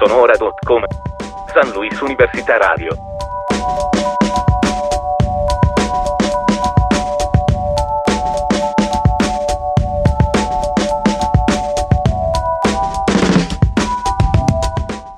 orbesonora.com. 0.00 0.82
San 1.52 1.72
Luis 1.72 2.00
Università 2.00 2.58
Radio. 2.58 2.96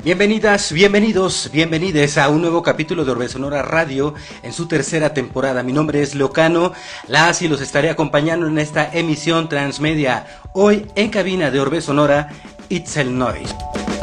Bienvenidas, 0.02 0.72
bienvenidos, 0.72 1.50
bienvenides 1.52 2.18
a 2.18 2.28
un 2.28 2.40
nuevo 2.40 2.62
capítulo 2.62 3.04
de 3.04 3.12
Orbe 3.12 3.28
Sonora 3.28 3.62
Radio 3.62 4.14
en 4.42 4.52
su 4.52 4.66
tercera 4.66 5.14
temporada. 5.14 5.62
Mi 5.62 5.72
nombre 5.72 6.02
es 6.02 6.16
Leocano, 6.16 6.72
las 7.06 7.40
y 7.40 7.48
los 7.48 7.60
estaré 7.60 7.88
acompañando 7.88 8.48
en 8.48 8.58
esta 8.58 8.90
emisión 8.92 9.48
transmedia. 9.48 10.26
Hoy 10.52 10.90
en 10.96 11.10
cabina 11.10 11.52
de 11.52 11.60
Orbe 11.60 11.80
Sonora, 11.80 12.30
Itzel 12.68 13.16
Noise. 13.16 13.54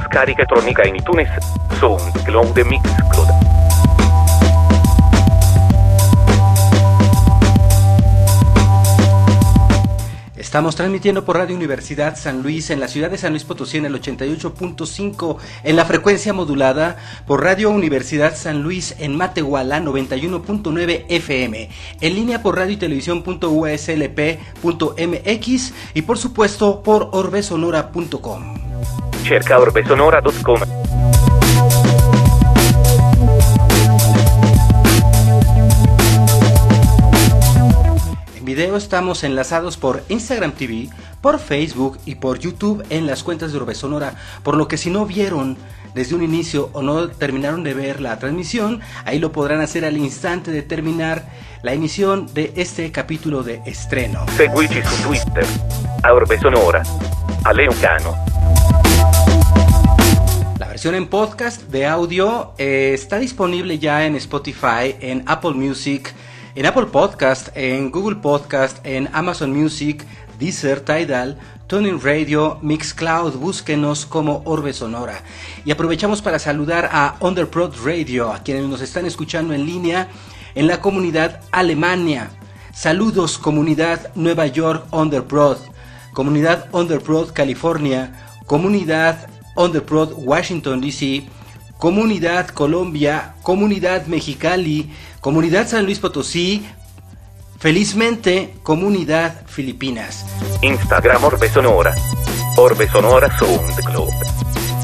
Scarica 0.10 0.42
elettronica 0.42 0.88
in 0.88 0.96
iTunes, 0.96 1.30
SoundCloud 1.80 2.58
e 2.58 2.64
Mixcloud. 2.64 3.28
Estamos 10.36 10.76
transmitiendo 10.76 11.24
por 11.26 11.38
Radio 11.38 11.56
Universidad 11.56 12.18
San 12.18 12.42
Luis 12.42 12.72
en 12.72 12.80
la 12.80 12.88
ciudad 12.88 13.12
de 13.12 13.20
San 13.20 13.34
Luis 13.34 13.44
Potosí 13.44 13.78
en 13.78 13.86
el 13.86 14.02
88.5 14.02 15.38
en 15.64 15.76
la 15.76 15.86
frecuencia 15.86 16.34
modulada, 16.34 16.98
por 17.28 17.44
Radio 17.44 17.70
Universidad 17.70 18.36
San 18.36 18.64
Luis 18.64 18.96
en 18.98 19.16
Matehuala 19.16 19.80
91.9 19.80 21.06
FM, 21.08 21.70
en 22.02 22.16
línea 22.16 22.42
por 22.42 22.58
radio 22.58 22.74
y 22.74 22.78
televisión.uslp.mx 22.78 25.74
y 25.94 26.02
por 26.02 26.18
supuesto 26.18 26.82
por 26.82 27.10
orbesonora.com. 27.12 28.69
Cerca 29.24 29.60
orbesonora.com. 29.60 30.60
En 38.38 38.46
video 38.46 38.78
estamos 38.78 39.24
enlazados 39.24 39.78
por 39.78 40.04
Instagram 40.10 40.54
TV, 40.54 40.90
por 41.22 41.40
Facebook 41.40 42.00
y 42.06 42.16
por 42.16 42.40
YouTube 42.40 42.84
en 42.90 43.06
las 43.06 43.24
cuentas 43.24 43.52
de 43.52 43.60
Orbe 43.60 43.76
Sonora, 43.76 44.16
por 44.44 44.58
lo 44.58 44.68
que 44.68 44.78
si 44.78 44.90
no 44.90 45.06
vieron 45.06 45.58
desde 45.94 46.16
un 46.16 46.24
inicio 46.24 46.70
o 46.74 46.82
no 46.82 47.10
terminaron 47.10 47.64
de 47.64 47.74
ver 47.74 48.02
la 48.02 48.18
transmisión, 48.20 48.82
ahí 49.06 49.20
lo 49.20 49.32
podrán 49.32 49.62
hacer 49.62 49.86
al 49.86 49.98
instante 49.98 50.52
de 50.52 50.62
terminar 50.62 51.26
la 51.62 51.74
emisión 51.74 52.32
de 52.34 52.54
este 52.56 52.92
capítulo 52.92 53.44
de 53.44 53.62
estreno. 53.66 54.26
Seguici 54.38 54.82
su 54.82 55.04
Twitter. 55.04 55.46
A 56.04 56.14
Orbesonora. 56.14 56.84
A 57.44 57.54
Leocano. 57.54 58.39
La 60.60 60.68
versión 60.68 60.94
en 60.94 61.08
podcast 61.08 61.62
de 61.70 61.86
audio 61.86 62.52
eh, 62.58 62.92
está 62.94 63.18
disponible 63.18 63.80
ya 63.80 64.06
en 64.06 64.18
Spotify, 64.18 64.94
en 65.00 65.24
Apple 65.26 65.54
Music, 65.54 66.14
en 66.54 66.66
Apple 66.66 66.88
Podcast, 66.88 67.56
en 67.56 67.90
Google 67.90 68.18
Podcast, 68.18 68.86
en 68.86 69.08
Amazon 69.14 69.58
Music, 69.58 70.06
Deezer, 70.38 70.82
Tidal, 70.82 71.40
Tuning 71.68 72.02
Radio, 72.04 72.60
Mixcloud, 72.62 73.36
búsquenos 73.36 74.06
como 74.06 74.42
Orbe 74.44 74.74
Sonora. 74.74 75.24
Y 75.64 75.72
aprovechamos 75.72 76.22
para 76.22 76.40
saludar 76.40 76.90
a 76.92 77.16
Underprod 77.22 77.76
Radio, 77.86 78.30
a 78.30 78.40
quienes 78.40 78.66
nos 78.66 78.82
están 78.82 79.06
escuchando 79.06 79.54
en 79.54 79.66
línea 79.66 80.10
en 80.56 80.68
la 80.68 80.82
comunidad 80.82 81.40
Alemania. 81.54 82.32
Saludos 82.74 83.38
comunidad 83.38 84.12
Nueva 84.14 84.46
York 84.48 84.88
Underprod, 84.92 85.60
comunidad 86.12 86.68
Underprod 86.74 87.32
California, 87.32 88.28
comunidad 88.46 89.30
Underprod 89.60 90.14
Washington 90.16 90.80
DC, 90.80 91.28
comunidad 91.78 92.48
Colombia, 92.48 93.36
comunidad 93.42 94.06
Mexicali, 94.06 94.90
comunidad 95.20 95.68
San 95.68 95.84
Luis 95.84 96.00
Potosí, 96.00 96.66
felizmente 97.60 98.56
comunidad 98.64 99.46
Filipinas. 99.48 100.26
Instagram 100.62 101.22
Orbesonora. 101.26 101.94
Orbesonora 102.56 103.38
SoundCloud. 103.38 104.14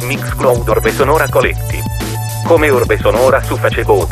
Mixcloud 0.10 0.68
Orbesonora 0.68 1.30
Collective. 1.30 1.84
Come 2.46 2.70
Orbesonora 2.70 3.42
su 3.46 3.56
Facebook. 3.56 4.10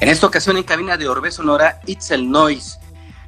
En 0.00 0.10
esta 0.10 0.26
ocasión 0.26 0.58
en 0.58 0.64
cabina 0.64 0.98
de 0.98 1.08
Orbe 1.08 1.30
Sonora, 1.30 1.80
Itzel 1.86 2.30
Noise, 2.30 2.78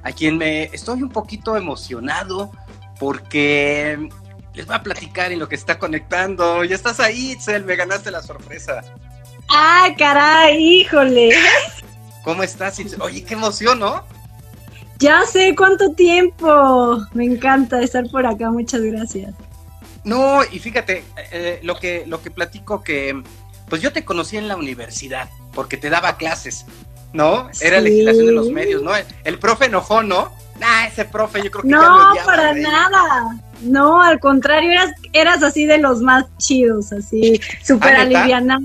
a 0.02 0.12
quien 0.12 0.36
me 0.36 0.64
estoy 0.64 1.02
un 1.02 1.08
poquito 1.08 1.56
emocionado 1.56 2.52
porque 3.00 4.10
les 4.54 4.66
voy 4.66 4.76
a 4.76 4.82
platicar 4.82 5.32
en 5.32 5.38
lo 5.38 5.48
que 5.48 5.54
está 5.54 5.78
conectando. 5.78 6.64
Ya 6.64 6.74
estás 6.74 7.00
ahí, 7.00 7.32
Itzel, 7.32 7.64
me 7.64 7.76
ganaste 7.76 8.10
la 8.10 8.22
sorpresa. 8.22 8.82
¡Ah, 9.50 9.88
caray! 9.96 10.56
¡Híjole! 10.80 11.30
¿Cómo 12.24 12.42
estás, 12.42 12.78
Itzel? 12.78 13.00
Oye, 13.00 13.24
qué 13.24 13.34
emoción, 13.34 13.78
¿no? 13.78 14.04
Ya 14.98 15.24
sé 15.26 15.54
cuánto 15.56 15.92
tiempo. 15.92 16.98
Me 17.14 17.24
encanta 17.24 17.80
estar 17.80 18.04
por 18.10 18.26
acá, 18.26 18.50
muchas 18.50 18.80
gracias. 18.82 19.32
No, 20.04 20.40
y 20.50 20.58
fíjate, 20.58 21.04
eh, 21.32 21.60
lo, 21.62 21.78
que, 21.78 22.04
lo 22.06 22.20
que 22.22 22.30
platico 22.30 22.82
que, 22.82 23.22
pues 23.68 23.80
yo 23.82 23.92
te 23.92 24.04
conocí 24.04 24.36
en 24.36 24.48
la 24.48 24.56
universidad, 24.56 25.28
porque 25.54 25.76
te 25.76 25.90
daba 25.90 26.16
clases, 26.16 26.64
¿no? 27.12 27.48
Era 27.60 27.78
Sí. 27.78 27.84
legislación 27.84 28.26
de 28.26 28.32
los 28.32 28.50
medios, 28.50 28.82
¿no? 28.82 28.92
El 29.24 29.38
profe 29.38 29.66
enojón, 29.66 30.08
¿no? 30.08 30.32
Nah, 30.58 30.86
ese 30.86 31.04
profe 31.04 31.42
yo 31.42 31.50
creo 31.50 31.62
que 31.62 31.68
ya 31.70 31.76
No, 31.76 32.10
odiaba, 32.10 32.26
para 32.26 32.52
nada. 32.54 33.38
No, 33.62 34.00
al 34.02 34.20
contrario, 34.20 34.70
eras, 34.70 34.92
eras 35.12 35.42
así 35.42 35.66
de 35.66 35.78
los 35.78 36.00
más 36.00 36.24
chidos, 36.38 36.92
así, 36.92 37.40
súper 37.62 37.94
¿Ah, 37.94 38.04
neta? 38.04 38.20
alivianados. 38.20 38.64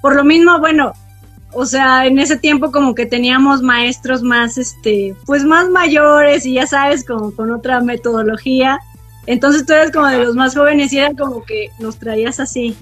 Por 0.00 0.16
lo 0.16 0.24
mismo, 0.24 0.58
bueno, 0.58 0.92
o 1.52 1.66
sea, 1.66 2.06
en 2.06 2.18
ese 2.18 2.36
tiempo 2.36 2.72
como 2.72 2.94
que 2.94 3.06
teníamos 3.06 3.62
maestros 3.62 4.22
más, 4.22 4.58
este, 4.58 5.14
pues 5.26 5.44
más 5.44 5.68
mayores 5.68 6.46
y 6.46 6.54
ya 6.54 6.66
sabes, 6.66 7.04
como 7.04 7.30
con 7.32 7.50
otra 7.50 7.80
metodología. 7.80 8.80
Entonces 9.26 9.66
tú 9.66 9.72
eres 9.74 9.92
como 9.92 10.06
de 10.06 10.24
los 10.24 10.34
más 10.34 10.54
jóvenes 10.54 10.92
y 10.92 10.98
era 10.98 11.12
como 11.14 11.44
que 11.44 11.70
nos 11.78 11.98
traías 11.98 12.40
así. 12.40 12.76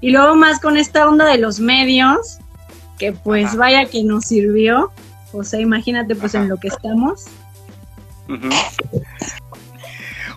Y 0.00 0.10
luego 0.10 0.34
más 0.36 0.60
con 0.60 0.76
esta 0.76 1.08
onda 1.08 1.24
de 1.26 1.38
los 1.38 1.58
medios, 1.58 2.38
que 2.98 3.12
pues 3.12 3.46
Ajá. 3.46 3.56
vaya 3.56 3.84
que 3.86 4.04
nos 4.04 4.26
sirvió. 4.26 4.92
O 5.32 5.42
sea, 5.42 5.60
imagínate 5.60 6.14
pues 6.14 6.34
Ajá. 6.34 6.44
en 6.44 6.50
lo 6.50 6.58
que 6.58 6.68
estamos. 6.68 7.24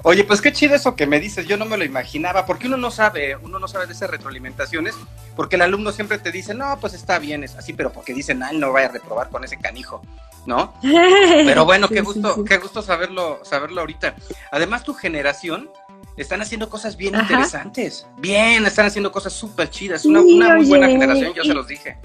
Oye, 0.07 0.23
pues 0.23 0.39
qué 0.39 0.53
chido 0.53 0.75
eso 0.75 0.95
que 0.95 1.07
me 1.07 1.19
dices, 1.19 1.47
yo 1.47 1.57
no 1.57 1.65
me 1.65 1.77
lo 1.77 1.83
imaginaba, 1.83 2.45
porque 2.45 2.67
uno 2.67 2.77
no 2.77 2.91
sabe, 2.91 3.35
uno 3.37 3.57
no 3.57 3.67
sabe 3.67 3.87
de 3.87 3.93
esas 3.93 4.07
retroalimentaciones, 4.07 4.93
porque 5.35 5.55
el 5.55 5.63
alumno 5.63 5.91
siempre 5.91 6.19
te 6.19 6.31
dice, 6.31 6.53
no, 6.53 6.77
pues 6.79 6.93
está 6.93 7.17
bien, 7.17 7.43
es 7.43 7.55
así, 7.55 7.73
pero 7.73 7.91
porque 7.91 8.13
dicen, 8.13 8.43
ay, 8.43 8.55
no 8.59 8.71
vaya 8.71 8.87
a 8.89 8.91
reprobar 8.91 9.29
con 9.31 9.43
ese 9.43 9.57
canijo, 9.57 10.03
¿no? 10.45 10.75
Pero 10.83 11.65
bueno, 11.65 11.87
Sí, 11.87 11.95
qué 11.95 12.01
gusto, 12.01 12.35
sí. 12.35 12.41
qué 12.47 12.57
gusto 12.59 12.83
saberlo, 12.83 13.39
saberlo 13.43 13.81
ahorita. 13.81 14.13
Además, 14.51 14.83
tu 14.83 14.93
generación 14.93 15.71
están 16.17 16.39
haciendo 16.43 16.69
cosas 16.69 16.97
bien 16.97 17.15
Ajá. 17.15 17.23
interesantes. 17.23 18.05
Bien, 18.19 18.63
están 18.63 18.85
haciendo 18.85 19.11
cosas 19.11 19.33
súper 19.33 19.71
chidas. 19.71 20.05
Una, 20.05 20.21
muy 20.21 20.67
buena 20.67 20.85
generación, 20.87 21.33
yo 21.33 21.43
se 21.43 21.53
los 21.55 21.67
dije. 21.67 21.97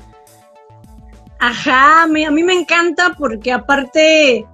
Ajá, 1.38 2.06
me- 2.06 2.24
a 2.26 2.30
mí 2.30 2.42
me 2.42 2.54
encanta 2.54 3.14
porque 3.18 3.52
aparte, 3.52 4.46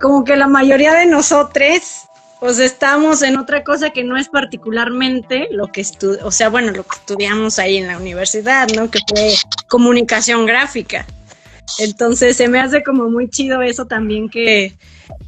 como 0.00 0.24
que 0.24 0.34
la 0.36 0.46
mayoría 0.48 0.94
de 0.94 1.04
nosotros, 1.06 2.06
pues 2.40 2.58
estamos 2.58 3.22
en 3.22 3.36
otra 3.38 3.64
cosa 3.64 3.90
que 3.90 4.04
no 4.04 4.16
es 4.16 4.28
particularmente 4.28 5.48
lo 5.50 5.68
que 5.68 5.80
estu 5.80 6.18
o 6.22 6.30
sea, 6.30 6.48
bueno, 6.48 6.72
lo 6.72 6.82
que 6.84 6.96
estudiamos 6.96 7.58
ahí 7.58 7.76
en 7.78 7.86
la 7.86 7.98
universidad, 7.98 8.68
¿no? 8.74 8.90
Que 8.90 8.98
fue 9.08 9.34
comunicación 9.68 10.46
gráfica. 10.46 11.06
Entonces 11.78 12.36
se 12.36 12.48
me 12.48 12.60
hace 12.60 12.82
como 12.84 13.08
muy 13.10 13.28
chido 13.28 13.62
eso 13.62 13.86
también 13.86 14.28
que 14.28 14.74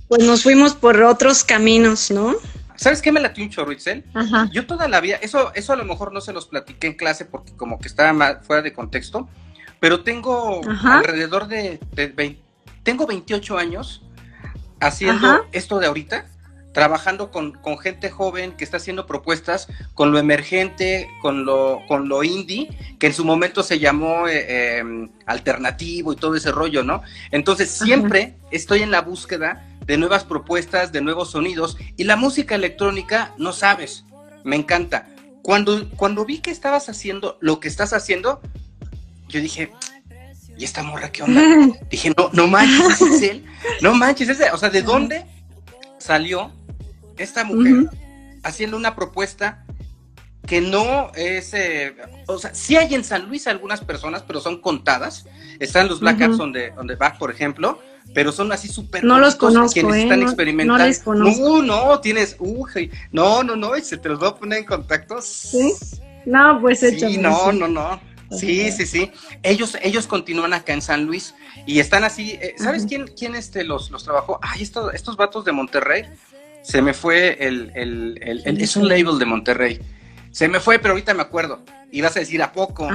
pues 0.09 0.23
nos 0.25 0.43
fuimos 0.43 0.75
por 0.75 1.03
otros 1.03 1.45
caminos, 1.45 2.11
¿no? 2.11 2.35
¿Sabes 2.77 3.03
qué 3.03 3.11
me 3.11 3.21
latió 3.21 3.43
un 3.43 3.51
chorro, 3.51 3.73
Itzel? 3.73 4.05
Ajá. 4.15 4.49
Yo 4.53 4.65
toda 4.67 4.87
la 4.87 5.01
vida, 5.01 5.17
eso, 5.21 5.53
eso 5.55 5.73
a 5.73 5.77
lo 5.77 5.85
mejor 5.85 6.13
no 6.13 6.21
se 6.21 6.33
los 6.33 6.47
platiqué 6.47 6.87
en 6.87 6.95
clase 6.95 7.25
porque 7.25 7.53
como 7.57 7.79
que 7.81 7.89
estaba 7.89 8.13
ma- 8.13 8.37
fuera 8.41 8.63
de 8.63 8.73
contexto, 8.73 9.29
pero 9.81 10.05
tengo 10.05 10.61
Ajá. 10.69 10.99
alrededor 10.99 11.49
de, 11.49 11.81
tengo 12.85 13.07
28 13.07 13.59
años 13.59 14.03
haciendo 14.81 15.27
Ajá. 15.27 15.41
esto 15.51 15.81
de 15.81 15.87
ahorita, 15.87 16.27
trabajando 16.79 17.33
con, 17.33 17.51
con 17.55 17.77
gente 17.77 18.09
joven 18.09 18.53
que 18.53 18.63
está 18.63 18.77
haciendo 18.77 19.05
propuestas 19.05 19.67
con 19.95 20.13
lo 20.13 20.19
emergente, 20.21 21.09
con 21.21 21.45
lo, 21.45 21.81
con 21.89 22.09
lo 22.09 22.23
indie, 22.23 22.69
que 23.01 23.09
en 23.09 23.15
su 23.15 23.25
momento 23.25 23.65
se 23.65 23.81
llamó 23.81 24.29
eh, 24.29 24.47
eh, 24.49 25.09
alternativo 25.27 26.13
y 26.13 26.17
todo 26.17 26.37
ese 26.37 26.53
rollo, 26.53 26.85
¿no? 26.85 27.03
Entonces 27.33 27.75
Ajá. 27.75 27.85
siempre 27.85 28.37
estoy 28.53 28.83
en 28.83 28.93
la 28.93 29.01
búsqueda 29.01 29.67
de 29.87 29.99
nuevas 29.99 30.23
propuestas, 30.23 30.93
de 30.93 31.01
nuevos 31.01 31.33
sonidos, 31.33 31.77
y 31.97 32.05
la 32.05 32.15
música 32.15 32.55
electrónica, 32.55 33.35
no 33.39 33.53
sabes, 33.53 34.05
me 34.45 34.55
encanta. 34.55 35.09
Cuando, 35.43 35.91
cuando 35.97 36.25
vi 36.25 36.39
que 36.39 36.53
estabas 36.53 36.89
haciendo 36.89 37.39
lo 37.41 37.59
que 37.59 37.67
estás 37.67 37.93
haciendo, 37.93 38.41
yo 39.27 39.41
dije, 39.41 39.73
¿y 40.57 40.63
esta 40.63 40.85
morra 40.85 41.11
qué 41.11 41.25
onda? 41.25 41.43
Dije, 41.91 42.13
no, 42.17 42.31
no 42.33 42.47
manches, 42.47 43.01
es 43.01 43.23
él. 43.31 43.45
No 43.83 43.95
manches, 43.95 44.29
ese, 44.29 44.53
o 44.53 44.57
sea, 44.57 44.71
¿de 44.71 44.83
dónde 44.83 45.27
salió 45.99 46.53
esta 47.19 47.45
mujer 47.45 47.73
Ujú. 47.75 47.91
haciendo 48.43 48.77
una 48.77 48.95
propuesta 48.95 49.65
que 50.47 50.61
no 50.63 51.13
es, 51.15 51.53
eh, 51.53 51.95
o 52.27 52.39
sea, 52.39 52.55
sí 52.55 52.77
hay 52.77 52.95
en 52.95 53.05
San 53.05 53.29
Luis 53.29 53.47
algunas 53.47 53.83
personas, 53.83 54.23
pero 54.23 54.41
son 54.41 54.61
contadas. 54.61 55.27
Están 55.61 55.89
los 55.89 56.01
Black 56.01 56.23
Arts 56.23 56.39
donde, 56.39 56.71
donde 56.71 56.97
Bach, 56.97 57.19
por 57.19 57.31
ejemplo, 57.31 57.81
pero 58.15 58.33
son 58.33 58.51
así 58.53 58.69
súper 58.69 59.05
No 59.05 59.19
los 59.19 59.35
conozco, 59.35 59.75
quienes 59.75 59.97
¿eh? 59.97 60.03
están 60.05 60.23
experimentando. 60.23 60.79
No, 60.79 60.89
les 60.89 61.01
conozco. 61.01 61.63
No, 61.63 61.89
no, 61.91 62.01
tienes, 62.01 62.37
uy, 62.39 62.91
no, 63.13 63.43
no, 63.43 63.57
no, 63.57 63.77
y 63.77 63.83
se 63.83 63.99
te 63.99 64.09
los 64.09 64.19
voy 64.19 64.29
a 64.29 64.35
poner 64.37 64.61
en 64.61 64.65
contacto. 64.65 65.21
Sí. 65.21 65.75
No, 66.25 66.61
pues 66.61 66.83
hecho. 66.83 67.09
Sí, 67.09 67.19
no, 67.19 67.53
no, 67.53 67.69
no. 67.69 68.01
Sí, 68.31 68.71
sí, 68.73 68.87
sí. 68.87 69.11
Ellos, 69.43 69.77
ellos 69.83 70.07
continúan 70.07 70.53
acá 70.53 70.73
en 70.73 70.83
San 70.83 71.05
Luis 71.05 71.35
y 71.67 71.79
están 71.79 72.05
así. 72.05 72.33
Eh, 72.33 72.55
¿Sabes 72.59 72.85
quién, 72.87 73.07
quién 73.19 73.35
este 73.35 73.65
los, 73.65 73.91
los 73.91 74.05
trabajó? 74.05 74.39
Ay, 74.43 74.63
estos, 74.63 74.95
estos 74.95 75.17
vatos 75.17 75.45
de 75.45 75.53
Monterrey. 75.53 76.05
Se 76.69 76.83
me 76.83 76.93
fue 76.93 77.39
el, 77.47 77.73
el, 77.75 78.21
el, 78.21 78.61
es 78.61 78.77
un 78.77 78.89
label 78.89 79.19
de 79.19 79.25
Monterrey. 79.25 79.81
Se 80.31 80.49
me 80.49 80.61
fue, 80.61 80.79
pero 80.79 80.93
ahorita 80.93 81.15
me 81.15 81.23
acuerdo. 81.23 81.65
Y 81.91 82.03
vas 82.03 82.15
a 82.15 82.21
decir, 82.21 82.43
¿a 82.43 82.53
poco? 82.53 82.87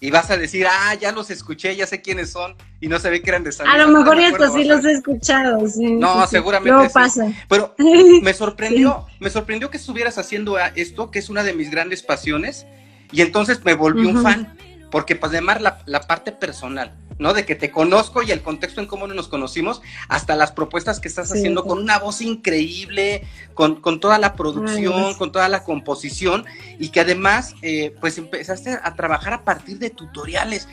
Y 0.00 0.12
vas 0.12 0.30
a 0.30 0.36
decir, 0.36 0.64
ah, 0.70 0.94
ya 0.94 1.10
los 1.10 1.28
escuché, 1.28 1.74
ya 1.74 1.88
sé 1.88 2.02
quiénes 2.02 2.30
son. 2.30 2.54
Y 2.80 2.86
no 2.86 3.00
se 3.00 3.10
ve 3.10 3.20
que 3.20 3.30
eran 3.30 3.42
de 3.42 3.50
San 3.50 3.66
Luis. 3.66 3.80
A 3.80 3.84
lo 3.84 3.98
mejor 3.98 4.20
estos 4.20 4.54
sí 4.54 4.62
los 4.62 4.84
he 4.84 4.92
escuchado. 4.92 5.66
Sí, 5.66 5.90
no, 5.90 6.24
seguramente. 6.28 6.86
Sí. 6.86 6.94
pasa. 6.94 7.26
Pero 7.48 7.74
me 8.22 8.32
sorprendió, 8.32 9.06
me 9.18 9.28
sorprendió 9.28 9.70
que 9.70 9.78
estuvieras 9.78 10.16
haciendo 10.16 10.56
esto, 10.76 11.10
que 11.10 11.18
es 11.18 11.28
una 11.28 11.42
de 11.42 11.52
mis 11.52 11.68
grandes 11.68 12.04
pasiones. 12.04 12.64
Y 13.10 13.22
entonces 13.22 13.64
me 13.64 13.74
volví 13.74 14.06
un 14.06 14.22
fan. 14.22 14.56
Porque 14.92 15.16
pues 15.16 15.32
además 15.32 15.60
la, 15.60 15.82
la 15.86 16.02
parte 16.02 16.30
personal 16.30 16.92
¿no? 17.20 17.34
De 17.34 17.44
que 17.44 17.54
te 17.54 17.70
conozco 17.70 18.22
y 18.22 18.32
el 18.32 18.42
contexto 18.42 18.80
en 18.80 18.86
cómo 18.86 19.06
nos 19.06 19.28
conocimos, 19.28 19.82
hasta 20.08 20.34
las 20.34 20.52
propuestas 20.52 20.98
que 20.98 21.06
estás 21.06 21.30
haciendo 21.30 21.64
con 21.64 21.78
una 21.78 21.98
voz 21.98 22.22
increíble, 22.22 23.22
con, 23.54 24.00
toda 24.00 24.18
la 24.18 24.34
producción, 24.34 25.14
con 25.14 25.30
toda 25.30 25.48
la 25.48 25.62
composición, 25.62 26.46
y 26.78 26.88
que 26.88 27.00
además, 27.00 27.54
eh, 27.60 27.94
pues 28.00 28.16
empezaste 28.16 28.78
a 28.82 28.94
trabajar 28.94 29.34
a 29.34 29.44
partir 29.44 29.78
de 29.78 29.90
tutoriales. 29.90 30.66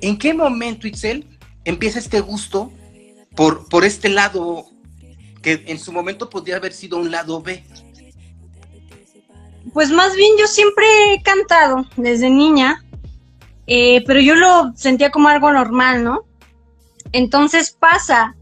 ¿En 0.00 0.18
qué 0.18 0.34
momento, 0.34 0.88
Itzel, 0.88 1.38
empieza 1.64 2.00
este 2.00 2.20
gusto 2.20 2.72
por, 3.36 3.68
por 3.68 3.84
este 3.84 4.08
lado 4.08 4.66
que 5.40 5.62
en 5.68 5.78
su 5.78 5.92
momento 5.92 6.28
podría 6.28 6.56
haber 6.56 6.72
sido 6.72 6.98
un 6.98 7.12
lado 7.12 7.40
B? 7.40 7.64
Pues 9.72 9.90
más 9.90 10.16
bien 10.16 10.32
yo 10.36 10.48
siempre 10.48 10.84
he 11.14 11.22
cantado 11.22 11.86
desde 11.96 12.28
niña, 12.28 12.84
eh, 13.66 14.02
pero 14.06 14.20
yo 14.20 14.34
lo 14.34 14.72
sentía 14.74 15.10
como 15.10 15.28
algo 15.28 15.52
normal, 15.52 16.04
¿no? 16.04 16.24
Entonces 17.12 17.76
pasa 17.78 18.36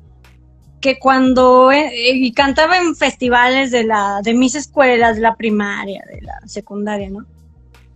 que 0.81 0.99
cuando 0.99 1.71
eh, 1.73 1.91
y 2.15 2.33
cantaba 2.33 2.79
en 2.79 2.97
festivales 2.97 3.71
de 3.71 3.85
la 3.85 4.21
de 4.23 4.35
mis 4.35 4.55
escuelas, 4.55 5.17
de 5.17 5.23
la 5.23 5.37
primaria, 5.37 6.03
de 6.11 6.23
la 6.23 6.41
secundaria, 6.47 7.11
¿no? 7.11 7.27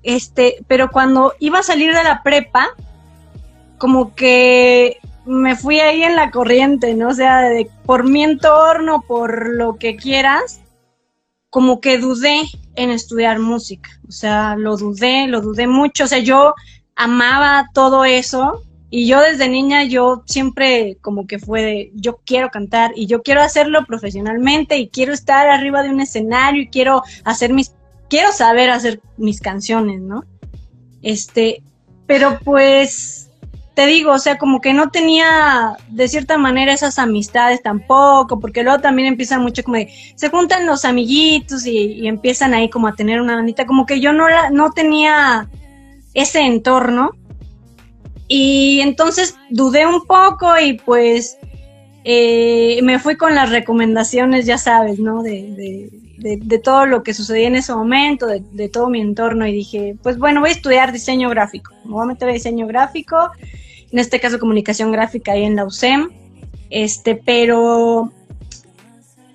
Este, 0.03 0.57
pero 0.69 0.91
cuando 0.91 1.33
iba 1.41 1.61
a 1.61 1.63
salir 1.63 1.95
de 1.95 2.05
la 2.05 2.23
prepa, 2.23 2.69
como 3.79 4.15
que 4.15 4.99
me 5.25 5.57
fui 5.57 5.81
ahí 5.81 6.03
en 6.03 6.17
la 6.17 6.31
corriente, 6.31 6.95
¿no? 6.95 7.09
O 7.09 7.15
sea, 7.15 7.49
por 7.87 8.05
mi 8.05 8.23
entorno, 8.23 9.03
por 9.07 9.49
lo 9.49 9.77
que 9.77 9.97
quieras, 9.97 10.61
como 11.49 11.81
que 11.81 11.99
dudé 11.99 12.43
en 12.77 12.91
estudiar 12.91 13.39
música. 13.39 13.89
O 14.07 14.13
sea, 14.13 14.57
lo 14.57 14.77
dudé, 14.77 15.27
lo 15.27 15.41
dudé 15.41 15.67
mucho. 15.67 16.05
O 16.05 16.07
sea, 16.07 16.19
yo 16.19 16.55
amaba 16.97 17.71
todo 17.73 18.05
eso 18.05 18.63
y 18.91 19.07
yo 19.07 19.21
desde 19.21 19.49
niña 19.49 19.85
yo 19.85 20.23
siempre 20.27 20.99
como 21.01 21.27
que 21.27 21.39
fue 21.39 21.63
de 21.63 21.93
yo 21.95 22.21
quiero 22.25 22.51
cantar 22.51 22.93
y 22.95 23.07
yo 23.07 23.23
quiero 23.23 23.43
hacerlo 23.43 23.85
profesionalmente 23.87 24.79
y 24.79 24.89
quiero 24.89 25.13
estar 25.13 25.49
arriba 25.49 25.83
de 25.83 25.91
un 25.91 26.01
escenario 26.01 26.63
y 26.63 26.69
quiero 26.69 27.03
hacer 27.25 27.53
mis 27.53 27.73
quiero 28.09 28.33
saber 28.33 28.71
hacer 28.71 29.01
mis 29.17 29.41
canciones, 29.41 30.01
¿no? 30.01 30.23
Este, 31.03 31.63
pero 32.07 32.39
pues 32.45 33.31
te 33.75 33.87
digo, 33.87 34.13
o 34.13 34.19
sea, 34.19 34.39
como 34.39 34.61
que 34.61 34.73
no 34.73 34.91
tenía 34.91 35.77
de 35.89 36.07
cierta 36.07 36.39
manera 36.39 36.73
esas 36.73 37.01
amistades 37.01 37.61
tampoco, 37.61 38.39
porque 38.39 38.63
luego 38.63 38.81
también 38.81 39.09
empiezan 39.09 39.43
mucho 39.43 39.65
como 39.65 39.79
de, 39.79 39.93
se 40.15 40.31
juntan 40.31 40.65
los 40.65 40.85
amiguitos 40.85 41.67
y, 41.67 42.07
empiezan 42.07 42.55
ahí 42.55 42.71
como 42.71 42.87
a 42.87 42.95
tener 42.95 43.21
una 43.21 43.35
bandita, 43.35 43.67
como 43.67 43.85
que 43.85 43.99
yo 43.99 44.13
no, 44.13 44.29
la, 44.29 44.51
no 44.51 44.71
tenía 44.71 45.49
ese 46.15 46.41
entorno. 46.41 47.11
Y 48.27 48.81
entonces 48.81 49.37
dudé 49.51 49.87
un 49.87 50.07
poco 50.07 50.59
y 50.59 50.75
pues 50.75 51.37
eh, 52.05 52.81
me 52.83 52.99
fui 52.99 53.17
con 53.17 53.35
las 53.35 53.51
recomendaciones, 53.51 54.47
ya 54.47 54.59
sabes, 54.59 54.99
¿no? 54.99 55.23
De, 55.23 55.91
de, 56.19 56.59
todo 56.59 56.87
lo 56.87 57.03
que 57.03 57.13
sucedía 57.13 57.49
en 57.49 57.57
ese 57.57 57.75
momento, 57.75 58.27
de, 58.27 58.69
todo 58.69 58.89
mi 58.89 59.01
entorno 59.01 59.47
y 59.47 59.53
dije, 59.53 59.97
pues 60.03 60.19
bueno, 60.19 60.41
voy 60.41 60.51
a 60.51 60.53
estudiar 60.53 60.93
diseño 60.93 61.29
gráfico, 61.29 61.75
me 61.85 61.93
voy 61.93 62.05
a 62.05 62.07
meter 62.07 62.29
a 62.29 62.33
diseño 62.33 62.67
gráfico, 62.67 63.31
en 63.91 63.99
este 63.99 64.21
caso 64.21 64.39
comunicación 64.39 64.91
gráfica 64.91 65.33
ahí 65.33 65.45
en 65.45 65.57
la 65.57 65.67
USEM, 65.67 66.11
este, 66.71 67.15
pero 67.15 68.11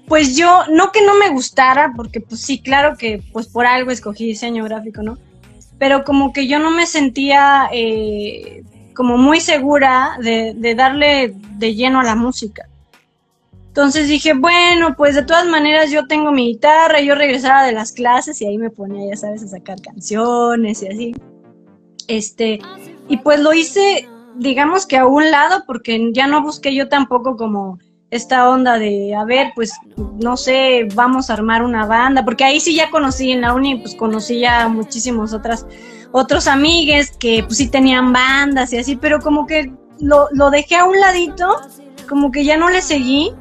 pues 0.07 0.35
yo, 0.35 0.63
no 0.71 0.91
que 0.91 1.05
no 1.05 1.15
me 1.15 1.29
gustara, 1.29 1.93
porque 1.95 2.21
pues 2.21 2.41
sí, 2.41 2.59
claro 2.59 2.97
que 2.97 3.21
pues 3.31 3.47
por 3.47 3.67
algo 3.67 3.91
escogí 3.91 4.25
diseño 4.25 4.63
gráfico, 4.63 5.03
¿no? 5.03 5.17
Pero 5.79 6.03
como 6.03 6.33
que 6.33 6.47
yo 6.47 6.59
no 6.59 6.71
me 6.71 6.85
sentía 6.85 7.69
eh, 7.71 8.63
como 8.93 9.17
muy 9.17 9.39
segura 9.39 10.17
de, 10.21 10.75
darle 10.75 11.33
de 11.57 11.73
lleno 11.73 12.01
a 12.01 12.03
la 12.03 12.15
música. 12.15 12.67
Entonces 13.67 14.09
dije, 14.09 14.33
bueno, 14.33 14.95
pues 14.97 15.15
de 15.15 15.23
todas 15.23 15.47
maneras 15.47 15.89
yo 15.89 16.05
tengo 16.05 16.31
mi 16.33 16.47
guitarra, 16.47 16.99
yo 16.99 17.15
regresaba 17.15 17.63
de 17.63 17.71
las 17.71 17.93
clases 17.93 18.41
y 18.41 18.45
ahí 18.45 18.57
me 18.57 18.69
ponía, 18.69 19.11
ya 19.11 19.15
sabes, 19.15 19.41
a 19.43 19.47
sacar 19.47 19.81
canciones 19.81 20.83
y 20.83 20.87
así. 20.87 21.15
Este, 22.07 22.59
y 23.07 23.17
pues 23.17 23.39
lo 23.39 23.53
hice, 23.53 24.09
digamos 24.35 24.85
que 24.85 24.97
a 24.97 25.05
un 25.05 25.31
lado, 25.31 25.63
porque 25.65 26.09
ya 26.11 26.27
no 26.27 26.41
busqué 26.41 26.75
yo 26.75 26.89
tampoco 26.89 27.37
como 27.37 27.79
esta 28.11 28.49
onda 28.49 28.79
de, 28.79 29.15
a 29.15 29.23
ver, 29.23 29.51
pues, 29.55 29.73
no 30.19 30.35
sé, 30.35 30.87
vamos 30.95 31.29
a 31.29 31.33
armar 31.33 31.63
una 31.63 31.85
banda, 31.85 32.25
porque 32.25 32.43
ahí 32.43 32.59
sí 32.59 32.75
ya 32.75 32.89
conocí 32.89 33.31
en 33.31 33.41
la 33.41 33.53
uni, 33.53 33.77
pues 33.77 33.95
conocí 33.95 34.39
ya 34.39 34.67
muchísimos 34.67 35.33
otras, 35.33 35.65
otros 36.11 36.47
amigues 36.47 37.11
que 37.11 37.43
pues 37.43 37.57
sí 37.57 37.69
tenían 37.69 38.11
bandas 38.11 38.73
y 38.73 38.79
así, 38.79 38.95
pero 38.95 39.19
como 39.19 39.45
que 39.45 39.71
lo, 39.99 40.27
lo 40.31 40.49
dejé 40.49 40.75
a 40.75 40.85
un 40.85 40.99
ladito, 40.99 41.61
como 42.07 42.31
que 42.31 42.43
ya 42.43 42.57
no 42.57 42.69
le 42.69 42.81
seguí, 42.81 43.31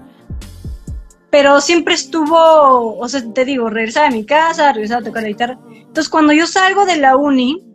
pero 1.31 1.61
siempre 1.61 1.95
estuvo, 1.95 2.99
o 2.99 3.09
sea, 3.09 3.23
te 3.33 3.45
digo, 3.45 3.71
regresaba 3.71 4.09
a 4.09 4.11
mi 4.11 4.25
casa, 4.25 4.73
regresaba 4.73 5.01
a 5.01 5.05
tocar 5.05 5.23
la 5.23 5.29
guitarra. 5.29 5.59
Entonces, 5.71 6.09
cuando 6.09 6.33
yo 6.33 6.47
salgo 6.47 6.85
de 6.85 6.97
la 6.97 7.17
uni, 7.17 7.68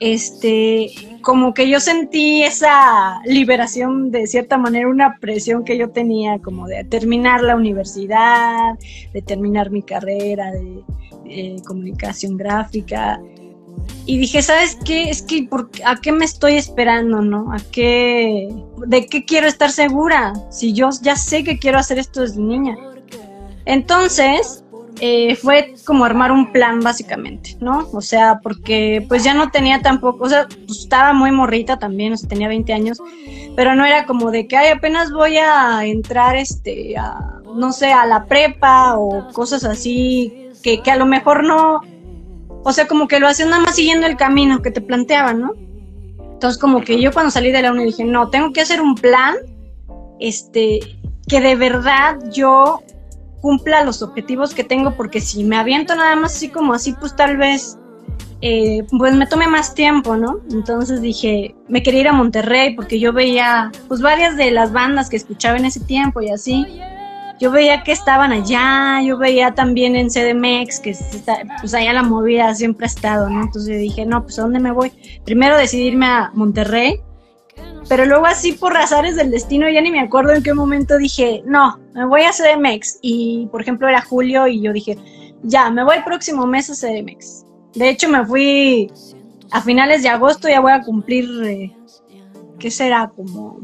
este, 0.00 0.90
como 1.20 1.52
que 1.52 1.68
yo 1.68 1.78
sentí 1.78 2.42
esa 2.42 3.20
liberación 3.26 4.10
de 4.10 4.26
cierta 4.26 4.56
manera, 4.56 4.88
una 4.88 5.18
presión 5.20 5.62
que 5.62 5.76
yo 5.76 5.90
tenía 5.90 6.38
como 6.38 6.66
de 6.66 6.84
terminar 6.84 7.42
la 7.42 7.54
universidad, 7.54 8.78
de 9.12 9.22
terminar 9.22 9.70
mi 9.70 9.82
carrera 9.82 10.50
de, 10.52 10.82
comunicación 11.64 12.36
gráfica. 12.36 13.20
Y 14.04 14.18
dije, 14.18 14.42
¿sabes 14.42 14.76
qué? 14.84 15.10
Es 15.10 15.22
que 15.22 15.48
¿a 15.84 15.96
qué 16.00 16.10
me 16.10 16.24
estoy 16.24 16.56
esperando, 16.56 17.20
no? 17.20 17.52
¿A 17.52 17.58
qué? 17.70 18.48
¿De 18.88 19.06
qué 19.06 19.24
quiero 19.24 19.46
estar 19.46 19.70
segura? 19.70 20.32
Si 20.50 20.72
yo 20.72 20.88
ya 21.02 21.14
sé 21.14 21.44
que 21.44 21.58
quiero 21.58 21.78
hacer 21.78 22.00
esto 22.00 22.22
desde 22.22 22.40
niña. 22.40 22.76
Entonces, 23.64 24.64
eh, 25.00 25.36
fue 25.36 25.74
como 25.86 26.04
armar 26.04 26.32
un 26.32 26.52
plan 26.52 26.80
básicamente, 26.80 27.56
¿no? 27.60 27.88
O 27.92 28.00
sea, 28.00 28.40
porque 28.42 29.04
pues 29.08 29.24
ya 29.24 29.34
no 29.34 29.50
tenía 29.50 29.80
tampoco, 29.80 30.24
o 30.24 30.28
sea, 30.28 30.46
pues, 30.66 30.80
estaba 30.80 31.12
muy 31.12 31.30
morrita 31.30 31.78
también, 31.78 32.12
o 32.12 32.16
sea, 32.16 32.28
tenía 32.28 32.48
20 32.48 32.72
años, 32.72 33.02
pero 33.56 33.74
no 33.74 33.84
era 33.84 34.06
como 34.06 34.30
de 34.30 34.46
que, 34.46 34.56
ay, 34.56 34.68
apenas 34.68 35.12
voy 35.12 35.36
a 35.36 35.84
entrar, 35.84 36.36
este, 36.36 36.96
a, 36.98 37.40
no 37.54 37.72
sé, 37.72 37.92
a 37.92 38.06
la 38.06 38.24
prepa 38.24 38.96
o 38.98 39.28
cosas 39.32 39.64
así, 39.64 40.50
que, 40.62 40.82
que 40.82 40.90
a 40.90 40.96
lo 40.96 41.06
mejor 41.06 41.44
no, 41.44 41.80
o 42.62 42.72
sea, 42.72 42.86
como 42.86 43.08
que 43.08 43.20
lo 43.20 43.28
hacían 43.28 43.50
nada 43.50 43.62
más 43.62 43.76
siguiendo 43.76 44.06
el 44.06 44.16
camino 44.16 44.60
que 44.62 44.70
te 44.70 44.80
planteaban, 44.80 45.40
¿no? 45.40 45.54
Entonces, 46.32 46.60
como 46.60 46.80
que 46.80 47.00
yo 47.00 47.12
cuando 47.12 47.30
salí 47.30 47.52
de 47.52 47.62
la 47.62 47.72
uni 47.72 47.84
dije, 47.84 48.04
no, 48.04 48.30
tengo 48.30 48.52
que 48.52 48.60
hacer 48.60 48.80
un 48.80 48.94
plan, 48.94 49.36
este, 50.20 50.80
que 51.28 51.40
de 51.40 51.54
verdad 51.54 52.18
yo 52.30 52.82
cumpla 53.40 53.84
los 53.84 54.02
objetivos 54.02 54.54
que 54.54 54.64
tengo, 54.64 54.94
porque 54.96 55.20
si 55.20 55.44
me 55.44 55.56
aviento 55.56 55.94
nada 55.94 56.16
más 56.16 56.34
así 56.34 56.48
como 56.48 56.72
así, 56.72 56.92
pues 56.92 57.14
tal 57.16 57.36
vez, 57.36 57.78
eh, 58.40 58.84
pues 58.98 59.14
me 59.14 59.26
tome 59.26 59.46
más 59.46 59.74
tiempo, 59.74 60.16
¿no? 60.16 60.40
Entonces 60.50 61.00
dije, 61.00 61.54
me 61.68 61.82
quería 61.82 62.00
ir 62.00 62.08
a 62.08 62.12
Monterrey 62.12 62.74
porque 62.74 62.98
yo 62.98 63.12
veía, 63.12 63.70
pues 63.88 64.00
varias 64.00 64.36
de 64.36 64.50
las 64.50 64.72
bandas 64.72 65.08
que 65.08 65.16
escuchaba 65.16 65.56
en 65.56 65.64
ese 65.64 65.80
tiempo 65.80 66.20
y 66.20 66.30
así. 66.30 66.66
Yo 67.38 67.50
veía 67.50 67.82
que 67.84 67.92
estaban 67.92 68.32
allá, 68.32 69.00
yo 69.02 69.16
veía 69.16 69.54
también 69.54 69.96
en 69.96 70.08
CDMX 70.10 70.78
que 70.80 70.94
pues 71.60 71.72
allá 71.72 71.94
la 71.94 72.02
movida 72.02 72.54
siempre 72.54 72.84
ha 72.84 72.88
estado, 72.88 73.30
¿no? 73.30 73.40
Entonces 73.40 73.78
dije, 73.78 74.04
no, 74.04 74.22
pues 74.22 74.38
¿a 74.38 74.42
dónde 74.42 74.60
me 74.60 74.72
voy? 74.72 74.92
Primero 75.24 75.56
decidirme 75.56 76.04
a 76.04 76.30
Monterrey 76.34 77.00
pero 77.88 78.04
luego 78.06 78.26
así 78.26 78.52
por 78.52 78.72
razones 78.72 79.16
del 79.16 79.30
destino, 79.30 79.68
ya 79.68 79.80
ni 79.80 79.90
me 79.90 80.00
acuerdo 80.00 80.32
en 80.32 80.42
qué 80.42 80.54
momento 80.54 80.96
dije, 80.96 81.42
no, 81.44 81.78
me 81.92 82.06
voy 82.06 82.22
a 82.22 82.30
CDMX. 82.30 82.98
Y 83.02 83.48
por 83.50 83.62
ejemplo 83.62 83.88
era 83.88 84.00
julio 84.00 84.46
y 84.46 84.62
yo 84.62 84.72
dije, 84.72 84.96
ya, 85.42 85.70
me 85.70 85.82
voy 85.82 85.96
el 85.96 86.04
próximo 86.04 86.46
mes 86.46 86.70
a 86.70 86.74
CDMX. 86.74 87.44
De 87.74 87.88
hecho, 87.88 88.08
me 88.08 88.24
fui 88.24 88.92
a 89.50 89.60
finales 89.60 90.02
de 90.02 90.08
agosto, 90.08 90.48
ya 90.48 90.60
voy 90.60 90.72
a 90.72 90.82
cumplir, 90.82 91.28
eh, 91.44 91.76
¿qué 92.58 92.70
será? 92.70 93.10
Como 93.14 93.58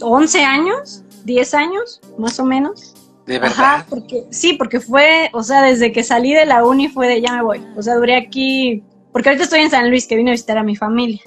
11 0.00 0.44
años, 0.44 1.04
10 1.24 1.54
años, 1.54 2.00
más 2.18 2.38
o 2.38 2.44
menos. 2.44 2.94
De 3.26 3.38
verdad. 3.38 3.58
Ajá, 3.58 3.86
porque, 3.88 4.24
sí, 4.30 4.54
porque 4.54 4.80
fue, 4.80 5.30
o 5.32 5.42
sea, 5.42 5.62
desde 5.62 5.92
que 5.92 6.02
salí 6.02 6.34
de 6.34 6.44
la 6.44 6.64
uni 6.64 6.88
fue 6.88 7.08
de 7.08 7.22
ya 7.22 7.32
me 7.32 7.42
voy. 7.42 7.66
O 7.76 7.82
sea, 7.82 7.94
duré 7.94 8.16
aquí, 8.16 8.82
porque 9.12 9.30
ahorita 9.30 9.44
estoy 9.44 9.60
en 9.60 9.70
San 9.70 9.88
Luis, 9.88 10.06
que 10.06 10.16
vine 10.16 10.30
a 10.30 10.34
visitar 10.34 10.58
a 10.58 10.62
mi 10.62 10.76
familia. 10.76 11.22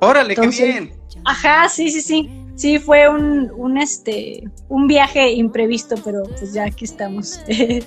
Órale, 0.00 0.34
qué 0.34 0.46
bien. 0.48 0.92
Ajá, 1.24 1.68
sí, 1.68 1.90
sí, 1.90 2.00
sí. 2.00 2.30
Sí, 2.54 2.80
fue 2.80 3.08
un, 3.08 3.52
un, 3.56 3.78
este, 3.78 4.42
un 4.68 4.88
viaje 4.88 5.30
imprevisto, 5.30 5.94
pero 6.04 6.24
pues 6.24 6.52
ya 6.52 6.64
aquí 6.64 6.86
estamos. 6.86 7.40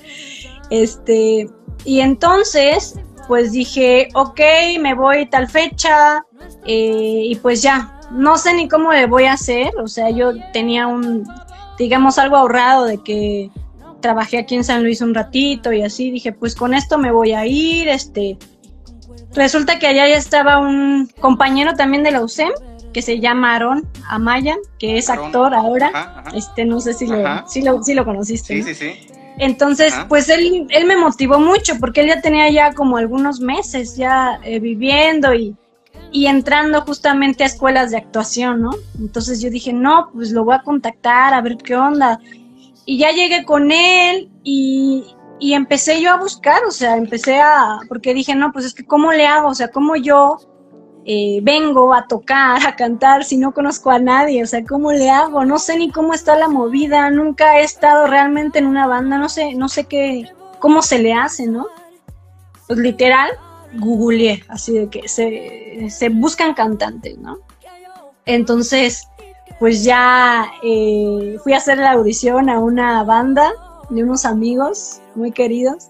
este, 0.70 1.46
y 1.84 2.00
entonces, 2.00 2.98
pues 3.28 3.52
dije, 3.52 4.08
ok, 4.14 4.40
me 4.80 4.94
voy 4.94 5.26
tal 5.26 5.48
fecha, 5.48 6.24
eh, 6.64 7.22
y 7.26 7.34
pues 7.36 7.60
ya, 7.60 8.00
no 8.12 8.38
sé 8.38 8.54
ni 8.54 8.66
cómo 8.66 8.92
le 8.92 9.06
voy 9.06 9.24
a 9.24 9.34
hacer, 9.34 9.72
o 9.76 9.88
sea, 9.88 10.08
yo 10.08 10.32
tenía 10.54 10.86
un, 10.86 11.24
digamos, 11.78 12.18
algo 12.18 12.36
ahorrado 12.36 12.86
de 12.86 12.98
que 13.02 13.50
trabajé 14.00 14.38
aquí 14.38 14.54
en 14.54 14.64
San 14.64 14.82
Luis 14.82 15.00
un 15.00 15.14
ratito 15.14 15.72
y 15.72 15.82
así, 15.82 16.10
dije, 16.10 16.32
pues 16.32 16.54
con 16.54 16.72
esto 16.74 16.98
me 16.98 17.12
voy 17.12 17.32
a 17.32 17.46
ir, 17.46 17.88
este, 17.88 18.38
resulta 19.34 19.78
que 19.78 19.86
allá 19.86 20.08
ya 20.08 20.16
estaba 20.16 20.58
un 20.58 21.10
compañero 21.20 21.74
también 21.74 22.02
de 22.02 22.10
la 22.10 22.22
USEM, 22.22 22.50
que 22.92 23.02
se 23.02 23.20
llama 23.20 23.54
Aaron 23.54 23.88
Amayan, 24.08 24.58
que 24.78 24.98
es 24.98 25.08
Aarón. 25.08 25.26
actor 25.26 25.54
ahora. 25.54 25.90
Ajá, 25.94 26.22
ajá. 26.26 26.36
Este, 26.36 26.64
no 26.64 26.80
sé 26.80 26.94
si 26.94 27.06
lo, 27.06 27.48
si 27.48 27.62
lo, 27.62 27.82
si 27.82 27.94
lo 27.94 28.04
conociste. 28.04 28.54
Sí, 28.54 28.60
¿no? 28.60 28.66
sí, 28.66 28.74
sí. 28.74 29.06
Entonces, 29.38 29.94
Ajá. 29.94 30.08
pues 30.08 30.28
él, 30.28 30.66
él 30.68 30.86
me 30.86 30.96
motivó 30.96 31.38
mucho 31.38 31.78
porque 31.80 32.02
él 32.02 32.08
ya 32.08 32.20
tenía 32.20 32.50
ya 32.50 32.74
como 32.74 32.98
algunos 32.98 33.40
meses 33.40 33.96
ya 33.96 34.38
eh, 34.44 34.60
viviendo 34.60 35.32
y, 35.32 35.56
y 36.10 36.26
entrando 36.26 36.82
justamente 36.82 37.42
a 37.42 37.46
escuelas 37.46 37.90
de 37.90 37.96
actuación, 37.96 38.60
¿no? 38.60 38.70
Entonces 38.98 39.40
yo 39.40 39.48
dije, 39.48 39.72
no, 39.72 40.10
pues 40.12 40.30
lo 40.32 40.44
voy 40.44 40.54
a 40.54 40.62
contactar 40.62 41.32
a 41.32 41.40
ver 41.40 41.56
qué 41.56 41.74
onda. 41.74 42.20
Y 42.84 42.98
ya 42.98 43.10
llegué 43.12 43.44
con 43.44 43.72
él 43.72 44.28
y, 44.44 45.04
y 45.42 45.54
empecé 45.54 46.00
yo 46.00 46.12
a 46.12 46.18
buscar, 46.18 46.64
o 46.68 46.70
sea, 46.70 46.96
empecé 46.96 47.40
a, 47.40 47.80
porque 47.88 48.14
dije, 48.14 48.32
no, 48.36 48.52
pues 48.52 48.64
es 48.64 48.74
que 48.74 48.84
¿cómo 48.84 49.10
le 49.10 49.26
hago? 49.26 49.48
O 49.48 49.54
sea, 49.56 49.72
¿cómo 49.72 49.96
yo 49.96 50.38
eh, 51.04 51.40
vengo 51.42 51.92
a 51.92 52.06
tocar, 52.06 52.64
a 52.64 52.76
cantar 52.76 53.24
si 53.24 53.38
no 53.38 53.52
conozco 53.52 53.90
a 53.90 53.98
nadie? 53.98 54.44
O 54.44 54.46
sea, 54.46 54.64
¿cómo 54.64 54.92
le 54.92 55.10
hago? 55.10 55.44
No 55.44 55.58
sé 55.58 55.76
ni 55.78 55.90
cómo 55.90 56.14
está 56.14 56.36
la 56.36 56.46
movida, 56.46 57.10
nunca 57.10 57.58
he 57.58 57.64
estado 57.64 58.06
realmente 58.06 58.60
en 58.60 58.66
una 58.66 58.86
banda, 58.86 59.18
no 59.18 59.28
sé, 59.28 59.56
no 59.56 59.68
sé 59.68 59.86
qué, 59.86 60.30
cómo 60.60 60.80
se 60.80 61.00
le 61.00 61.12
hace, 61.12 61.48
¿no? 61.48 61.66
Pues 62.68 62.78
literal, 62.78 63.32
googleé, 63.80 64.44
así 64.48 64.78
de 64.78 64.90
que 64.90 65.08
se, 65.08 65.90
se 65.90 66.08
buscan 66.08 66.54
cantantes, 66.54 67.18
¿no? 67.18 67.38
Entonces, 68.26 69.08
pues 69.58 69.82
ya 69.82 70.52
eh, 70.62 71.36
fui 71.42 71.52
a 71.52 71.56
hacer 71.56 71.78
la 71.78 71.90
audición 71.90 72.48
a 72.48 72.60
una 72.60 73.02
banda 73.02 73.50
de 73.90 74.04
unos 74.04 74.24
amigos 74.24 75.01
muy 75.14 75.32
queridos 75.32 75.88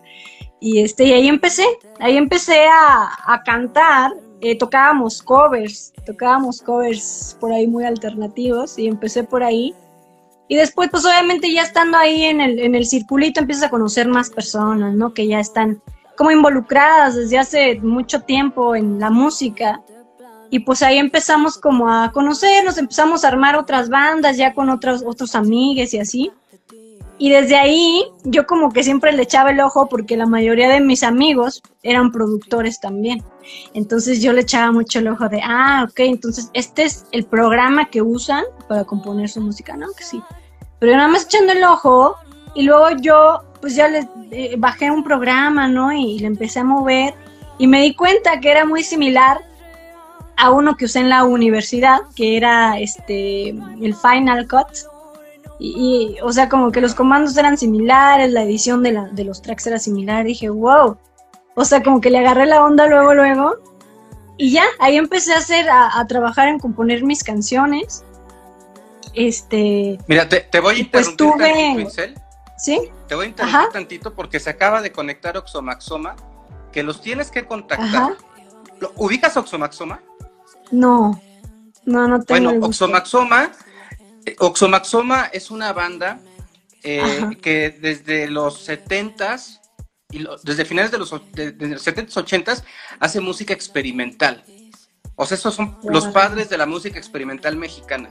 y 0.60 0.80
este 0.80 1.04
y 1.04 1.12
ahí 1.12 1.28
empecé, 1.28 1.66
ahí 1.98 2.16
empecé 2.16 2.66
a, 2.68 3.08
a 3.26 3.42
cantar, 3.42 4.12
eh, 4.40 4.56
tocábamos 4.56 5.22
covers, 5.22 5.92
tocábamos 6.06 6.62
covers 6.62 7.36
por 7.40 7.52
ahí 7.52 7.66
muy 7.66 7.84
alternativos 7.84 8.78
y 8.78 8.86
empecé 8.86 9.24
por 9.24 9.42
ahí 9.42 9.74
y 10.48 10.56
después 10.56 10.90
pues 10.90 11.04
obviamente 11.04 11.52
ya 11.52 11.62
estando 11.62 11.96
ahí 11.96 12.24
en 12.24 12.40
el, 12.40 12.58
en 12.58 12.74
el 12.74 12.86
circulito 12.86 13.40
empiezas 13.40 13.64
a 13.64 13.70
conocer 13.70 14.06
más 14.06 14.30
personas, 14.30 14.94
¿no? 14.94 15.14
Que 15.14 15.26
ya 15.26 15.40
están 15.40 15.80
como 16.16 16.30
involucradas 16.30 17.16
desde 17.16 17.38
hace 17.38 17.80
mucho 17.80 18.20
tiempo 18.22 18.76
en 18.76 19.00
la 19.00 19.10
música 19.10 19.80
y 20.50 20.58
pues 20.58 20.82
ahí 20.82 20.98
empezamos 20.98 21.56
como 21.56 21.88
a 21.88 22.12
conocernos, 22.12 22.76
empezamos 22.76 23.24
a 23.24 23.28
armar 23.28 23.56
otras 23.56 23.88
bandas 23.88 24.36
ya 24.36 24.52
con 24.52 24.68
otros, 24.68 25.02
otros 25.06 25.34
amigues 25.34 25.94
y 25.94 25.98
así. 25.98 26.30
Y 27.22 27.30
desde 27.30 27.56
ahí 27.56 28.04
yo 28.24 28.48
como 28.48 28.72
que 28.72 28.82
siempre 28.82 29.12
le 29.12 29.22
echaba 29.22 29.52
el 29.52 29.60
ojo 29.60 29.88
porque 29.88 30.16
la 30.16 30.26
mayoría 30.26 30.68
de 30.68 30.80
mis 30.80 31.04
amigos 31.04 31.62
eran 31.84 32.10
productores 32.10 32.80
también. 32.80 33.22
Entonces 33.74 34.20
yo 34.20 34.32
le 34.32 34.40
echaba 34.40 34.72
mucho 34.72 34.98
el 34.98 35.06
ojo 35.06 35.28
de, 35.28 35.40
ah, 35.40 35.86
ok, 35.88 36.00
entonces 36.00 36.50
este 36.52 36.82
es 36.82 37.06
el 37.12 37.22
programa 37.24 37.88
que 37.90 38.02
usan 38.02 38.42
para 38.68 38.82
componer 38.82 39.28
su 39.28 39.40
música, 39.40 39.76
¿no? 39.76 39.92
Que 39.96 40.02
sí. 40.02 40.20
Pero 40.80 40.90
yo 40.90 40.98
nada 40.98 41.08
más 41.08 41.26
echando 41.26 41.52
el 41.52 41.62
ojo 41.62 42.16
y 42.56 42.64
luego 42.64 42.88
yo 43.00 43.44
pues 43.60 43.76
ya 43.76 43.86
le 43.86 44.08
eh, 44.32 44.56
bajé 44.58 44.90
un 44.90 45.04
programa, 45.04 45.68
¿no? 45.68 45.92
Y 45.92 46.18
le 46.18 46.26
empecé 46.26 46.58
a 46.58 46.64
mover 46.64 47.14
y 47.56 47.68
me 47.68 47.82
di 47.82 47.94
cuenta 47.94 48.40
que 48.40 48.50
era 48.50 48.64
muy 48.64 48.82
similar 48.82 49.42
a 50.36 50.50
uno 50.50 50.76
que 50.76 50.86
usé 50.86 50.98
en 50.98 51.08
la 51.08 51.22
universidad, 51.22 52.00
que 52.16 52.36
era 52.36 52.80
este 52.80 53.50
el 53.50 53.94
Final 53.94 54.48
Cut. 54.48 54.90
Y, 55.58 56.16
y, 56.16 56.20
o 56.22 56.32
sea, 56.32 56.48
como 56.48 56.72
que 56.72 56.80
los 56.80 56.94
comandos 56.94 57.36
eran 57.36 57.56
similares, 57.58 58.32
la 58.32 58.42
edición 58.42 58.82
de, 58.82 58.92
la, 58.92 59.04
de 59.06 59.24
los 59.24 59.42
tracks 59.42 59.66
era 59.66 59.78
similar. 59.78 60.24
Dije, 60.24 60.48
wow. 60.48 60.96
O 61.54 61.64
sea, 61.64 61.82
como 61.82 62.00
que 62.00 62.10
le 62.10 62.18
agarré 62.18 62.46
la 62.46 62.64
onda 62.64 62.86
luego, 62.86 63.14
luego. 63.14 63.54
Y 64.38 64.50
ya, 64.52 64.64
ahí 64.80 64.96
empecé 64.96 65.34
a 65.34 65.38
hacer, 65.38 65.68
a, 65.68 65.98
a 66.00 66.06
trabajar 66.06 66.48
en 66.48 66.58
componer 66.58 67.04
mis 67.04 67.22
canciones. 67.22 68.02
Este, 69.14 69.98
Mira, 70.08 70.28
te, 70.28 70.40
te 70.40 70.60
voy 70.60 70.80
a 70.80 70.88
pues 70.90 71.08
interrumpir 71.08 71.46
tuve- 71.46 71.84
tantito. 71.94 72.20
¿sí? 72.58 72.80
Te 73.08 73.14
voy 73.14 73.26
a 73.26 73.28
interrumpir 73.28 73.60
Ajá. 73.60 73.68
tantito 73.72 74.14
porque 74.14 74.40
se 74.40 74.50
acaba 74.50 74.80
de 74.80 74.90
conectar 74.90 75.36
Oxomaxoma, 75.36 76.16
que 76.72 76.82
los 76.82 77.02
tienes 77.02 77.30
que 77.30 77.44
contactar. 77.46 77.86
Ajá. 77.88 78.12
¿Lo- 78.80 78.92
¿Ubicas 78.96 79.36
Oxomaxoma? 79.36 80.00
No, 80.70 81.20
no, 81.84 82.08
no 82.08 82.22
tengo 82.22 82.50
Bueno. 82.50 82.66
Oxomaxoma, 82.66 83.50
Oxomaxoma 84.38 85.26
es 85.32 85.50
una 85.50 85.72
banda 85.72 86.20
eh, 86.84 87.02
que 87.40 87.70
desde 87.70 88.28
los 88.28 88.68
70s, 88.68 89.60
y 90.10 90.18
lo- 90.20 90.36
desde 90.38 90.64
finales 90.64 90.90
de 90.90 90.98
los, 90.98 91.14
de- 91.32 91.52
de 91.52 91.68
los 91.68 91.86
70s, 91.86 92.12
80s, 92.16 92.64
hace 93.00 93.20
música 93.20 93.52
experimental. 93.54 94.42
O 95.16 95.26
sea, 95.26 95.36
esos 95.36 95.54
son 95.54 95.78
los 95.84 96.06
padres 96.08 96.48
de 96.48 96.58
la 96.58 96.66
música 96.66 96.98
experimental 96.98 97.56
mexicana. 97.56 98.08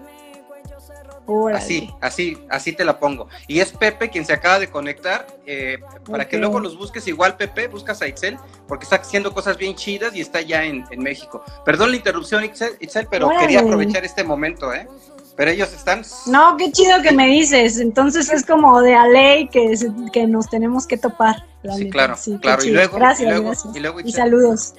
Órale. 1.27 1.59
Así, 1.59 1.89
así, 2.01 2.37
así 2.49 2.73
te 2.73 2.83
la 2.83 2.99
pongo. 2.99 3.27
Y 3.47 3.59
es 3.59 3.71
Pepe 3.71 4.09
quien 4.09 4.25
se 4.25 4.33
acaba 4.33 4.59
de 4.59 4.69
conectar. 4.69 5.27
eh, 5.45 5.79
para 6.09 6.27
que 6.27 6.37
luego 6.37 6.59
los 6.59 6.77
busques 6.77 7.05
igual, 7.07 7.35
Pepe, 7.37 7.67
buscas 7.67 8.01
a 8.01 8.07
Itzel, 8.07 8.37
porque 8.67 8.83
está 8.85 8.95
haciendo 8.97 9.33
cosas 9.33 9.57
bien 9.57 9.75
chidas 9.75 10.15
y 10.15 10.21
está 10.21 10.41
ya 10.41 10.63
en, 10.63 10.85
en 10.89 11.01
México. 11.03 11.43
Perdón 11.65 11.91
la 11.91 11.97
interrupción, 11.97 12.43
Itzel, 12.45 12.75
Itzel, 12.79 13.07
pero 13.11 13.27
Órale. 13.27 13.41
quería 13.41 13.59
aprovechar 13.59 14.03
este 14.05 14.23
momento, 14.23 14.73
¿eh? 14.73 14.87
Pero 15.35 15.51
ellos 15.51 15.71
están. 15.73 16.03
No, 16.27 16.57
qué 16.57 16.71
chido 16.71 17.01
que 17.01 17.11
me 17.11 17.27
dices. 17.27 17.79
Entonces 17.79 18.31
es 18.31 18.45
como 18.45 18.81
de 18.81 18.95
a 18.95 19.07
ley 19.07 19.47
que, 19.47 19.73
que 20.11 20.27
nos 20.27 20.49
tenemos 20.49 20.85
que 20.85 20.97
topar. 20.97 21.45
la 21.63 21.73
Sí, 21.75 21.85
neta. 21.85 21.91
claro, 21.93 22.15
Sí, 22.17 22.37
claro. 22.41 22.61
Y 22.61 22.65
chido. 22.65 22.75
luego, 22.75 22.95
gracias, 22.97 23.21
y 23.27 23.31
luego, 23.31 23.45
gracias. 23.47 23.75
y 23.75 23.79
luego, 23.79 23.99
Y 24.01 24.11
saludos. 24.11 24.73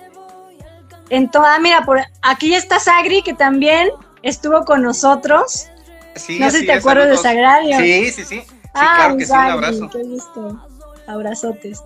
Entonces, 1.11 1.53
mira, 1.61 1.85
por 1.85 2.01
aquí 2.23 2.55
está 2.55 2.79
Sagri, 2.79 3.23
que 3.23 3.35
también 3.35 3.91
estuvo 4.23 4.65
con 4.65 4.83
nosotros. 4.83 5.67
Sí, 6.15 6.39
no 6.39 6.51
sé 6.51 6.61
si 6.61 6.67
te 6.67 6.73
acuerdas 6.73 7.09
de. 7.09 7.17
Sagrario. 7.17 7.79
Sí, 7.79 8.11
sí, 8.11 8.25
sí. 8.25 8.41
Sí, 8.41 8.47
Ah, 8.75 8.95
claro 8.97 9.17
que 9.19 9.27
sí, 9.27 9.33
un 9.33 9.39
abrazo. 9.39 9.91
Qué 9.91 10.03
gusto. 10.05 10.67
Abrazotes. 11.07 11.83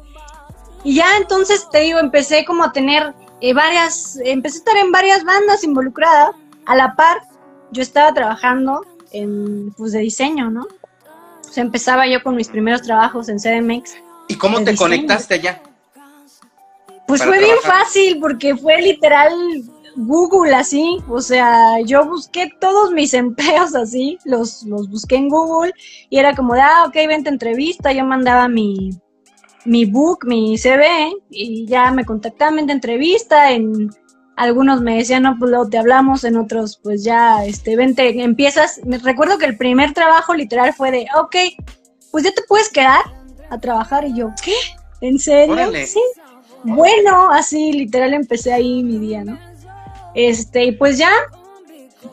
Y 0.84 0.94
ya 0.96 1.06
entonces 1.16 1.66
te 1.70 1.80
digo, 1.80 1.98
empecé 1.98 2.44
como 2.44 2.62
a 2.62 2.72
tener 2.72 3.12
eh, 3.40 3.52
varias, 3.54 4.18
empecé 4.24 4.58
a 4.58 4.60
estar 4.60 4.76
en 4.76 4.92
varias 4.92 5.24
bandas 5.24 5.64
involucradas. 5.64 6.30
A 6.66 6.74
la 6.76 6.94
par, 6.96 7.18
yo 7.70 7.82
estaba 7.82 8.12
trabajando 8.12 8.84
en, 9.12 9.72
pues, 9.72 9.92
de 9.92 10.00
diseño, 10.00 10.50
¿no? 10.50 10.62
O 10.62 11.52
sea, 11.52 11.62
empezaba 11.62 12.06
yo 12.06 12.22
con 12.22 12.36
mis 12.36 12.48
primeros 12.48 12.82
trabajos 12.82 13.28
en 13.28 13.38
CDMX. 13.38 13.96
¿Y 14.28 14.34
cómo 14.36 14.58
te 14.58 14.72
diseño. 14.72 14.78
conectaste 14.78 15.34
allá? 15.34 15.62
Pues 17.06 17.22
fue 17.22 17.38
bien 17.38 17.56
fácil 17.62 18.18
porque 18.20 18.56
fue 18.56 18.82
literal 18.82 19.32
Google 19.96 20.54
así, 20.54 20.98
o 21.08 21.20
sea, 21.20 21.80
yo 21.80 22.04
busqué 22.04 22.50
todos 22.60 22.92
mis 22.92 23.14
empleos 23.14 23.74
así, 23.74 24.18
los, 24.24 24.62
los 24.64 24.90
busqué 24.90 25.16
en 25.16 25.28
Google 25.28 25.72
y 26.10 26.18
era 26.18 26.34
como 26.34 26.54
de, 26.54 26.60
ah, 26.60 26.84
ok, 26.86 26.94
vente 27.08 27.30
entrevista, 27.30 27.92
yo 27.92 28.04
mandaba 28.04 28.48
mi, 28.48 28.90
mi 29.64 29.84
book, 29.86 30.26
mi 30.26 30.58
CV 30.58 31.12
y 31.30 31.66
ya 31.66 31.90
me 31.90 32.04
contactaban, 32.04 32.56
vente 32.56 32.72
entrevista, 32.72 33.52
en 33.52 33.90
algunos 34.36 34.82
me 34.82 34.98
decían, 34.98 35.22
no, 35.24 35.36
pues 35.38 35.50
luego 35.50 35.68
te 35.68 35.78
hablamos, 35.78 36.22
en 36.24 36.36
otros 36.36 36.78
pues 36.82 37.02
ya, 37.02 37.44
este, 37.44 37.74
vente, 37.74 38.22
empiezas, 38.22 38.80
me 38.84 38.98
recuerdo 38.98 39.38
que 39.38 39.46
el 39.46 39.56
primer 39.56 39.94
trabajo 39.94 40.34
literal 40.34 40.74
fue 40.74 40.90
de, 40.90 41.06
ok, 41.16 41.36
pues 42.12 42.24
ya 42.24 42.32
te 42.32 42.42
puedes 42.42 42.68
quedar 42.68 43.00
a 43.50 43.58
trabajar 43.58 44.04
y 44.06 44.14
yo, 44.14 44.30
¿qué? 44.42 44.54
¿En 45.00 45.18
serio? 45.18 45.54
Órale. 45.54 45.86
Sí. 45.86 46.00
Bueno, 46.64 47.30
así 47.30 47.72
literal 47.72 48.12
empecé 48.12 48.52
ahí 48.52 48.82
mi 48.82 48.98
día, 48.98 49.24
¿no? 49.24 49.38
Este, 50.14 50.64
y 50.64 50.72
pues 50.72 50.98
ya, 50.98 51.10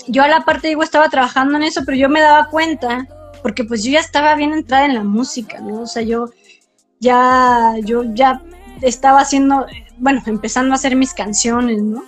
yo 0.08 0.24
a 0.24 0.28
la 0.28 0.46
parte, 0.46 0.70
digo, 0.70 0.84
estaba 0.84 1.10
trabajando 1.10 1.58
en 1.58 1.64
eso, 1.64 1.82
pero 1.86 1.98
yo 1.98 2.08
me 2.08 2.22
daba 2.22 2.50
cuenta, 2.50 3.08
porque 3.42 3.64
pues 3.64 3.84
yo 3.84 3.92
ya 3.92 4.00
estaba 4.00 4.36
bien 4.36 4.54
entrada 4.54 4.86
en 4.86 4.94
la 4.94 5.04
música, 5.04 5.60
¿no? 5.60 5.82
O 5.82 5.88
sea, 5.88 6.04
yo 6.04 6.30
ya, 7.00 7.76
yo 7.84 8.04
ya 8.14 8.42
estaba 8.82 9.20
haciendo, 9.20 9.66
bueno, 9.98 10.22
empezando 10.26 10.74
a 10.74 10.76
hacer 10.76 10.96
mis 10.96 11.14
canciones, 11.14 11.82
¿no? 11.82 12.04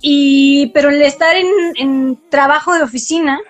Y, 0.00 0.68
pero 0.68 0.90
el 0.90 1.02
estar 1.02 1.36
en, 1.36 2.18
trabajo 2.30 2.74
de 2.74 2.82
oficina, 2.82 3.40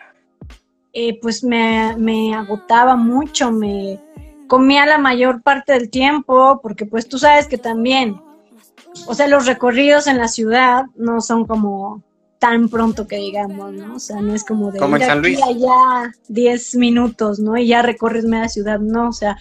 eh, 0.93 1.19
pues 1.21 1.45
me, 1.45 1.97
me, 1.97 2.35
agotaba 2.35 2.97
mucho, 2.97 3.53
me 3.53 4.01
comía 4.49 4.85
la 4.87 4.99
mayor 4.99 5.43
parte 5.43 5.73
del 5.73 5.91
tiempo, 5.91 6.61
porque 6.63 6.87
pues 6.87 7.09
tú 7.09 7.19
sabes 7.19 7.47
que 7.47 7.59
también, 7.59 8.21
o 9.07 9.15
sea, 9.15 9.29
los 9.29 9.47
recorridos 9.47 10.09
en 10.09 10.19
la 10.19 10.27
ciudad 10.27 10.87
no 10.97 11.21
son 11.21 11.47
como 11.47 12.03
tan 12.41 12.69
pronto 12.69 13.07
que 13.07 13.17
digamos, 13.17 13.73
¿no? 13.73 13.95
O 13.95 13.99
sea, 14.01 14.21
no 14.21 14.35
es 14.35 14.45
como 14.45 14.73
de 14.73 14.81
como 14.81 14.97
ir 14.97 15.05
aquí 15.05 15.37
allá 15.37 16.13
10 16.29 16.75
minutos, 16.77 17.39
¿no? 17.39 17.57
Y 17.57 17.69
ya 17.69 17.83
recorres 17.83 18.25
media 18.25 18.49
ciudad, 18.49 18.81
no, 18.81 19.11
o 19.11 19.13
sea. 19.13 19.37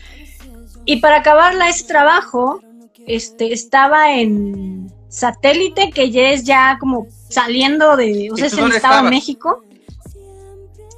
Y 0.86 0.98
para 0.98 1.18
acabarla 1.18 1.70
ese 1.70 1.88
trabajo, 1.88 2.62
este, 3.08 3.54
estaba 3.54 4.13
en 4.13 4.92
satélite, 5.10 5.89
que 5.92 6.12
ya 6.12 6.30
es 6.30 6.44
ya 6.44 6.78
como 6.80 7.08
saliendo 7.30 7.98
de, 7.98 8.30
o 8.32 8.38
sea, 8.38 8.48
es 8.48 8.54
el 8.54 8.72
Estado 8.72 9.04
de 9.04 9.10
México. 9.10 9.63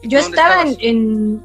Yo 0.04 0.20
estaba 0.20 0.64
en, 0.64 1.42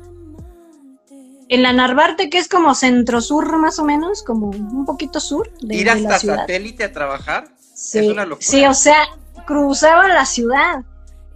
en, 1.49 1.63
la 1.63 1.73
Narvarte, 1.73 2.31
que 2.31 2.39
es 2.39 2.49
como 2.49 2.75
centro-sur 2.75 3.57
más 3.59 3.79
o 3.79 3.85
menos, 3.85 4.23
como 4.23 4.49
un 4.49 4.85
poquito 4.85 5.21
sur 5.21 5.51
de, 5.61 5.77
¿Ir 5.77 5.91
hasta 5.91 6.19
satélite 6.19 6.85
a 6.85 6.93
trabajar? 6.93 7.49
Sí, 7.75 7.99
es 7.99 8.09
una 8.09 8.25
locura. 8.25 8.47
sí, 8.47 8.65
o 8.65 8.75
sea, 8.75 9.07
cruzaba 9.47 10.09
la 10.09 10.25
ciudad. 10.25 10.85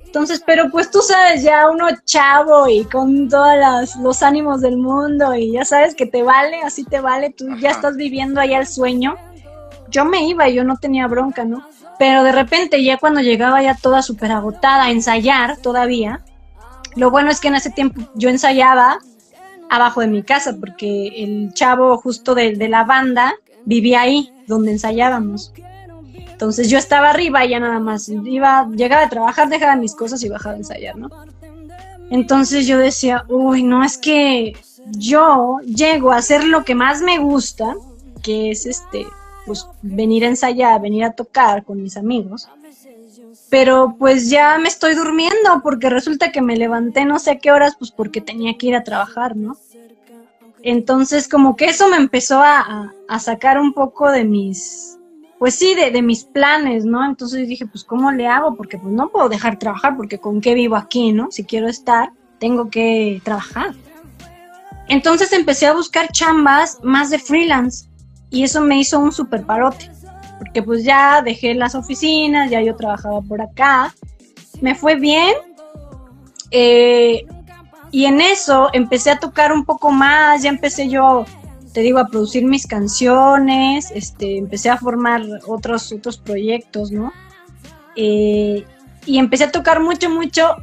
Entonces, 0.04 0.42
pero 0.44 0.70
pues 0.72 0.90
tú 0.90 1.02
sabes, 1.02 1.44
ya 1.44 1.70
uno 1.70 1.86
chavo 2.04 2.68
y 2.68 2.84
con 2.84 3.28
todos 3.28 3.94
los 4.02 4.22
ánimos 4.24 4.60
del 4.60 4.76
mundo 4.76 5.36
y 5.36 5.52
ya 5.52 5.64
sabes 5.64 5.94
que 5.94 6.04
te 6.04 6.24
vale, 6.24 6.62
así 6.64 6.84
te 6.84 7.00
vale, 7.00 7.30
tú 7.30 7.46
ya 7.60 7.70
estás 7.70 7.96
viviendo 7.96 8.40
ahí 8.40 8.54
el 8.54 8.66
sueño. 8.66 9.14
Yo 9.90 10.04
me 10.04 10.26
iba, 10.26 10.48
yo 10.48 10.64
no 10.64 10.76
tenía 10.76 11.06
bronca, 11.06 11.44
¿no? 11.44 11.66
Pero 11.98 12.24
de 12.24 12.32
repente 12.32 12.82
ya 12.82 12.96
cuando 12.96 13.20
llegaba 13.20 13.62
ya 13.62 13.74
toda 13.74 14.02
súper 14.02 14.32
agotada 14.32 14.84
a 14.84 14.90
ensayar 14.90 15.58
todavía, 15.58 16.20
lo 16.96 17.10
bueno 17.10 17.30
es 17.30 17.40
que 17.40 17.48
en 17.48 17.56
ese 17.56 17.70
tiempo 17.70 18.02
yo 18.14 18.28
ensayaba 18.28 18.98
abajo 19.68 20.00
de 20.00 20.08
mi 20.08 20.22
casa 20.22 20.56
porque 20.58 21.08
el 21.24 21.52
chavo 21.54 21.96
justo 21.98 22.34
de, 22.34 22.56
de 22.56 22.68
la 22.68 22.84
banda 22.84 23.34
vivía 23.64 24.02
ahí, 24.02 24.32
donde 24.46 24.72
ensayábamos. 24.72 25.52
Entonces 26.14 26.70
yo 26.70 26.78
estaba 26.78 27.10
arriba 27.10 27.44
y 27.44 27.50
ya 27.50 27.60
nada 27.60 27.80
más 27.80 28.08
iba, 28.08 28.66
llegaba 28.74 29.04
a 29.04 29.08
trabajar, 29.10 29.48
dejaba 29.48 29.76
mis 29.76 29.94
cosas 29.94 30.22
y 30.22 30.28
bajaba 30.28 30.54
a 30.54 30.58
ensayar, 30.58 30.96
¿no? 30.96 31.10
Entonces 32.10 32.66
yo 32.66 32.78
decía, 32.78 33.24
uy, 33.28 33.62
no, 33.62 33.84
es 33.84 33.98
que 33.98 34.56
yo 34.86 35.58
llego 35.64 36.12
a 36.12 36.16
hacer 36.16 36.44
lo 36.44 36.64
que 36.64 36.74
más 36.74 37.02
me 37.02 37.18
gusta, 37.18 37.74
que 38.22 38.50
es 38.50 38.66
este, 38.66 39.06
pues 39.46 39.66
venir 39.82 40.24
a 40.24 40.28
ensayar, 40.28 40.80
venir 40.80 41.04
a 41.04 41.12
tocar 41.12 41.64
con 41.64 41.82
mis 41.82 41.96
amigos. 41.96 42.48
Pero 43.48 43.96
pues 43.98 44.30
ya 44.30 44.58
me 44.58 44.68
estoy 44.68 44.94
durmiendo 44.94 45.60
porque 45.62 45.90
resulta 45.90 46.30
que 46.32 46.40
me 46.40 46.56
levanté 46.56 47.04
no 47.04 47.18
sé 47.18 47.32
a 47.32 47.38
qué 47.38 47.50
horas, 47.50 47.76
pues 47.76 47.90
porque 47.90 48.20
tenía 48.20 48.56
que 48.56 48.68
ir 48.68 48.76
a 48.76 48.84
trabajar, 48.84 49.36
¿no? 49.36 49.56
Entonces 50.62 51.28
como 51.28 51.56
que 51.56 51.66
eso 51.66 51.88
me 51.88 51.96
empezó 51.96 52.42
a, 52.42 52.92
a 53.08 53.18
sacar 53.18 53.58
un 53.58 53.72
poco 53.72 54.10
de 54.10 54.24
mis, 54.24 54.98
pues 55.38 55.54
sí, 55.54 55.74
de, 55.74 56.02
mis 56.02 56.24
planes, 56.24 56.84
¿no? 56.84 57.04
Entonces 57.04 57.48
dije, 57.48 57.66
pues 57.66 57.82
¿cómo 57.82 58.12
le 58.12 58.28
hago? 58.28 58.56
Porque 58.56 58.78
pues 58.78 58.92
no 58.92 59.08
puedo 59.08 59.28
dejar 59.28 59.58
trabajar, 59.58 59.96
porque 59.96 60.18
con 60.18 60.40
qué 60.40 60.54
vivo 60.54 60.76
aquí, 60.76 61.12
¿no? 61.12 61.30
Si 61.30 61.44
quiero 61.44 61.66
estar, 61.66 62.12
tengo 62.38 62.68
que 62.68 63.20
trabajar. 63.24 63.74
Entonces 64.86 65.32
empecé 65.32 65.66
a 65.66 65.72
buscar 65.72 66.12
chambas 66.12 66.78
más 66.82 67.10
de 67.10 67.18
freelance 67.18 67.89
y 68.30 68.44
eso 68.44 68.60
me 68.60 68.78
hizo 68.78 68.98
un 68.98 69.12
super 69.12 69.44
parote, 69.44 69.90
porque 70.38 70.62
pues 70.62 70.84
ya 70.84 71.22
dejé 71.22 71.54
las 71.54 71.74
oficinas, 71.74 72.50
ya 72.50 72.62
yo 72.62 72.76
trabajaba 72.76 73.20
por 73.20 73.42
acá, 73.42 73.94
me 74.60 74.74
fue 74.74 74.96
bien 74.96 75.34
eh, 76.50 77.26
y 77.90 78.04
en 78.04 78.20
eso 78.20 78.70
empecé 78.72 79.10
a 79.10 79.18
tocar 79.18 79.52
un 79.52 79.64
poco 79.64 79.90
más, 79.90 80.42
ya 80.42 80.48
empecé 80.48 80.88
yo 80.88 81.24
te 81.72 81.80
digo, 81.80 81.98
a 81.98 82.08
producir 82.08 82.44
mis 82.44 82.66
canciones, 82.66 83.90
este, 83.94 84.38
empecé 84.38 84.70
a 84.70 84.76
formar 84.76 85.22
otros, 85.46 85.92
otros 85.92 86.18
proyectos, 86.18 86.90
¿no? 86.90 87.12
Eh, 87.96 88.64
y 89.06 89.18
empecé 89.18 89.44
a 89.44 89.52
tocar 89.52 89.80
mucho, 89.80 90.10
mucho, 90.10 90.56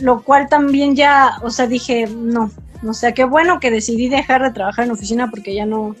lo 0.00 0.22
cual 0.22 0.48
también 0.48 0.94
ya, 0.94 1.38
o 1.42 1.50
sea, 1.50 1.66
dije, 1.66 2.06
no, 2.06 2.50
o 2.86 2.92
sea, 2.92 3.12
qué 3.12 3.24
bueno 3.24 3.60
que 3.60 3.70
decidí 3.70 4.08
dejar 4.08 4.42
de 4.42 4.50
trabajar 4.50 4.84
en 4.84 4.90
oficina 4.90 5.30
porque 5.30 5.54
ya 5.54 5.64
no, 5.64 5.96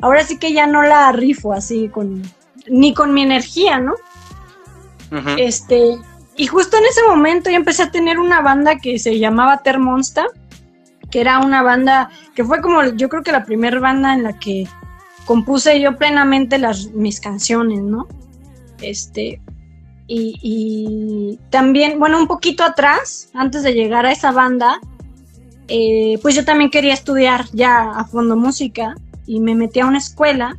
ahora 0.00 0.24
sí 0.24 0.38
que 0.38 0.52
ya 0.52 0.66
no 0.66 0.82
la 0.82 1.12
rifo 1.12 1.52
así 1.52 1.88
con, 1.88 2.22
ni 2.68 2.94
con 2.94 3.14
mi 3.14 3.22
energía, 3.22 3.78
¿no? 3.78 3.94
Este, 5.38 5.96
y 6.36 6.46
justo 6.46 6.76
en 6.76 6.84
ese 6.84 7.02
momento 7.08 7.48
yo 7.48 7.56
empecé 7.56 7.84
a 7.84 7.90
tener 7.90 8.18
una 8.18 8.42
banda 8.42 8.76
que 8.76 8.98
se 8.98 9.18
llamaba 9.18 9.62
Ter 9.62 9.78
Monster 9.78 10.26
que 11.10 11.20
era 11.20 11.38
una 11.38 11.62
banda 11.62 12.10
que 12.34 12.44
fue 12.44 12.60
como 12.60 12.84
yo 12.84 13.08
creo 13.08 13.22
que 13.22 13.32
la 13.32 13.44
primera 13.44 13.80
banda 13.80 14.14
en 14.14 14.22
la 14.22 14.38
que 14.38 14.66
compuse 15.24 15.80
yo 15.80 15.96
plenamente 15.96 16.58
las 16.58 16.90
mis 16.92 17.20
canciones, 17.20 17.80
¿no? 17.80 18.06
Este 18.80 19.40
y, 20.10 21.38
también, 21.50 21.98
bueno, 21.98 22.16
un 22.18 22.26
poquito 22.26 22.64
atrás, 22.64 23.28
antes 23.34 23.62
de 23.62 23.74
llegar 23.74 24.06
a 24.06 24.12
esa 24.12 24.32
banda, 24.32 24.80
eh, 25.68 26.18
pues 26.22 26.34
yo 26.34 26.46
también 26.46 26.70
quería 26.70 26.94
estudiar 26.94 27.44
ya 27.52 27.90
a 27.90 28.06
fondo 28.06 28.34
música 28.34 28.94
y 29.28 29.40
me 29.40 29.54
metí 29.54 29.80
a 29.80 29.86
una 29.86 29.98
escuela, 29.98 30.58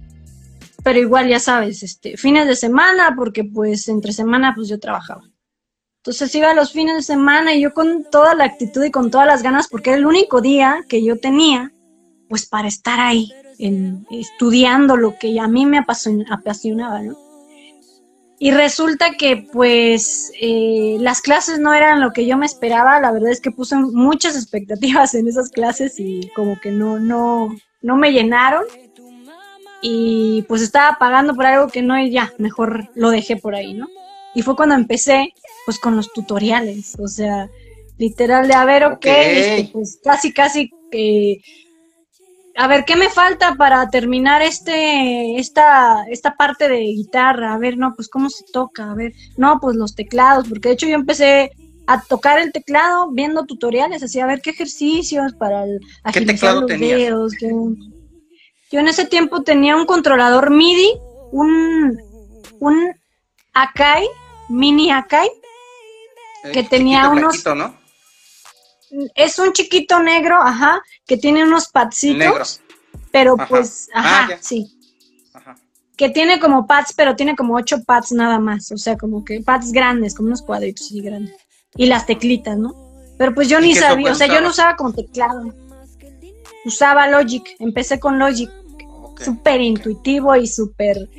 pero 0.83 0.99
igual 0.99 1.27
ya 1.27 1.39
sabes, 1.39 1.83
este, 1.83 2.15
fines 2.15 2.47
de 2.47 2.55
semana, 2.55 3.15
porque 3.17 3.43
pues 3.43 3.89
entre 3.89 4.13
semana 4.13 4.53
pues 4.55 4.69
yo 4.69 4.79
trabajaba. 4.79 5.23
Entonces 5.97 6.33
iba 6.35 6.53
los 6.53 6.71
fines 6.71 6.95
de 6.95 7.03
semana 7.03 7.53
y 7.53 7.61
yo 7.61 7.73
con 7.73 8.05
toda 8.09 8.35
la 8.35 8.45
actitud 8.45 8.83
y 8.83 8.91
con 8.91 9.11
todas 9.11 9.27
las 9.27 9.43
ganas, 9.43 9.67
porque 9.67 9.89
era 9.89 9.99
el 9.99 10.05
único 10.05 10.39
día 10.39 10.85
que 10.87 11.03
yo 11.03 11.19
tenía, 11.19 11.73
pues 12.29 12.45
para 12.45 12.67
estar 12.67 12.99
ahí, 12.99 13.33
en, 13.57 14.05
estudiando 14.11 14.95
lo 14.95 15.17
que 15.17 15.37
a 15.39 15.47
mí 15.47 15.65
me 15.65 15.79
apasionaba, 15.79 17.01
¿no? 17.01 17.17
Y 18.41 18.51
resulta 18.51 19.15
que 19.17 19.49
pues 19.51 20.31
eh, 20.39 20.95
las 21.01 21.21
clases 21.21 21.59
no 21.59 21.73
eran 21.73 21.99
lo 21.99 22.13
que 22.13 22.25
yo 22.25 22.37
me 22.37 22.45
esperaba, 22.45 23.01
la 23.01 23.11
verdad 23.11 23.31
es 23.31 23.41
que 23.41 23.51
puse 23.51 23.75
muchas 23.75 24.35
expectativas 24.37 25.13
en 25.15 25.27
esas 25.27 25.49
clases 25.49 25.99
y 25.99 26.29
como 26.33 26.57
que 26.61 26.71
no, 26.71 26.99
no, 26.99 27.49
no 27.81 27.95
me 27.95 28.11
llenaron. 28.11 28.63
Y 29.81 30.43
pues 30.47 30.61
estaba 30.61 30.97
pagando 30.99 31.33
por 31.35 31.45
algo 31.45 31.69
que 31.69 31.81
no 31.81 31.97
y 31.97 32.11
ya, 32.11 32.33
mejor 32.37 32.89
lo 32.95 33.11
dejé 33.11 33.37
por 33.37 33.55
ahí, 33.55 33.73
¿no? 33.73 33.87
Y 34.35 34.41
fue 34.41 34.55
cuando 34.55 34.75
empecé 34.75 35.33
pues 35.65 35.79
con 35.79 35.95
los 35.95 36.11
tutoriales, 36.11 36.97
o 36.99 37.07
sea, 37.07 37.49
literal 37.97 38.47
de 38.47 38.53
a 38.55 38.65
ver, 38.65 38.83
ok, 38.85 39.05
este, 39.05 39.69
pues 39.71 39.99
casi, 40.03 40.33
casi 40.33 40.71
que... 40.91 41.41
a 42.55 42.67
ver, 42.67 42.83
¿qué 42.85 42.95
me 42.95 43.09
falta 43.09 43.55
para 43.55 43.89
terminar 43.89 44.41
este, 44.41 45.37
esta, 45.37 46.03
esta 46.09 46.35
parte 46.35 46.67
de 46.67 46.79
guitarra? 46.79 47.53
A 47.53 47.57
ver, 47.57 47.77
no, 47.77 47.93
pues 47.95 48.09
cómo 48.09 48.29
se 48.29 48.43
toca, 48.51 48.91
a 48.91 48.95
ver, 48.95 49.13
no, 49.37 49.59
pues 49.61 49.75
los 49.75 49.95
teclados, 49.95 50.47
porque 50.49 50.69
de 50.69 50.73
hecho 50.73 50.87
yo 50.87 50.95
empecé 50.95 51.51
a 51.89 51.99
tocar 52.03 52.37
el 52.37 52.51
teclado 52.51 53.09
viendo 53.09 53.45
tutoriales, 53.45 54.03
así 54.03 54.19
a 54.19 54.27
ver 54.27 54.41
qué 54.43 54.51
ejercicios 54.51 55.33
para 55.33 55.63
el, 55.63 55.79
agilizar 56.03 56.57
los 56.57 56.67
dedos. 56.67 57.33
Yo 58.71 58.79
en 58.79 58.87
ese 58.87 59.05
tiempo 59.05 59.41
tenía 59.41 59.75
un 59.75 59.87
controlador 59.87 60.51
MIDI, 60.51 60.93
un, 61.31 61.99
un 62.59 62.95
Akai, 63.53 64.07
mini 64.49 64.91
Akai, 64.91 65.31
que 66.53 66.61
tenía 66.61 67.09
unos... 67.09 67.43
¿no? 67.55 67.75
Es 69.15 69.39
un 69.39 69.51
chiquito 69.51 69.99
negro, 69.99 70.37
ajá, 70.39 70.83
que 71.07 71.17
tiene 71.17 71.43
unos 71.43 71.69
padsitos, 71.69 72.61
pero 73.09 73.35
pues, 73.35 73.89
ajá, 73.95 74.29
ah, 74.31 74.37
sí. 74.39 74.77
Que 75.97 76.09
tiene 76.09 76.39
como 76.39 76.67
pads, 76.67 76.93
pero 76.95 77.15
tiene 77.15 77.35
como 77.35 77.55
ocho 77.55 77.83
pads 77.83 78.11
nada 78.11 78.39
más, 78.39 78.71
o 78.71 78.77
sea, 78.77 78.95
como 78.95 79.25
que 79.25 79.41
pads 79.41 79.71
grandes, 79.71 80.13
como 80.13 80.27
unos 80.27 80.43
cuadritos 80.43 80.85
así 80.85 81.01
grandes. 81.01 81.48
Y 81.75 81.85
las 81.85 82.05
teclitas, 82.05 82.57
¿no? 82.57 82.75
Pero 83.17 83.33
pues 83.33 83.49
yo 83.49 83.59
ni 83.59 83.75
sabía, 83.75 84.11
o 84.11 84.15
sea, 84.15 84.27
yo 84.27 84.41
no 84.41 84.49
usaba 84.49 84.75
como 84.75 84.93
teclado. 84.93 85.53
Usaba 86.65 87.07
Logic, 87.07 87.43
empecé 87.59 87.99
con 87.99 88.19
Logic, 88.19 88.49
súper 89.17 89.61
intuitivo 89.61 90.35
y 90.35 90.47
súper 90.47 91.09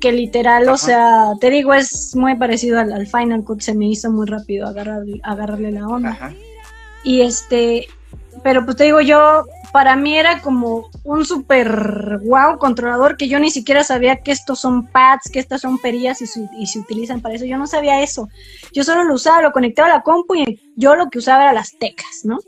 que 0.00 0.12
literal, 0.12 0.68
o 0.68 0.76
sea, 0.76 1.32
te 1.40 1.50
digo, 1.50 1.74
es 1.74 2.14
muy 2.14 2.36
parecido 2.36 2.78
al, 2.78 3.06
Final 3.06 3.44
Cut, 3.44 3.60
se 3.60 3.74
me 3.74 3.86
hizo 3.86 4.10
muy 4.10 4.26
rápido 4.26 4.66
agarrar, 4.66 5.02
agarrarle 5.22 5.72
la 5.72 5.86
onda. 5.86 6.34
Y 7.02 7.22
este, 7.22 7.86
pero 8.42 8.64
pues 8.64 8.76
te 8.76 8.84
digo, 8.84 9.00
yo, 9.00 9.44
para 9.72 9.96
mí 9.96 10.16
era 10.16 10.40
como 10.40 10.90
un 11.04 11.24
super 11.24 12.18
wow 12.24 12.58
controlador 12.58 13.16
que 13.16 13.28
yo 13.28 13.38
ni 13.38 13.50
siquiera 13.50 13.84
sabía 13.84 14.22
que 14.22 14.32
estos 14.32 14.60
son 14.60 14.86
pads, 14.86 15.30
que 15.32 15.38
estas 15.38 15.60
son 15.60 15.78
perillas 15.78 16.20
y, 16.20 16.26
y, 16.58 16.66
se 16.66 16.78
utilizan 16.78 17.20
para 17.20 17.34
eso. 17.34 17.44
Yo 17.44 17.58
no 17.58 17.66
sabía 17.66 18.02
eso. 18.02 18.28
Yo 18.72 18.84
solo 18.84 19.04
lo 19.04 19.14
usaba, 19.14 19.42
lo 19.42 19.52
conectaba 19.52 19.88
a 19.88 19.96
la 19.96 20.02
compu 20.02 20.34
y 20.34 20.60
yo 20.76 20.94
lo 20.96 21.10
que 21.10 21.18
usaba 21.18 21.44
era 21.44 21.52
las 21.52 21.76
tecas, 21.78 22.22
¿no? 22.24 22.38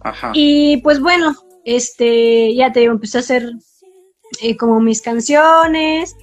Ajá. 0.00 0.30
Y 0.34 0.78
pues 0.78 1.00
bueno, 1.00 1.34
este, 1.64 2.54
ya 2.54 2.72
te 2.72 2.80
digo, 2.80 2.92
empecé 2.92 3.18
a 3.18 3.20
hacer 3.20 3.52
eh, 4.40 4.56
como 4.56 4.80
mis 4.80 5.02
canciones. 5.02 6.16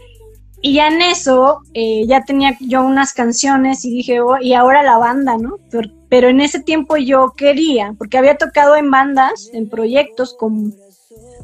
Y 0.61 0.73
ya 0.73 0.87
en 0.87 1.01
eso, 1.01 1.61
eh, 1.73 2.05
ya 2.07 2.23
tenía 2.23 2.57
yo 2.59 2.81
unas 2.83 3.13
canciones 3.13 3.85
y 3.85 3.91
dije, 3.91 4.21
oh, 4.21 4.37
y 4.41 4.53
ahora 4.53 4.81
la 4.81 4.97
banda, 4.97 5.37
¿no? 5.37 5.57
Pero, 5.69 5.89
pero, 6.09 6.29
en 6.29 6.41
ese 6.41 6.59
tiempo 6.61 6.97
yo 6.97 7.33
quería, 7.35 7.93
porque 7.97 8.17
había 8.17 8.37
tocado 8.37 8.75
en 8.75 8.91
bandas, 8.91 9.49
en 9.53 9.69
proyectos, 9.69 10.35
con, 10.37 10.73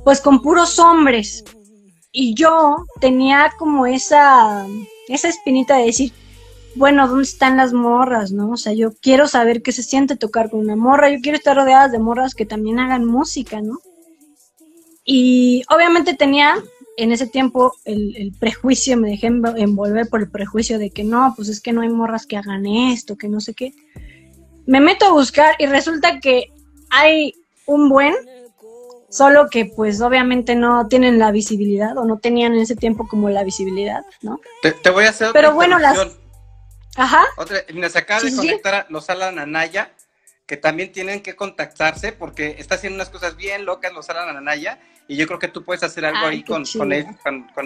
pues 0.03 0.21
con 0.21 0.41
puros 0.41 0.79
hombres. 0.79 1.43
Y 2.11 2.33
yo 2.33 2.85
tenía 2.99 3.51
como 3.57 3.85
esa, 3.85 4.65
esa 5.07 5.29
espinita 5.29 5.77
de 5.77 5.85
decir, 5.85 6.13
bueno, 6.75 7.07
¿dónde 7.07 7.23
están 7.23 7.57
las 7.57 7.73
morras, 7.73 8.31
no? 8.31 8.51
O 8.51 8.57
sea, 8.57 8.73
yo 8.73 8.93
quiero 9.01 9.27
saber 9.27 9.61
qué 9.61 9.71
se 9.71 9.83
siente 9.83 10.15
tocar 10.15 10.49
con 10.49 10.61
una 10.61 10.75
morra, 10.75 11.09
yo 11.09 11.19
quiero 11.21 11.37
estar 11.37 11.55
rodeada 11.55 11.87
de 11.87 11.99
morras 11.99 12.35
que 12.35 12.45
también 12.45 12.79
hagan 12.79 13.05
música, 13.05 13.61
¿no? 13.61 13.79
Y 15.03 15.63
obviamente 15.69 16.13
tenía 16.13 16.55
en 16.97 17.11
ese 17.11 17.27
tiempo 17.27 17.73
el, 17.85 18.33
prejuicio, 18.39 18.97
me 18.97 19.09
dejé 19.09 19.27
envolver 19.27 20.07
por 20.09 20.21
el 20.21 20.29
prejuicio 20.29 20.77
de 20.77 20.91
que 20.91 21.03
no, 21.03 21.33
pues 21.35 21.49
es 21.49 21.61
que 21.61 21.73
no 21.73 21.81
hay 21.81 21.89
morras 21.89 22.25
que 22.25 22.37
hagan 22.37 22.65
esto, 22.65 23.17
que 23.17 23.27
no 23.27 23.41
sé 23.41 23.53
qué. 23.53 23.73
Me 24.65 24.79
meto 24.79 25.05
a 25.05 25.11
buscar 25.11 25.55
y 25.59 25.65
resulta 25.65 26.19
que 26.19 26.47
hay 26.89 27.33
un 27.65 27.89
buen, 27.89 28.15
solo 29.09 29.49
que 29.49 29.65
pues 29.65 30.01
obviamente 30.01 30.55
no 30.55 30.87
tienen 30.87 31.19
la 31.19 31.31
visibilidad 31.31 31.97
o 31.97 32.05
no 32.05 32.19
tenían 32.19 32.53
en 32.53 32.61
ese 32.61 32.75
tiempo 32.75 33.07
como 33.07 33.29
la 33.29 33.43
visibilidad, 33.43 34.03
¿no? 34.21 34.39
Te, 34.61 34.89
voy 34.89 35.05
a 35.05 35.09
hacer 35.09 35.29
otra 35.29 35.41
Pero 35.41 35.53
bueno, 35.53 35.79
las... 35.79 35.97
Ajá. 36.95 37.23
Otra, 37.37 37.59
mira, 37.73 37.89
se 37.89 37.99
acaba 37.99 38.21
de 38.21 38.35
conectar 38.35 38.73
a 38.73 38.85
los 38.89 39.09
Alan 39.09 39.39
Anaya, 39.39 39.93
que 40.45 40.57
también 40.57 40.91
tienen 40.91 41.21
que 41.21 41.35
contactarse 41.35 42.11
porque 42.11 42.55
está 42.59 42.75
haciendo 42.75 42.95
unas 42.95 43.09
cosas 43.09 43.35
bien 43.37 43.65
locas 43.65 43.93
los 43.93 44.09
Alan 44.09 44.35
Anaya 44.35 44.79
y 45.07 45.15
yo 45.15 45.27
creo 45.27 45.39
que 45.39 45.47
tú 45.47 45.63
puedes 45.63 45.83
hacer 45.83 46.05
algo 46.05 46.27
ahí 46.27 46.43
con, 46.43 46.63
con, 46.65 46.91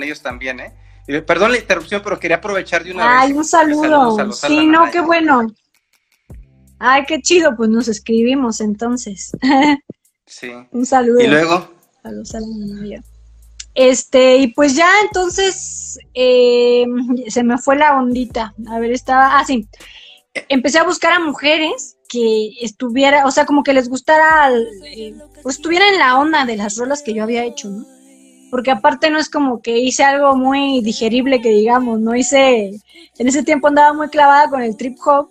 ellos, 0.03 0.21
también, 0.21 0.59
¿eh? 0.59 1.21
perdón 1.21 1.51
la 1.51 1.57
interrupción, 1.57 2.01
pero 2.03 2.19
quería 2.19 2.37
aprovechar 2.37 2.83
de 2.83 2.91
una 2.91 3.03
vez. 3.03 3.17
Ay, 3.19 3.33
un 3.33 3.45
saludo. 3.45 4.31
Sí, 4.33 4.65
no, 4.65 4.89
qué 4.91 5.01
bueno. 5.01 5.47
Ay, 6.79 7.03
qué 7.07 7.21
chido, 7.21 7.55
pues 7.55 7.69
nos 7.69 7.87
escribimos 7.87 8.61
entonces. 8.61 9.31
sí. 10.25 10.51
un 10.71 10.85
saludo. 10.85 11.21
Y 11.21 11.27
luego. 11.27 11.69
A 12.03 12.11
los 12.11 12.35
Este, 13.73 14.37
y 14.37 14.47
pues 14.47 14.75
ya 14.75 14.87
entonces 15.03 15.97
eh, 16.13 16.85
se 17.27 17.43
me 17.43 17.57
fue 17.57 17.77
la 17.77 17.97
ondita. 17.97 18.53
A 18.67 18.79
ver, 18.79 18.91
estaba. 18.91 19.39
Ah, 19.39 19.45
sí. 19.45 19.67
Empecé 20.49 20.79
a 20.79 20.83
buscar 20.83 21.13
a 21.13 21.19
mujeres 21.19 21.97
que 22.09 22.51
estuviera, 22.61 23.25
o 23.25 23.31
sea, 23.31 23.45
como 23.45 23.63
que 23.63 23.73
les 23.73 23.89
gustara, 23.89 24.51
eh, 24.85 25.15
pues 25.41 25.55
estuviera 25.55 25.87
en 25.87 25.97
la 25.97 26.19
onda 26.19 26.45
de 26.45 26.57
las 26.57 26.77
rolas 26.77 27.01
que 27.01 27.13
yo 27.13 27.23
había 27.23 27.45
hecho, 27.45 27.69
¿no? 27.69 27.85
Porque 28.51 28.71
aparte 28.71 29.09
no 29.09 29.17
es 29.17 29.29
como 29.29 29.61
que 29.61 29.79
hice 29.79 30.03
algo 30.03 30.35
muy 30.35 30.81
digerible 30.81 31.41
que 31.41 31.49
digamos, 31.49 31.99
no 31.99 32.15
hice, 32.15 32.79
en 33.17 33.27
ese 33.27 33.43
tiempo 33.43 33.67
andaba 33.67 33.93
muy 33.93 34.09
clavada 34.09 34.49
con 34.49 34.61
el 34.61 34.77
trip 34.77 34.97
hop 35.05 35.29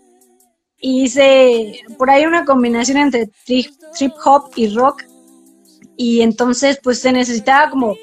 y 0.86 1.04
hice 1.04 1.80
por 1.96 2.10
ahí 2.10 2.26
una 2.26 2.44
combinación 2.44 2.98
entre 2.98 3.30
trip, 3.46 3.70
trip 3.96 4.12
hop 4.22 4.50
y 4.54 4.68
rock 4.68 5.02
y 5.96 6.20
entonces 6.20 6.78
pues 6.82 6.98
se 6.98 7.10
necesitaba 7.10 7.70
como 7.70 7.96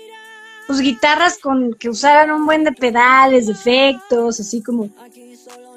pues 0.66 0.80
guitarras 0.80 1.38
con 1.38 1.76
que 1.76 1.90
usaran 1.90 2.32
un 2.32 2.48
buen 2.48 2.64
de 2.64 2.72
pedales, 2.72 3.46
de 3.46 3.54
efectos, 3.54 4.40
así 4.40 4.64
como 4.64 4.90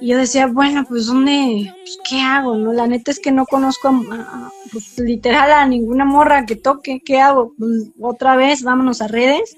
y 0.01 0.09
yo 0.09 0.17
decía, 0.17 0.47
bueno, 0.47 0.87
pues 0.89 1.07
¿dónde? 1.07 1.71
Pues, 1.81 1.99
¿Qué 2.09 2.21
hago? 2.21 2.57
no 2.57 2.73
La 2.73 2.87
neta 2.87 3.11
es 3.11 3.21
que 3.21 3.33
no 3.33 3.45
conozco, 3.45 3.93
pues, 4.73 4.99
literal, 4.99 5.53
a 5.53 5.67
ninguna 5.67 6.05
morra 6.05 6.47
que 6.47 6.57
toque. 6.57 7.01
¿Qué 7.05 7.21
hago? 7.21 7.53
Pues, 7.57 7.91
otra 8.01 8.35
vez, 8.35 8.63
vámonos 8.63 9.01
a 9.01 9.09
redes. 9.09 9.57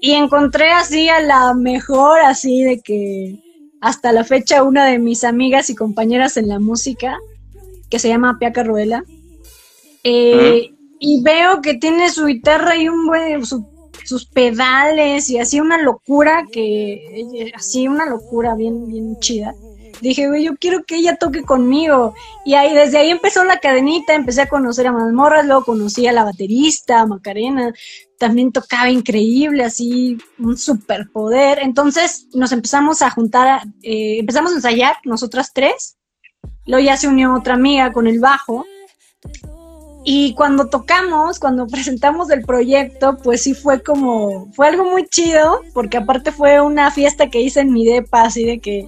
Y 0.00 0.12
encontré 0.12 0.70
así 0.72 1.08
a 1.08 1.20
la 1.20 1.54
mejor, 1.54 2.20
así 2.20 2.62
de 2.62 2.80
que 2.80 3.40
hasta 3.80 4.12
la 4.12 4.24
fecha 4.24 4.62
una 4.62 4.86
de 4.86 4.98
mis 4.98 5.24
amigas 5.24 5.70
y 5.70 5.74
compañeras 5.74 6.36
en 6.36 6.48
la 6.48 6.58
música, 6.58 7.18
que 7.88 7.98
se 7.98 8.08
llama 8.08 8.38
Piaca 8.38 8.62
Ruela. 8.62 9.04
Eh, 10.04 10.74
y 10.98 11.22
veo 11.22 11.60
que 11.62 11.74
tiene 11.74 12.10
su 12.10 12.26
guitarra 12.26 12.76
y 12.76 12.88
un 12.88 13.06
buen, 13.06 13.44
su 13.44 13.66
sus 14.04 14.26
pedales 14.26 15.30
y 15.30 15.38
así 15.38 15.60
una 15.60 15.78
locura 15.78 16.46
que, 16.50 17.52
así 17.54 17.86
una 17.86 18.06
locura 18.06 18.54
bien, 18.54 18.88
bien 18.88 19.18
chida. 19.20 19.54
Dije, 20.00 20.28
güey, 20.28 20.44
yo 20.44 20.56
quiero 20.56 20.82
que 20.84 20.96
ella 20.96 21.16
toque 21.16 21.42
conmigo. 21.42 22.14
Y 22.44 22.54
ahí, 22.54 22.74
desde 22.74 22.98
ahí 22.98 23.10
empezó 23.10 23.44
la 23.44 23.58
cadenita, 23.58 24.14
empecé 24.14 24.42
a 24.42 24.48
conocer 24.48 24.86
a 24.86 24.92
Mazmorras, 24.92 25.46
luego 25.46 25.64
conocí 25.64 26.06
a 26.06 26.12
la 26.12 26.24
baterista, 26.24 27.06
Macarena, 27.06 27.72
también 28.20 28.52
tocaba 28.52 28.90
increíble, 28.90 29.64
así, 29.64 30.18
un 30.38 30.58
superpoder. 30.58 31.58
Entonces 31.62 32.26
nos 32.34 32.52
empezamos 32.52 33.00
a 33.00 33.10
juntar, 33.10 33.62
eh, 33.82 34.18
empezamos 34.18 34.52
a 34.52 34.56
ensayar, 34.56 34.96
nosotras 35.04 35.52
tres. 35.54 35.96
Luego 36.66 36.84
ya 36.84 36.98
se 36.98 37.08
unió 37.08 37.34
otra 37.34 37.54
amiga 37.54 37.92
con 37.92 38.06
el 38.06 38.20
bajo 38.20 38.66
y 40.04 40.34
cuando 40.34 40.68
tocamos, 40.68 41.38
cuando 41.38 41.66
presentamos 41.74 42.30
el 42.30 42.42
proyecto, 42.42 43.16
pues 43.22 43.42
sí 43.42 43.54
fue 43.54 43.82
como, 43.82 44.52
fue 44.52 44.68
algo 44.68 44.84
muy 44.84 45.06
chido, 45.06 45.62
porque 45.72 45.96
aparte 45.96 46.30
fue 46.30 46.60
una 46.60 46.90
fiesta 46.90 47.30
que 47.30 47.40
hice 47.40 47.60
en 47.60 47.72
mi 47.72 47.86
depa, 47.86 48.24
así 48.24 48.44
de 48.44 48.60
que 48.60 48.86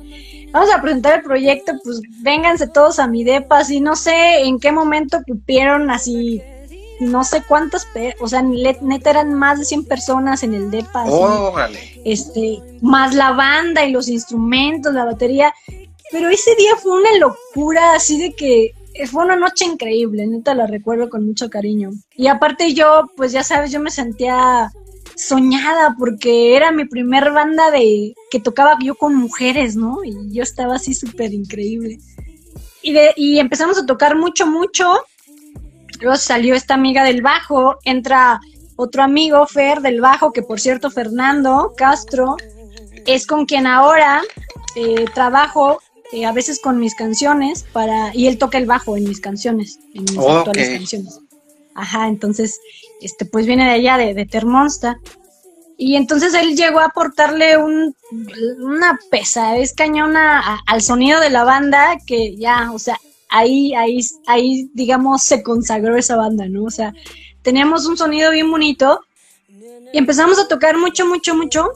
vamos 0.53 0.68
a 0.75 0.83
presentar 0.83 1.21
el 1.21 1.23
proyecto, 1.23 1.73
pues 1.83 2.03
vénganse 2.21 2.68
todos 2.68 2.99
a 2.99 3.09
mi 3.09 3.25
depa, 3.25 3.61
así 3.61 3.81
no 3.81 3.97
sé 3.97 4.42
en 4.42 4.59
qué 4.61 4.73
momento 4.73 5.23
cupieron 5.27 5.90
así, 5.90 6.42
no 7.11 7.25
sé 7.25 7.43
cuántas, 7.47 7.87
o 8.21 8.29
sea, 8.29 8.43
neta 8.43 9.11
eran 9.11 9.35
más 9.35 9.59
de 9.59 9.65
100 9.65 9.85
personas 9.85 10.43
en 10.43 10.55
el 10.55 10.71
depa, 10.71 11.05
este, 12.05 12.61
más 12.81 13.15
la 13.15 13.33
banda 13.33 13.85
y 13.85 13.93
los 13.93 14.09
instrumentos, 14.09 14.95
la 14.95 15.05
batería, 15.05 15.53
pero 16.11 16.29
ese 16.29 16.55
día 16.57 16.77
fue 16.77 16.93
una 16.93 17.15
locura, 17.19 17.95
así 17.95 18.19
de 18.19 18.33
que 18.33 18.73
fue 19.11 19.25
una 19.25 19.37
noche 19.37 19.65
increíble, 19.65 20.27
neta 20.27 20.55
la 20.55 20.67
recuerdo 20.67 21.09
con 21.09 21.27
mucho 21.27 21.49
cariño. 21.49 21.91
Y 22.17 22.27
aparte 22.27 22.75
yo, 22.75 23.11
pues 23.17 23.33
ya 23.33 23.43
sabes, 23.43 23.73
yo 23.73 23.81
me 23.81 23.91
sentía 23.91 24.71
soñada 25.17 25.95
porque 25.99 26.57
era 26.57 26.73
mi 26.73 26.85
primer 26.85 27.33
banda 27.33 27.71
de 27.71 28.15
que 28.31 28.41
tocaba 28.41 28.77
yo 28.83 28.95
con 28.95 29.15
mujeres, 29.15 29.77
¿no? 29.77 30.05
Y 30.05 30.15
yo 30.33 30.43
estaba 30.43 30.77
así 30.77 30.95
súper 30.95 31.33
increíble. 31.33 31.99
Y, 32.83 32.93
de, 32.93 33.12
y 33.17 33.38
empezamos 33.38 33.79
a 33.79 33.87
tocar 33.87 34.17
mucho, 34.17 34.47
mucho. 34.47 35.05
Luego 36.03 36.17
salió 36.17 36.57
esta 36.57 36.75
amiga 36.75 37.05
del 37.05 37.23
bajo, 37.23 37.79
entra 37.85 38.41
otro 38.77 39.05
amigo, 39.05 39.47
Fer, 39.47 39.81
del 39.81 40.01
bajo, 40.01 40.33
que 40.33 40.43
por 40.43 40.61
cierto, 40.61 40.91
Fernando 40.91 41.75
Castro, 41.77 42.37
es 43.07 43.27
con 43.27 43.47
quien 43.47 43.69
ahora 43.69 44.21
eh, 44.75 45.05
trabajo 45.15 45.81
eh, 46.12 46.27
a 46.27 46.33
veces 46.33 46.61
con 46.61 46.79
mis 46.79 46.95
canciones 46.97 47.65
para 47.73 48.15
y 48.15 48.27
él 48.27 48.37
toca 48.37 48.59
el 48.59 48.67
bajo 48.67 48.97
en 48.97 49.05
mis 49.05 49.21
canciones, 49.21 49.79
en 49.95 50.03
mis 50.03 50.19
actuales 50.19 50.71
canciones. 50.71 51.21
Ajá, 51.75 52.09
entonces, 52.09 52.59
este, 53.01 53.25
pues 53.25 53.47
viene 53.47 53.65
de 53.65 53.71
allá, 53.71 53.97
de, 53.97 54.12
de 54.12 54.27
Termonsta. 54.27 54.99
Y 55.79 55.97
entonces 55.97 56.35
él 56.35 56.57
llegó 56.57 56.81
a 56.81 56.87
aportarle 56.87 57.57
un, 57.57 57.95
una 58.61 58.99
cañona 59.77 60.61
al 60.67 60.83
sonido 60.83 61.21
de 61.21 61.31
la 61.31 61.45
banda 61.45 61.97
que 62.07 62.37
ya, 62.37 62.71
o 62.73 62.79
sea, 62.79 62.99
ahí, 63.33 63.75
ahí, 63.75 64.01
ahí, 64.27 64.71
digamos, 64.75 65.23
se 65.23 65.42
consagró 65.42 65.97
esa 65.97 66.16
banda, 66.16 66.47
¿no? 66.49 66.64
O 66.64 66.71
sea, 66.71 66.95
teníamos 67.42 67.87
un 67.87 67.97
sonido 67.97 68.31
bien 68.31 68.51
bonito 68.51 69.01
y 69.92 69.99
empezamos 69.99 70.38
a 70.38 70.49
tocar 70.49 70.79
mucho, 70.79 71.07
mucho, 71.07 71.35
mucho 71.35 71.73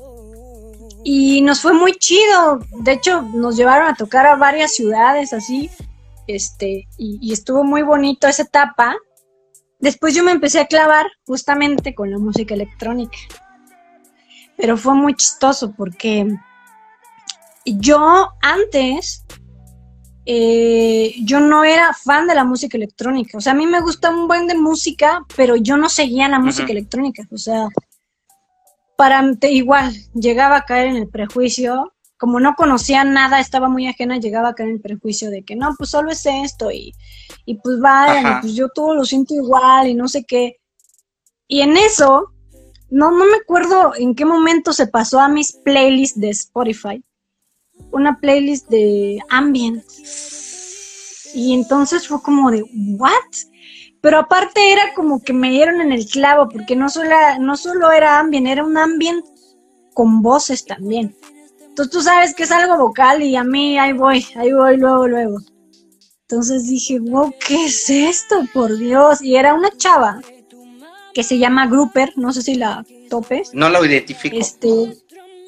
y 1.02 1.40
nos 1.42 1.60
fue 1.60 1.72
muy 1.72 1.92
chido. 1.92 2.60
De 2.80 2.92
hecho, 2.92 3.22
nos 3.22 3.56
llevaron 3.56 3.88
a 3.88 3.94
tocar 3.94 4.26
a 4.26 4.36
varias 4.36 4.74
ciudades 4.74 5.32
así. 5.32 5.70
Este, 6.26 6.88
y, 6.98 7.32
estuvo 7.32 7.62
muy 7.62 7.82
bonito 7.82 8.26
esa 8.26 8.42
etapa. 8.42 8.96
Después 9.78 10.14
yo 10.14 10.24
me 10.24 10.32
empecé 10.32 10.58
a 10.58 10.66
clavar 10.66 11.06
justamente 11.24 11.94
con 11.94 12.10
la 12.10 12.18
música 12.18 12.54
electrónica. 12.54 13.16
Pero 14.56 14.76
fue 14.76 14.94
muy 14.94 15.14
chistoso 15.14 15.72
porque 15.76 16.26
yo 17.64 18.28
antes, 18.42 19.24
eh, 20.28 21.14
yo 21.22 21.38
no 21.38 21.62
era 21.62 21.94
fan 21.94 22.26
de 22.26 22.34
la 22.34 22.44
música 22.44 22.76
electrónica. 22.76 23.38
O 23.38 23.40
sea, 23.40 23.52
a 23.52 23.56
mí 23.56 23.66
me 23.66 23.80
gusta 23.80 24.10
un 24.10 24.26
buen 24.26 24.48
de 24.48 24.56
música, 24.56 25.24
pero 25.36 25.54
yo 25.54 25.76
no 25.76 25.88
seguía 25.88 26.28
la 26.28 26.40
música 26.40 26.72
electrónica. 26.72 27.22
O 27.30 27.38
sea, 27.38 27.68
para 28.96 29.22
igual, 29.42 29.94
llegaba 30.14 30.56
a 30.56 30.64
caer 30.64 30.88
en 30.88 30.96
el 30.96 31.08
prejuicio, 31.08 31.92
como 32.18 32.40
no 32.40 32.54
conocía 32.54 33.04
nada, 33.04 33.38
estaba 33.38 33.68
muy 33.68 33.86
ajena, 33.86 34.18
llegaba 34.18 34.48
a 34.48 34.54
caer 34.54 34.70
en 34.70 34.76
el 34.76 34.80
prejuicio 34.80 35.30
de 35.30 35.44
que 35.44 35.54
no, 35.54 35.74
pues 35.78 35.90
solo 35.90 36.10
es 36.10 36.26
esto 36.26 36.72
y, 36.72 36.92
y 37.44 37.56
pues 37.58 37.78
vaya, 37.78 38.38
pues 38.40 38.54
yo 38.54 38.68
todo 38.68 38.94
lo 38.94 39.04
siento 39.04 39.34
igual 39.34 39.86
y 39.88 39.94
no 39.94 40.08
sé 40.08 40.24
qué. 40.24 40.56
Y 41.46 41.60
en 41.60 41.76
eso, 41.76 42.32
no, 42.90 43.12
no 43.12 43.26
me 43.26 43.36
acuerdo 43.36 43.92
en 43.96 44.16
qué 44.16 44.24
momento 44.24 44.72
se 44.72 44.88
pasó 44.88 45.20
a 45.20 45.28
mis 45.28 45.52
playlists 45.52 46.18
de 46.18 46.30
Spotify, 46.30 47.04
una 47.96 48.18
playlist 48.18 48.68
de 48.68 49.18
ambient. 49.28 49.84
Y 51.34 51.54
entonces 51.54 52.08
fue 52.08 52.22
como 52.22 52.50
de, 52.50 52.62
¿what? 52.98 53.12
pero 54.06 54.20
aparte 54.20 54.72
era 54.72 54.94
como 54.94 55.20
que 55.20 55.32
me 55.32 55.50
dieron 55.50 55.80
en 55.80 55.90
el 55.90 56.06
clavo, 56.06 56.48
porque 56.48 56.76
no 56.76 56.88
solo, 56.88 57.16
no 57.40 57.56
solo 57.56 57.90
era 57.90 58.20
ambient, 58.20 58.46
era 58.46 58.64
un 58.64 58.78
ambient 58.78 59.24
con 59.94 60.22
voces 60.22 60.64
también. 60.64 61.16
Entonces 61.60 61.92
tú 61.92 62.02
sabes 62.02 62.32
que 62.32 62.44
es 62.44 62.52
algo 62.52 62.78
vocal 62.78 63.20
y 63.20 63.34
a 63.34 63.42
mí 63.42 63.76
ahí 63.78 63.92
voy, 63.94 64.24
ahí 64.36 64.52
voy 64.52 64.76
luego, 64.76 65.08
luego. 65.08 65.38
Entonces 66.20 66.68
dije, 66.68 67.00
wow, 67.00 67.34
¿qué 67.44 67.66
es 67.66 67.90
esto? 67.90 68.44
Por 68.54 68.78
Dios. 68.78 69.20
Y 69.22 69.34
era 69.34 69.54
una 69.54 69.70
chava 69.76 70.20
que 71.12 71.24
se 71.24 71.38
llama 71.38 71.66
Grouper, 71.66 72.12
no 72.14 72.32
sé 72.32 72.42
si 72.42 72.54
la 72.54 72.84
topes. 73.10 73.50
No 73.54 73.68
lo 73.70 73.84
identifico. 73.84 74.36
Este, 74.36 74.68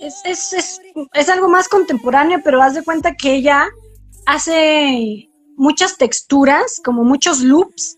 es, 0.00 0.20
es, 0.24 0.52
es, 0.52 0.80
es 1.14 1.28
algo 1.28 1.48
más 1.48 1.68
contemporáneo, 1.68 2.40
pero 2.44 2.62
haz 2.62 2.74
de 2.74 2.82
cuenta 2.82 3.14
que 3.14 3.34
ella 3.34 3.66
hace 4.26 5.28
muchas 5.56 5.96
texturas, 5.96 6.80
como 6.84 7.04
muchos 7.04 7.40
loops, 7.40 7.96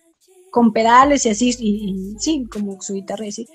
con 0.50 0.72
pedales 0.72 1.26
y 1.26 1.30
así, 1.30 1.54
y, 1.58 2.16
sí, 2.18 2.46
como 2.50 2.80
su 2.80 2.94
guitarra 2.94 3.26
y 3.26 3.28
así. 3.28 3.48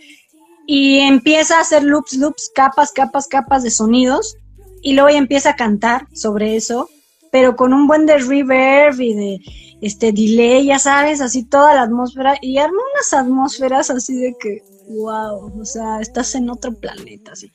Y 0.68 1.00
empieza 1.00 1.58
a 1.58 1.62
hacer 1.62 1.84
loops, 1.84 2.14
loops, 2.14 2.52
capas, 2.54 2.92
capas, 2.92 3.28
capas 3.28 3.64
de 3.64 3.72
sonidos, 3.72 4.38
y 4.82 4.94
luego 4.94 5.10
ella 5.10 5.18
empieza 5.18 5.52
a 5.52 5.56
cantar 5.56 6.08
sobre 6.14 6.56
eso, 6.56 6.90
pero 7.32 7.56
con 7.56 7.74
un 7.74 7.88
buen 7.88 8.06
de 8.06 8.18
reverb 8.18 9.02
y 9.02 9.14
de 9.14 9.40
este 9.82 10.12
delay, 10.12 10.68
ya 10.68 10.80
sabes, 10.80 11.22
así 11.22 11.44
toda 11.44 11.74
la 11.74 11.82
atmósfera, 11.82 12.38
y 12.42 12.58
arma 12.58 12.78
unas 12.94 13.14
atmósferas 13.14 13.90
así 13.90 14.16
de 14.16 14.36
que, 14.40 14.64
wow, 14.88 15.60
o 15.60 15.66
sea, 15.66 16.00
estás 16.00 16.36
en 16.36 16.50
otro 16.50 16.74
planeta, 16.74 17.34
así. 17.34 17.52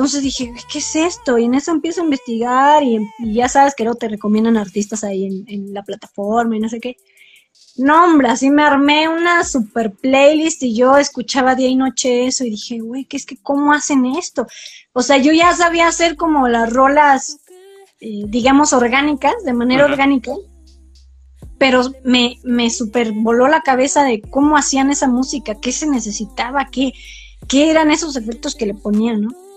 Entonces 0.00 0.22
dije, 0.22 0.54
¿qué 0.72 0.78
es 0.78 0.96
esto? 0.96 1.36
Y 1.36 1.44
en 1.44 1.52
eso 1.52 1.72
empiezo 1.72 2.00
a 2.00 2.04
investigar 2.04 2.82
y, 2.82 3.06
ya 3.34 3.50
sabes 3.50 3.74
que 3.74 3.84
luego 3.84 3.98
te 3.98 4.08
recomiendan 4.08 4.56
artistas 4.56 5.04
ahí 5.04 5.26
en, 5.26 5.44
en 5.46 5.74
la 5.74 5.82
plataforma 5.82 6.56
y 6.56 6.60
no 6.60 6.70
sé 6.70 6.80
qué. 6.80 6.96
No, 7.76 8.06
hombre, 8.06 8.28
así 8.28 8.48
me 8.48 8.62
armé 8.62 9.10
una 9.10 9.44
super 9.44 9.92
playlist 9.92 10.62
y 10.62 10.74
yo 10.74 10.96
escuchaba 10.96 11.54
día 11.54 11.68
y 11.68 11.76
noche 11.76 12.26
eso 12.26 12.44
y 12.44 12.50
dije, 12.50 12.78
güey, 12.78 13.04
¿qué 13.04 13.18
es 13.18 13.26
que 13.26 13.36
cómo 13.42 13.74
hacen 13.74 14.06
esto? 14.06 14.46
O 14.94 15.02
sea, 15.02 15.18
yo 15.18 15.34
ya 15.34 15.52
sabía 15.52 15.86
hacer 15.86 16.16
como 16.16 16.48
las 16.48 16.72
rolas, 16.72 17.40
eh, 18.00 18.22
digamos, 18.26 18.72
orgánicas, 18.72 19.34
de 19.44 19.52
manera 19.52 19.84
orgánica, 19.84 20.32
pero 21.58 21.82
me, 22.04 22.38
me 22.42 22.70
super 22.70 23.12
voló 23.12 23.48
la 23.48 23.60
cabeza 23.60 24.02
de 24.02 24.22
cómo 24.22 24.56
hacían 24.56 24.90
esa 24.90 25.08
música, 25.08 25.56
qué 25.60 25.72
se 25.72 25.86
necesitaba, 25.86 26.68
qué, 26.72 26.94
qué 27.48 27.70
eran 27.70 27.90
esos 27.90 28.16
efectos 28.16 28.54
que 28.54 28.64
le 28.64 28.72
ponían, 28.72 29.20
¿no? 29.20 29.49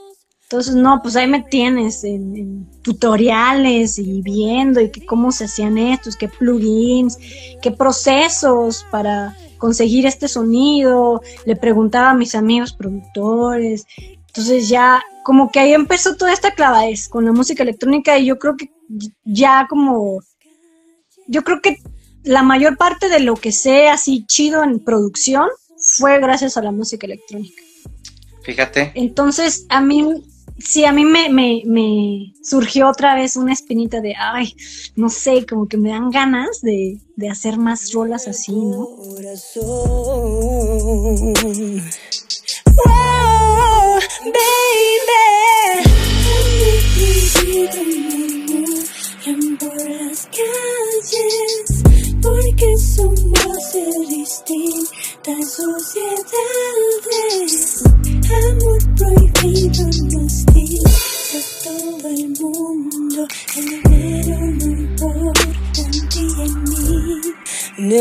Entonces, 0.54 0.76
no, 0.76 1.02
pues 1.02 1.16
ahí 1.16 1.26
me 1.26 1.42
tienes 1.42 2.04
en, 2.04 2.70
tutoriales 2.84 3.98
y 3.98 4.22
viendo 4.22 4.80
y 4.82 4.92
que 4.92 5.04
cómo 5.04 5.32
se 5.32 5.46
hacían 5.46 5.80
estos, 5.80 6.16
qué 6.16 6.28
plugins, 6.28 7.18
qué 7.60 7.72
procesos 7.72 8.86
para 8.92 9.36
conseguir 9.58 10.06
este 10.06 10.28
sonido. 10.28 11.24
Le 11.48 11.56
preguntaba 11.56 12.12
a 12.12 12.14
mis 12.14 12.36
amigos 12.36 12.72
productores. 12.72 13.88
Entonces 14.28 14.70
ya 14.70 15.02
como 15.24 15.50
que 15.50 15.60
ahí 15.60 15.74
empezó 15.74 16.18
toda 16.18 16.32
esta 16.32 16.52
clavadez 16.52 17.10
con 17.10 17.26
la 17.26 17.32
música 17.32 17.64
electrónica 17.64 18.20
y 18.20 18.28
yo 18.28 18.38
creo 18.38 18.56
que 18.56 18.70
ya 19.26 19.66
como, 19.68 20.20
yo 21.26 21.44
creo 21.44 21.62
que 21.62 21.78
la 22.22 22.44
mayor 22.44 22.78
parte 22.78 23.10
de 23.10 23.22
lo 23.22 23.38
que 23.38 23.52
sé 23.52 23.88
así 23.88 24.24
chido 24.28 24.64
en 24.64 24.84
producción 24.84 25.48
fue 25.80 26.20
gracias 26.20 26.58
a 26.58 26.62
la 26.62 26.72
música 26.72 27.08
electrónica. 27.08 27.64
Fíjate. 28.44 28.92
Entonces, 28.94 29.66
a 29.70 29.82
mí 29.82 30.06
sí, 30.58 30.86
a 30.86 30.92
mí 30.92 31.06
me, 31.06 31.30
me, 31.30 31.64
me, 31.66 32.34
surgió 32.42 32.90
otra 32.90 33.16
vez 33.16 33.36
una 33.36 33.54
espinita 33.54 34.02
de, 34.02 34.16
ay, 34.18 34.56
no 34.96 35.10
sé, 35.10 35.46
como 35.46 35.68
que 35.68 35.78
me 35.78 35.90
dan 35.90 36.10
ganas 36.10 36.62
de, 36.62 37.00
de 37.16 37.30
hacer 37.30 37.58
más 37.58 37.92
rolas 37.94 38.28
así, 38.28 38.54
¿no? 38.54 38.88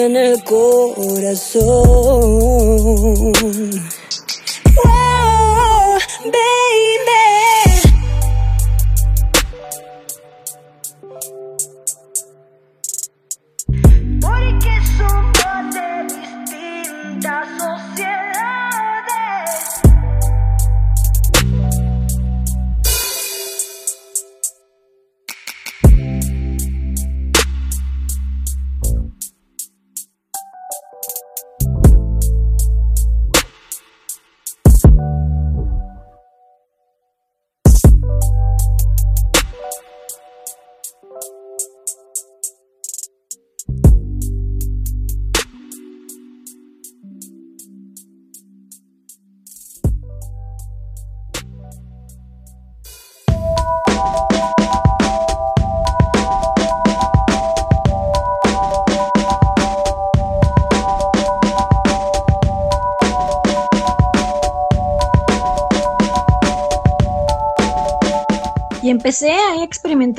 En 0.07 0.17
el 0.17 0.43
corazón. 0.43 1.63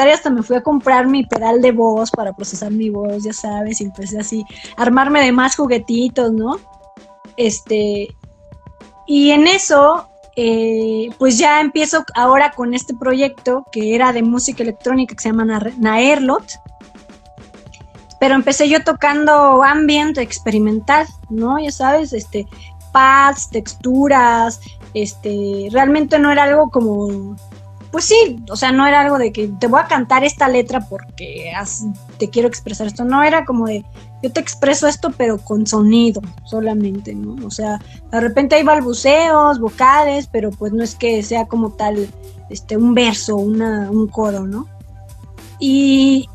Hasta 0.02 0.30
me 0.30 0.44
fui 0.44 0.56
a 0.56 0.64
comprar 0.64 1.08
mi 1.08 1.26
pedal 1.26 1.62
de 1.62 1.72
voz 1.72 2.12
para 2.12 2.34
procesar 2.34 2.72
mi 2.72 2.90
voz, 2.90 3.24
ya 3.24 3.34
sabes, 3.34 3.82
y 3.82 3.86
empecé 3.86 4.20
así 4.20 4.46
armarme 4.78 5.22
de 5.22 5.32
más 5.32 5.56
juguetitos, 5.56 6.32
¿no? 6.32 6.60
Este, 7.38 8.16
y 9.06 9.32
en 9.32 9.48
eso, 9.48 10.08
eh, 10.36 11.10
pues 11.18 11.38
ya 11.38 11.62
empiezo 11.62 12.04
ahora 12.16 12.52
con 12.52 12.74
este 12.74 12.96
proyecto 12.96 13.66
que 13.72 13.96
era 13.96 14.14
de 14.14 14.24
música 14.24 14.64
electrónica 14.64 15.16
que 15.16 15.22
se 15.22 15.30
llama 15.30 15.46
Naerlot. 15.78 16.46
Pero 18.20 18.36
empecé 18.36 18.70
yo 18.70 18.84
tocando 18.84 19.64
ambient 19.64 20.18
experimental, 20.18 21.06
¿no? 21.30 21.60
Ya 21.60 21.72
sabes, 21.72 22.14
este, 22.14 22.48
pads, 22.94 23.50
texturas, 23.50 24.62
este, 24.94 25.68
realmente 25.72 26.18
no 26.20 26.32
era 26.32 26.44
algo 26.44 26.70
como 26.70 27.36
pues 27.94 28.06
sí, 28.06 28.44
o 28.50 28.56
sea, 28.56 28.72
no 28.72 28.88
era 28.88 29.02
algo 29.02 29.20
de 29.20 29.32
que 29.32 29.50
te 29.60 29.68
voy 29.68 29.80
a 29.80 29.86
cantar 29.86 30.24
esta 30.24 30.50
letra 30.50 30.82
porque 30.90 31.54
te 32.18 32.28
quiero 32.28 32.48
expresar 32.48 32.88
esto, 32.88 33.06
no, 33.06 33.22
era 33.22 33.46
como 33.46 33.68
de 33.68 33.86
yo 34.24 34.32
te 34.32 34.40
expreso 34.40 34.88
esto 34.88 35.12
pero 35.16 35.38
con 35.38 35.68
sonido 35.68 36.20
solamente, 36.44 37.14
¿no? 37.14 37.46
O 37.46 37.52
sea, 37.52 37.80
de 38.12 38.20
repente 38.20 38.56
hay 38.56 38.64
balbuceos, 38.64 39.60
vocales, 39.60 40.28
pero 40.32 40.50
pues 40.50 40.74
no 40.74 40.84
es 40.84 40.96
que 40.96 41.22
sea 41.22 41.46
como 41.46 41.74
tal 41.74 42.10
este 42.50 42.78
un 42.78 42.96
verso, 42.96 43.36
una, 43.36 43.92
un 43.92 44.08
coro, 44.08 44.48
¿no? 44.48 44.68
Y, 45.60 46.28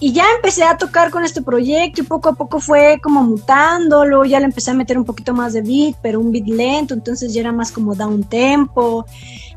y 0.00 0.12
ya 0.12 0.24
empecé 0.34 0.64
a 0.64 0.76
tocar 0.76 1.12
con 1.12 1.24
este 1.24 1.40
proyecto 1.40 2.02
y 2.02 2.04
poco 2.04 2.30
a 2.30 2.32
poco 2.32 2.58
fue 2.58 2.98
como 3.00 3.22
mutando, 3.22 4.04
luego 4.04 4.24
ya 4.24 4.40
le 4.40 4.46
empecé 4.46 4.72
a 4.72 4.74
meter 4.74 4.98
un 4.98 5.04
poquito 5.04 5.34
más 5.34 5.52
de 5.52 5.62
beat, 5.62 5.94
pero 6.02 6.18
un 6.18 6.32
beat 6.32 6.48
lento, 6.48 6.94
entonces 6.94 7.32
ya 7.32 7.42
era 7.42 7.52
más 7.52 7.70
como 7.70 7.94
down 7.94 8.24
tempo, 8.24 9.06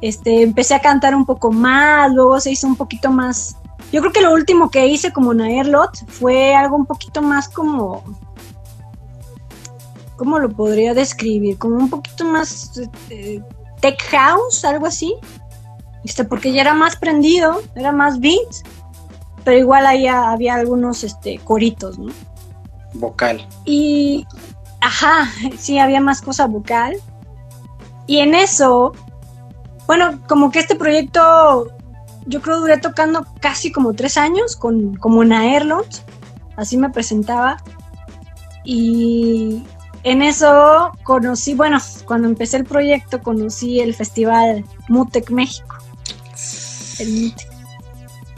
este, 0.01 0.43
empecé 0.43 0.75
a 0.75 0.81
cantar 0.81 1.15
un 1.15 1.25
poco 1.25 1.51
más, 1.51 2.11
luego 2.13 2.39
se 2.39 2.51
hizo 2.51 2.67
un 2.67 2.75
poquito 2.75 3.11
más, 3.11 3.55
yo 3.91 4.01
creo 4.01 4.13
que 4.13 4.21
lo 4.21 4.33
último 4.33 4.69
que 4.69 4.87
hice 4.87 5.11
como 5.11 5.33
Naerlot 5.33 6.05
fue 6.07 6.55
algo 6.55 6.75
un 6.75 6.85
poquito 6.85 7.21
más 7.21 7.49
como, 7.49 8.03
¿cómo 10.15 10.39
lo 10.39 10.49
podría 10.49 10.93
describir? 10.93 11.57
Como 11.57 11.75
un 11.75 11.89
poquito 11.89 12.25
más 12.25 12.79
eh, 13.09 13.41
tech 13.81 14.01
house, 14.09 14.63
algo 14.65 14.85
así, 14.85 15.15
este, 16.03 16.23
porque 16.23 16.51
ya 16.51 16.61
era 16.61 16.73
más 16.73 16.95
prendido, 16.95 17.61
era 17.75 17.91
más 17.91 18.19
beat 18.19 18.63
pero 19.43 19.57
igual 19.57 19.85
ahí 19.87 20.07
había 20.07 20.55
algunos 20.55 21.03
este, 21.03 21.39
coritos, 21.39 21.97
¿no? 21.97 22.11
Vocal. 22.93 23.47
Y 23.65 24.27
ajá, 24.81 25.27
sí, 25.57 25.79
había 25.79 26.01
más 26.01 26.21
cosa 26.21 26.45
vocal. 26.45 26.95
Y 28.07 28.19
en 28.19 28.35
eso, 28.35 28.93
bueno, 29.89 30.19
como 30.27 30.51
que 30.51 30.59
este 30.59 30.75
proyecto, 30.75 31.67
yo 32.27 32.43
creo 32.43 32.59
duré 32.59 32.77
tocando 32.77 33.25
casi 33.39 33.71
como 33.71 33.95
tres 33.95 34.17
años 34.17 34.55
con, 34.55 34.95
como 34.97 35.23
en 35.23 35.33
así 36.55 36.77
me 36.77 36.91
presentaba. 36.91 37.57
Y 38.63 39.63
en 40.03 40.21
eso 40.21 40.91
conocí, 41.01 41.55
bueno, 41.55 41.79
cuando 42.05 42.27
empecé 42.27 42.57
el 42.57 42.65
proyecto 42.65 43.23
conocí 43.23 43.79
el 43.79 43.95
festival 43.95 44.63
Mutec 44.89 45.31
México. 45.31 45.75
El 46.99 47.23
Mutec. 47.23 47.49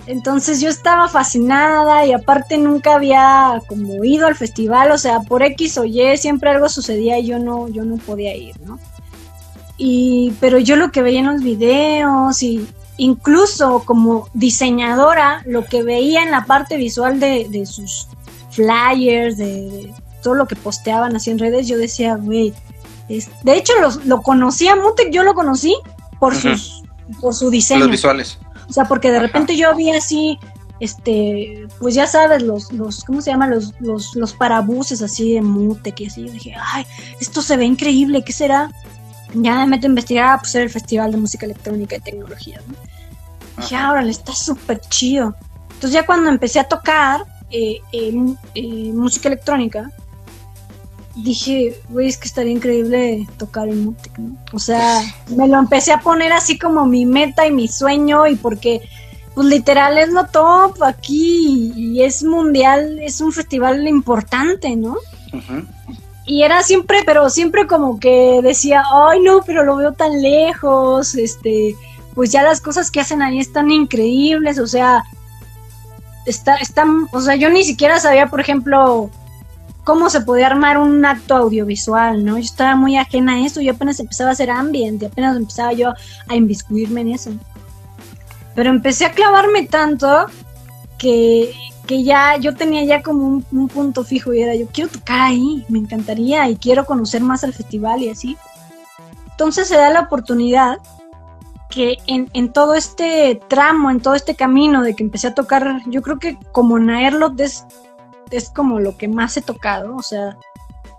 Entonces 0.08 0.62
yo 0.62 0.70
estaba 0.70 1.10
fascinada 1.10 2.06
y 2.06 2.14
aparte 2.14 2.58
nunca 2.60 2.96
había 2.96 3.62
como 3.68 4.06
ido 4.06 4.26
al 4.26 4.36
festival, 4.36 4.94
o 4.94 4.98
sea, 4.98 5.20
por 5.20 5.44
X 5.44 5.78
o 5.78 5.84
Y 5.84 6.16
siempre 6.16 6.50
algo 6.50 6.70
sucedía 6.70 7.20
y 7.20 7.28
yo 7.28 7.40
no, 7.40 7.68
yo 7.68 7.84
no 7.84 7.98
podía 7.98 8.34
ir, 8.38 8.58
¿no? 8.62 8.80
Y, 9.84 10.34
pero 10.40 10.60
yo 10.60 10.76
lo 10.76 10.92
que 10.92 11.02
veía 11.02 11.22
en 11.22 11.26
los 11.26 11.42
videos 11.42 12.44
y 12.44 12.68
incluso 12.98 13.82
como 13.84 14.30
diseñadora, 14.36 15.42
lo 15.48 15.66
que 15.66 15.82
veía 15.82 16.22
en 16.22 16.30
la 16.30 16.46
parte 16.46 16.78
visual 16.78 17.20
de, 17.20 17.48
de 17.50 17.66
sus 17.66 18.08
flyers, 18.52 19.38
de, 19.38 19.92
todo 20.22 20.36
lo 20.36 20.48
que 20.48 20.56
posteaban 20.56 21.16
así 21.16 21.32
en 21.32 21.40
redes, 21.40 21.68
yo 21.68 21.80
decía, 21.80 22.16
güey, 22.16 22.54
de 23.08 23.56
hecho 23.56 23.74
lo 24.06 24.22
conocía, 24.22 24.76
Mutec 24.76 25.10
yo 25.12 25.24
lo 25.24 25.34
conocí 25.34 25.76
por, 26.20 26.36
sus, 26.36 26.84
por 27.20 27.34
su 27.34 27.50
diseño. 27.50 27.80
Los 27.80 27.90
visuales. 27.90 28.38
O 28.70 28.74
sea, 28.74 28.86
porque 28.86 29.10
de 29.12 29.20
repente 29.20 29.58
yo 29.58 29.76
vi 29.76 29.90
así, 29.90 30.38
este, 30.80 31.68
pues 31.80 31.96
ya 31.96 32.06
sabes, 32.06 32.44
los, 32.44 32.72
los, 32.72 33.04
¿cómo 33.04 33.20
se 33.24 33.32
llama? 33.32 33.48
Los, 33.48 33.74
los, 33.80 34.16
los 34.16 34.34
parabuses 34.34 35.02
así 35.02 35.34
de 35.34 35.42
Mutec 35.42 36.02
y 36.02 36.06
así. 36.06 36.24
Yo 36.28 36.32
dije, 36.32 36.54
ay, 36.72 36.86
esto 37.20 37.42
se 37.42 37.58
ve 37.58 37.66
increíble, 37.66 38.24
¿qué 38.24 38.32
será? 38.32 38.70
Ya 39.34 39.56
me 39.56 39.68
meto 39.68 39.88
a 39.88 39.90
investigar, 39.90 40.28
ah, 40.30 40.40
pues 40.40 40.54
era 40.56 40.64
el 40.64 40.70
Festival 40.70 41.12
de 41.12 41.18
Música 41.18 41.46
Electrónica 41.46 41.96
y 41.96 42.00
Tecnología, 42.00 42.62
¿no? 42.68 42.76
Dije, 43.58 43.76
ahora 43.76 44.02
le 44.02 44.12
está 44.12 44.34
súper 44.34 44.80
chido. 44.82 45.36
Entonces 45.74 45.94
ya 45.94 46.06
cuando 46.06 46.30
empecé 46.30 46.60
a 46.60 46.64
tocar 46.64 47.26
eh, 47.50 47.80
eh, 47.92 48.14
eh, 48.56 48.92
música 48.94 49.30
electrónica, 49.30 49.92
dije, 51.16 51.80
güey, 51.90 52.08
es 52.08 52.18
que 52.18 52.28
estaría 52.28 52.54
increíble 52.54 53.28
tocar 53.38 53.68
en 53.68 53.86
Mutec, 53.86 54.18
¿no? 54.18 54.38
O 54.54 54.60
sea, 54.60 55.02
me 55.36 55.48
lo 55.48 55.60
empecé 55.60 55.92
a 55.92 56.00
poner 56.00 56.32
así 56.34 56.58
como 56.58 56.86
mi 56.86 57.06
meta 57.06 57.46
y 57.46 57.52
mi 57.52 57.68
sueño 57.68 58.28
y 58.28 58.36
porque, 58.36 58.82
pues 59.34 59.48
literal 59.48 59.98
es 59.98 60.10
lo 60.10 60.26
top 60.28 60.82
aquí 60.84 61.74
y 61.76 62.02
es 62.04 62.24
mundial, 62.24 63.00
es 63.02 63.22
un 63.22 63.32
festival 63.32 63.88
importante, 63.88 64.76
¿no? 64.76 64.98
Y 66.32 66.44
era 66.44 66.64
siempre, 66.64 67.00
pero 67.06 67.30
siempre 67.30 67.68
como 67.68 68.00
que 68.00 68.40
decía, 68.42 68.86
ay 68.90 69.20
no, 69.20 69.42
pero 69.46 69.66
lo 69.66 69.76
veo 69.76 69.92
tan 69.92 70.22
lejos, 70.22 71.14
este, 71.16 71.76
pues 72.16 72.32
ya 72.32 72.42
las 72.42 72.62
cosas 72.62 72.90
que 72.90 73.02
hacen 73.02 73.22
ahí 73.22 73.38
están 73.38 73.70
increíbles, 73.70 74.58
o 74.58 74.66
sea, 74.66 75.04
está, 76.26 76.56
están, 76.56 77.10
o 77.12 77.20
sea, 77.20 77.36
yo 77.36 77.50
ni 77.50 77.66
siquiera 77.66 78.00
sabía, 78.00 78.28
por 78.28 78.40
ejemplo, 78.40 79.10
cómo 79.84 80.10
se 80.10 80.22
podía 80.22 80.48
armar 80.48 80.78
un 80.78 81.06
acto 81.06 81.36
audiovisual, 81.36 82.24
¿no? 82.24 82.38
Yo 82.38 82.46
estaba 82.46 82.78
muy 82.78 82.96
ajena 82.96 83.34
a 83.34 83.46
eso, 83.46 83.60
yo 83.60 83.74
apenas 83.74 84.00
empezaba 84.00 84.30
a 84.30 84.34
hacer 84.34 84.52
ambiente, 84.52 85.08
apenas 85.08 85.36
empezaba 85.36 85.74
yo 85.74 85.92
a 86.30 86.36
inviscuirme 86.38 87.02
en 87.02 87.10
eso. 87.10 87.32
Pero 88.56 88.70
empecé 88.70 89.06
a 89.06 89.12
clavarme 89.12 89.68
tanto 89.68 90.28
que, 90.98 91.54
que 91.92 92.04
ya 92.06 92.38
yo 92.38 92.56
tenía 92.56 92.86
ya 92.86 93.04
como 93.04 93.28
un, 93.52 93.68
punto 93.68 94.06
fijo 94.06 94.34
y 94.34 94.42
era 94.42 94.56
yo 94.56 94.66
quiero 94.68 94.90
tocar 94.90 95.20
ahí, 95.20 95.66
me 95.68 95.78
encantaría 95.78 96.48
y 96.48 96.56
quiero 96.56 96.86
conocer 96.86 97.22
más 97.22 97.44
al 97.44 97.52
festival 97.52 98.02
y 98.02 98.10
así. 98.10 98.38
Entonces 99.32 99.68
se 99.68 99.76
da 99.76 99.90
la 99.90 100.00
oportunidad 100.00 100.78
que 101.70 101.98
en, 102.08 102.30
en, 102.32 102.54
todo 102.54 102.76
este 102.76 103.42
tramo, 103.50 103.92
en 103.92 104.00
todo 104.00 104.16
este 104.16 104.36
camino 104.36 104.84
de 104.84 104.96
que 104.96 105.04
empecé 105.04 105.28
a 105.28 105.36
tocar, 105.36 105.82
yo 105.88 106.02
creo 106.02 106.18
que 106.18 106.38
como 106.54 106.80
Naerlot 106.80 107.38
es 107.42 107.66
es 108.30 108.50
como 108.50 108.80
lo 108.80 108.96
que 108.96 109.10
más 109.10 109.36
he 109.36 109.42
tocado, 109.42 109.94
o 109.98 110.02
sea, 110.02 110.38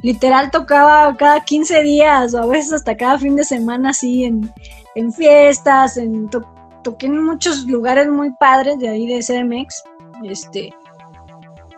literal 0.03 0.51
tocaba 0.51 1.17
cada 1.17 1.43
15 1.43 1.83
días 1.85 2.35
o 2.35 2.43
a 2.43 2.47
veces 2.47 2.75
hasta 2.75 2.99
cada 2.99 3.19
fin 3.19 3.35
de 3.35 3.45
semana 3.45 3.91
así 3.91 4.25
en, 4.25 5.13
fiestas, 5.15 5.97
en 5.97 6.29
toqué 6.29 7.07
en 7.07 7.25
muchos 7.25 7.65
lugares 7.65 8.09
muy 8.09 8.31
padres 8.35 8.79
de 8.79 8.91
ahí 8.91 9.07
de 9.07 9.21
CMX, 9.21 9.83
este, 10.23 10.75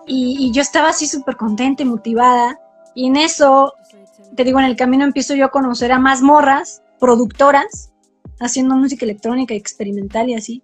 y, 0.06 0.50
yo 0.52 0.62
estaba 0.62 0.90
así 0.90 1.06
súper 1.06 1.36
contenta 1.36 1.82
y 1.82 1.86
motivada, 1.86 2.58
y 2.94 3.06
en 3.06 3.16
eso, 3.16 3.74
te 4.36 4.44
digo, 4.44 4.58
en 4.58 4.66
el 4.66 4.76
camino 4.76 5.04
empiezo 5.04 5.34
yo 5.34 5.46
a 5.46 5.50
conocer 5.50 5.92
a 5.92 5.98
más 5.98 6.22
morras, 6.22 6.82
productoras, 7.00 7.92
haciendo 8.40 8.74
música 8.76 9.04
electrónica 9.04 9.54
experimental 9.54 10.28
y 10.28 10.34
así, 10.34 10.62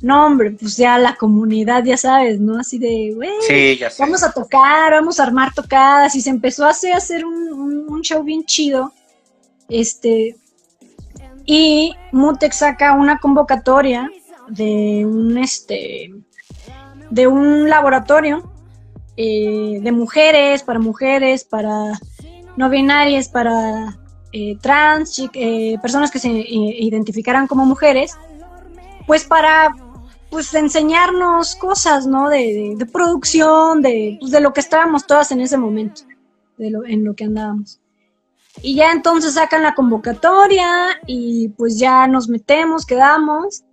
no, 0.00 0.26
hombre, 0.26 0.52
pues 0.52 0.76
ya 0.76 0.96
la 0.98 1.16
comunidad, 1.16 1.84
ya 1.84 1.96
sabes, 1.96 2.38
¿no? 2.38 2.58
Así 2.60 2.78
de, 2.78 3.12
güey, 3.14 3.78
vamos 3.98 4.22
a 4.22 4.32
tocar, 4.32 4.92
vamos 4.92 5.18
a 5.18 5.24
armar 5.24 5.52
tocadas. 5.52 6.14
Y 6.14 6.20
se 6.20 6.30
empezó 6.30 6.64
a 6.64 6.70
hacer, 6.70 6.94
hacer 6.94 7.24
un, 7.24 8.00
show 8.02 8.22
bien 8.22 8.44
chido. 8.44 8.92
Este. 9.68 10.36
Y 11.44 11.94
Mutex 12.12 12.58
saca 12.58 12.92
una 12.92 13.18
convocatoria 13.18 14.08
de 14.48 15.04
un 15.04 15.36
este. 15.38 16.12
de 17.10 17.26
un 17.26 17.68
laboratorio 17.68 18.52
eh, 19.20 19.80
de 19.82 19.90
mujeres, 19.90 20.62
para 20.62 20.78
mujeres, 20.78 21.42
para 21.42 21.98
no 22.56 22.70
binarias, 22.70 23.28
para 23.28 23.98
eh, 24.30 24.56
trans, 24.60 25.20
eh, 25.34 25.76
personas 25.82 26.12
que 26.12 26.20
se 26.20 26.28
identificaran 26.28 27.48
como 27.48 27.64
mujeres, 27.64 28.16
pues 29.08 29.24
para 29.24 29.74
pues 30.30 30.54
enseñarnos 30.54 31.56
cosas, 31.56 32.06
¿no? 32.06 32.28
De, 32.28 32.76
producción, 32.92 33.82
de, 33.82 34.18
pues, 34.20 34.30
de 34.30 34.40
lo 34.40 34.52
que 34.52 34.60
estábamos 34.60 35.04
todas 35.04 35.32
en 35.32 35.40
ese 35.40 35.58
momento, 35.58 36.02
de 36.56 36.70
lo, 36.70 36.84
en 36.86 37.02
lo 37.04 37.14
que 37.14 37.24
andábamos. 37.24 37.80
Y 38.62 38.76
ya 38.76 38.92
entonces 38.92 39.34
sacan 39.34 39.64
la 39.64 39.74
convocatoria 39.74 40.68
y 41.08 41.48
pues 41.48 41.76
ya 41.76 42.06
nos 42.06 42.28
metemos, 42.28 42.86
quedamos. 42.86 43.64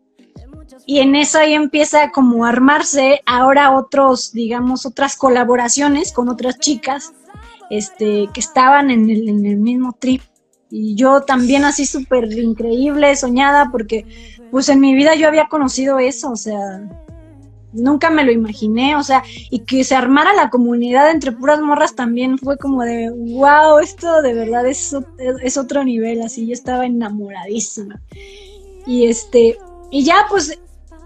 Y 0.85 0.99
en 0.99 1.15
eso 1.15 1.39
ahí 1.39 1.53
empieza 1.53 2.11
como 2.11 2.45
a 2.45 2.49
armarse 2.49 3.21
ahora 3.25 3.75
otros, 3.75 4.31
digamos, 4.33 4.85
otras 4.85 5.15
colaboraciones 5.15 6.13
con 6.13 6.29
otras 6.29 6.59
chicas 6.59 7.13
este, 7.69 8.29
que 8.33 8.39
estaban 8.39 8.91
en 8.91 9.09
el, 9.09 9.27
en 9.27 9.45
el 9.45 9.57
mismo 9.57 9.93
trip. 9.99 10.21
Y 10.69 10.95
yo 10.95 11.21
también 11.21 11.63
así 11.63 11.85
súper 11.85 12.31
increíble, 12.31 13.15
soñada, 13.15 13.69
porque 13.71 14.05
pues 14.51 14.69
en 14.69 14.79
mi 14.79 14.93
vida 14.93 15.15
yo 15.15 15.27
había 15.27 15.47
conocido 15.47 15.99
eso, 15.99 16.31
o 16.31 16.35
sea, 16.35 16.81
nunca 17.75 18.09
me 18.09 18.23
lo 18.23 18.31
imaginé, 18.31 18.95
o 18.95 19.03
sea, 19.03 19.23
y 19.49 19.59
que 19.59 19.83
se 19.83 19.95
armara 19.95 20.33
la 20.33 20.49
comunidad 20.49 21.11
entre 21.11 21.31
puras 21.31 21.61
morras 21.61 21.95
también 21.95 22.37
fue 22.37 22.57
como 22.57 22.83
de, 22.83 23.09
wow, 23.11 23.79
esto 23.79 24.21
de 24.21 24.33
verdad 24.33 24.65
es, 24.67 24.95
es 25.43 25.57
otro 25.57 25.83
nivel, 25.83 26.21
así 26.21 26.47
yo 26.47 26.53
estaba 26.53 26.85
enamoradísima. 26.85 28.01
Y 28.87 29.07
este, 29.07 29.57
y 29.91 30.03
ya 30.03 30.25
pues 30.29 30.59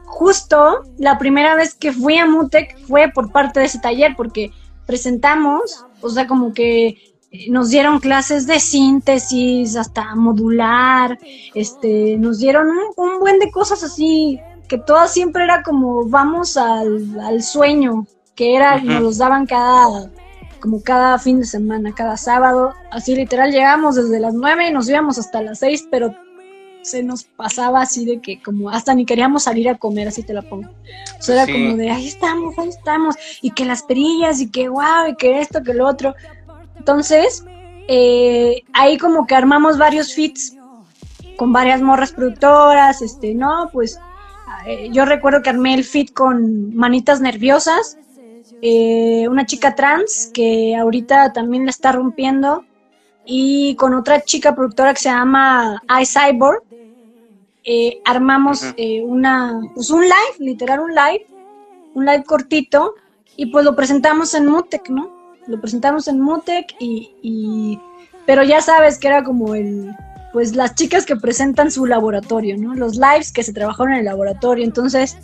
justo 0.09 0.83
la 0.97 1.17
primera 1.17 1.55
vez 1.55 1.73
que 1.73 1.93
fui 1.93 2.17
a 2.17 2.25
Mutec 2.25 2.77
fue 2.87 3.09
por 3.13 3.31
parte 3.31 3.59
de 3.59 3.67
ese 3.67 3.79
taller, 3.79 4.15
porque 4.17 4.51
presentamos, 4.85 5.85
o 6.01 6.09
sea, 6.09 6.27
como 6.27 6.53
que 6.53 6.97
nos 7.47 7.69
dieron 7.69 7.99
clases 7.99 8.47
de 8.47 8.59
síntesis, 8.59 9.75
hasta 9.75 10.15
modular, 10.15 11.17
este, 11.53 12.17
nos 12.17 12.39
dieron 12.39 12.67
un, 12.97 13.19
buen 13.19 13.39
de 13.39 13.51
cosas 13.51 13.83
así, 13.83 14.39
que 14.67 14.79
todas 14.79 15.13
siempre 15.13 15.43
era 15.43 15.61
como 15.63 16.09
vamos 16.09 16.57
al, 16.57 17.43
sueño, 17.43 18.07
que 18.35 18.55
era, 18.55 18.81
nos 18.81 19.01
los 19.01 19.17
daban 19.19 19.45
cada, 19.45 20.09
como 20.59 20.81
cada 20.81 21.19
fin 21.19 21.39
de 21.39 21.45
semana, 21.45 21.93
cada 21.93 22.17
sábado, 22.17 22.73
así 22.91 23.15
literal 23.15 23.51
llegamos 23.51 23.95
desde 23.95 24.19
las 24.19 24.33
nueve 24.33 24.67
y 24.67 24.73
nos 24.73 24.89
íbamos 24.89 25.19
hasta 25.19 25.41
las 25.41 25.59
seis, 25.59 25.87
pero 25.91 26.15
se 26.81 27.03
nos 27.03 27.23
pasaba 27.23 27.81
así 27.81 28.05
de 28.05 28.19
que 28.21 28.41
como 28.41 28.69
hasta 28.69 28.93
ni 28.93 29.05
queríamos 29.05 29.43
salir 29.43 29.69
a 29.69 29.77
comer, 29.77 30.07
así 30.07 30.23
te 30.23 30.33
la 30.33 30.41
pongo. 30.41 30.69
O 31.19 31.21
sea, 31.21 31.43
era 31.43 31.51
como 31.51 31.75
de 31.75 31.89
ahí 31.89 32.07
estamos, 32.07 32.57
ahí 32.57 32.69
estamos, 32.69 33.15
y 33.41 33.51
que 33.51 33.65
las 33.65 33.83
perillas, 33.83 34.39
y 34.39 34.49
que 34.49 34.69
wow, 34.69 35.07
y 35.09 35.15
que 35.15 35.39
esto, 35.39 35.61
que 35.63 35.73
lo 35.73 35.87
otro. 35.87 36.15
Entonces, 36.77 37.43
eh, 37.87 38.63
ahí 38.73 38.97
como 38.97 39.25
que 39.27 39.35
armamos 39.35 39.77
varios 39.77 40.13
fits 40.13 40.55
con 41.37 41.53
varias 41.53 41.81
morras 41.81 42.11
productoras, 42.11 43.01
este, 43.01 43.33
no, 43.33 43.69
pues 43.71 43.99
eh, 44.65 44.89
yo 44.91 45.05
recuerdo 45.05 45.41
que 45.41 45.49
armé 45.49 45.73
el 45.73 45.83
fit 45.83 46.13
con 46.13 46.75
Manitas 46.75 47.21
Nerviosas, 47.21 47.97
eh, 48.61 49.27
una 49.29 49.45
chica 49.45 49.73
trans 49.73 50.31
que 50.33 50.75
ahorita 50.75 51.31
también 51.31 51.65
la 51.65 51.71
está 51.71 51.91
rompiendo, 51.93 52.65
y 53.25 53.75
con 53.75 53.93
otra 53.93 54.21
chica 54.21 54.55
productora 54.55 54.93
que 54.93 55.01
se 55.01 55.09
llama 55.09 55.81
iCyborg, 56.01 56.63
armamos 58.05 58.73
una, 59.03 59.59
pues 59.75 59.89
un 59.89 60.01
live, 60.01 60.35
literal 60.39 60.79
un 60.79 60.91
live, 60.91 61.25
un 61.93 62.05
live 62.05 62.23
cortito, 62.23 62.95
y 63.35 63.47
pues 63.47 63.63
lo 63.63 63.75
presentamos 63.75 64.33
en 64.33 64.47
Mutec, 64.47 64.89
¿no? 64.89 65.19
lo 65.49 65.59
presentamos 65.59 66.07
en 66.07 66.21
Mutec 66.21 66.75
y, 66.79 67.11
y, 67.23 67.79
pero 68.25 68.43
ya 68.43 68.61
sabes 68.61 68.99
que 68.99 69.07
era 69.07 69.23
como 69.23 69.55
el, 69.55 69.95
pues 70.31 70.55
las 70.55 70.75
chicas 70.75 71.05
que 71.05 71.15
presentan 71.15 71.71
su 71.71 71.87
laboratorio, 71.87 72.55
¿no? 72.57 72.75
Los 72.75 72.95
lives 72.95 73.31
que 73.31 73.43
se 73.43 73.51
trabajaron 73.51 73.93
en 73.93 73.99
el 73.99 74.05
laboratorio, 74.05 74.63
entonces, 74.63 75.17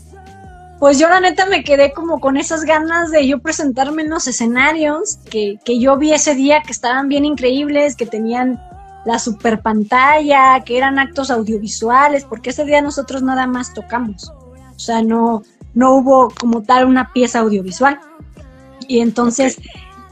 pues 0.80 0.98
yo 0.98 1.08
la 1.08 1.20
neta 1.20 1.46
me 1.46 1.64
quedé 1.64 1.94
como 1.94 2.20
con 2.20 2.38
esas 2.38 2.64
ganas 2.64 3.12
de 3.12 3.28
yo 3.28 3.40
presentarme 3.40 4.02
en 4.02 4.10
los 4.10 4.28
escenarios 4.28 5.20
que, 5.30 5.60
que 5.64 5.80
yo 5.80 5.96
vi 5.98 6.12
ese 6.12 6.34
día 6.34 6.64
que 6.66 6.72
estaban 6.72 7.08
bien 7.08 7.24
increíbles, 7.24 7.96
que 7.96 8.08
tenían 8.08 8.60
la 9.06 9.20
super 9.20 9.62
pantalla, 9.62 10.64
que 10.66 10.78
eran 10.78 11.00
actos 11.00 11.30
audiovisuales, 11.30 12.26
porque 12.26 12.50
ese 12.50 12.66
día 12.66 12.82
nosotros 12.82 13.22
nada 13.22 13.48
más 13.48 13.74
tocamos. 13.74 14.32
O 14.76 14.80
sea, 14.80 15.02
no, 15.02 15.44
no 15.74 15.96
hubo 15.96 16.30
como 16.30 16.64
tal 16.64 16.86
una 16.86 17.14
pieza 17.14 17.40
audiovisual. 17.40 18.00
Y 18.88 19.00
entonces, 19.00 19.60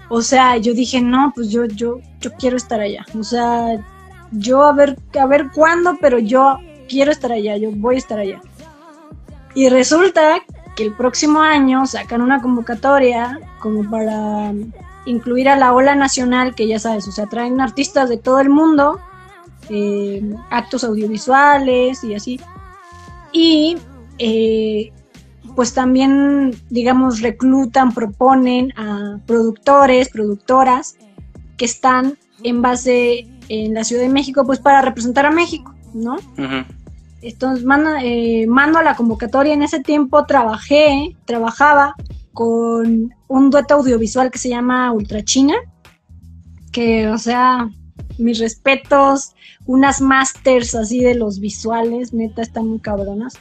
o 0.10 0.22
sea, 0.22 0.58
yo 0.58 0.74
dije, 0.74 1.02
no, 1.02 1.32
pues 1.36 1.50
yo, 1.50 1.66
yo, 1.66 2.00
yo 2.22 2.32
quiero 2.34 2.56
estar 2.56 2.80
allá. 2.80 3.06
O 3.20 3.24
sea, 3.24 3.84
yo 4.32 4.64
a 4.64 4.74
ver, 4.74 4.98
a 5.20 5.26
ver 5.26 5.50
cuándo, 5.54 5.98
pero 6.00 6.20
yo 6.20 6.58
quiero 6.88 7.12
estar 7.12 7.32
allá, 7.32 7.58
yo 7.58 7.72
voy 7.72 7.96
a 7.96 7.98
estar 7.98 8.20
allá. 8.20 8.42
Y 9.56 9.70
resulta 9.70 10.42
que 10.76 10.84
el 10.84 10.94
próximo 10.94 11.42
año 11.42 11.86
sacan 11.86 12.22
una 12.22 12.42
convocatoria 12.42 13.40
como 13.60 13.90
para 13.90 14.52
incluir 15.06 15.50
a 15.50 15.58
la 15.58 15.74
ola 15.74 15.96
nacional, 15.96 16.56
que 16.56 16.68
ya 16.68 16.80
sabes, 16.80 17.08
o 17.08 17.12
sea, 17.12 17.28
traen 17.28 17.60
artistas 17.62 18.10
de 18.10 18.18
todo 18.18 18.40
el 18.40 18.50
mundo, 18.50 19.00
eh, 19.70 20.22
actos 20.50 20.84
audiovisuales 20.84 22.04
y 22.04 22.16
así. 22.16 22.40
Y 23.32 23.78
eh, 24.20 24.92
pues 25.56 25.74
también, 25.74 26.56
digamos, 26.70 27.22
reclutan, 27.22 27.94
proponen 27.94 28.72
a 28.78 29.20
productores, 29.26 30.10
productoras 30.10 30.98
que 31.58 31.66
están 31.66 32.18
en 32.44 32.62
base 32.62 33.28
en 33.50 33.74
la 33.74 33.84
Ciudad 33.84 34.04
de 34.04 34.10
México, 34.10 34.46
pues 34.46 34.60
para 34.60 34.82
representar 34.82 35.26
a 35.26 35.32
México, 35.32 35.74
¿no? 35.94 36.18
Entonces 37.22 37.64
mando, 37.64 37.92
eh, 38.02 38.46
mando 38.48 38.80
a 38.80 38.84
la 38.84 38.96
convocatoria. 38.96 39.54
En 39.54 39.64
ese 39.64 39.80
tiempo 39.80 40.26
trabajé, 40.26 41.16
trabajaba 41.26 41.96
con 42.34 43.14
un 43.28 43.50
dueto 43.50 43.76
audiovisual 43.76 44.32
que 44.32 44.40
se 44.40 44.50
llama 44.50 44.92
Ultra 44.92 45.24
China, 45.24 45.56
que, 46.72 47.08
o 47.08 47.18
sea, 47.18 47.70
mis 48.18 48.40
respetos, 48.40 49.34
unas 49.66 50.02
masters 50.02 50.76
así 50.76 51.02
de 51.02 51.16
los 51.16 51.40
visuales, 51.40 52.14
neta, 52.14 52.42
están 52.42 52.68
muy 52.68 52.80
cabronas. 52.80 53.34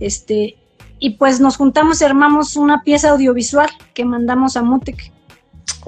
Este, 0.00 0.56
y 0.98 1.10
pues 1.10 1.40
nos 1.40 1.56
juntamos 1.56 2.00
y 2.00 2.04
armamos 2.04 2.56
una 2.56 2.82
pieza 2.82 3.10
audiovisual 3.10 3.70
que 3.94 4.04
mandamos 4.04 4.56
a 4.56 4.62
Mutec. 4.62 5.12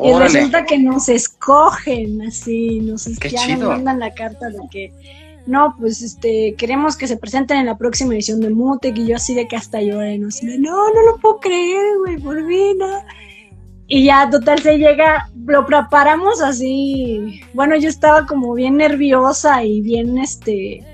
Y 0.03 0.13
resulta 0.15 0.65
que 0.65 0.79
nos 0.79 1.09
escogen 1.09 2.23
así, 2.23 2.81
nos, 2.81 3.05
ya 3.05 3.57
nos 3.57 3.69
mandan 3.69 3.99
la 3.99 4.15
carta 4.15 4.49
de 4.49 4.59
que 4.71 4.93
no, 5.51 5.75
pues 5.79 6.01
este, 6.01 6.55
queremos 6.57 6.97
que 6.97 7.09
se 7.09 7.17
presenten 7.17 7.59
en 7.59 7.67
la 7.67 7.77
próxima 7.77 8.15
edición 8.15 8.41
de 8.41 8.51
Mutec 8.51 8.97
y 8.97 9.09
yo 9.09 9.17
así 9.17 9.35
de 9.35 9.49
que 9.49 9.57
hasta 9.57 9.83
lloré, 9.83 10.17
no 10.19 10.29
así 10.29 10.47
no, 10.47 10.95
no 10.95 11.03
lo 11.03 11.19
puedo 11.19 11.41
creer, 11.41 11.99
güey, 11.99 12.19
por 12.19 12.47
vida. 12.47 13.05
Y 13.89 14.05
ya, 14.05 14.31
total, 14.31 14.61
se 14.61 14.79
llega, 14.79 15.29
lo 15.45 15.67
preparamos 15.67 16.41
así, 16.41 17.41
bueno, 17.53 17.75
yo 17.77 17.89
estaba 17.89 18.25
como 18.25 18.55
bien 18.55 18.77
nerviosa 18.77 19.65
y 19.65 19.81
bien, 19.81 20.17
este, 20.19 20.85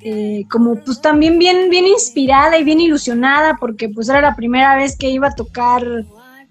eh, 0.00 0.44
como 0.50 0.74
pues 0.76 1.00
también 1.00 1.38
bien, 1.38 1.70
bien 1.70 1.86
inspirada 1.86 2.58
y 2.58 2.64
bien 2.64 2.80
ilusionada 2.80 3.56
porque 3.60 3.88
pues 3.88 4.08
era 4.08 4.20
la 4.20 4.34
primera 4.34 4.74
vez 4.74 4.96
que 4.96 5.10
iba 5.10 5.28
a 5.28 5.34
tocar 5.34 5.84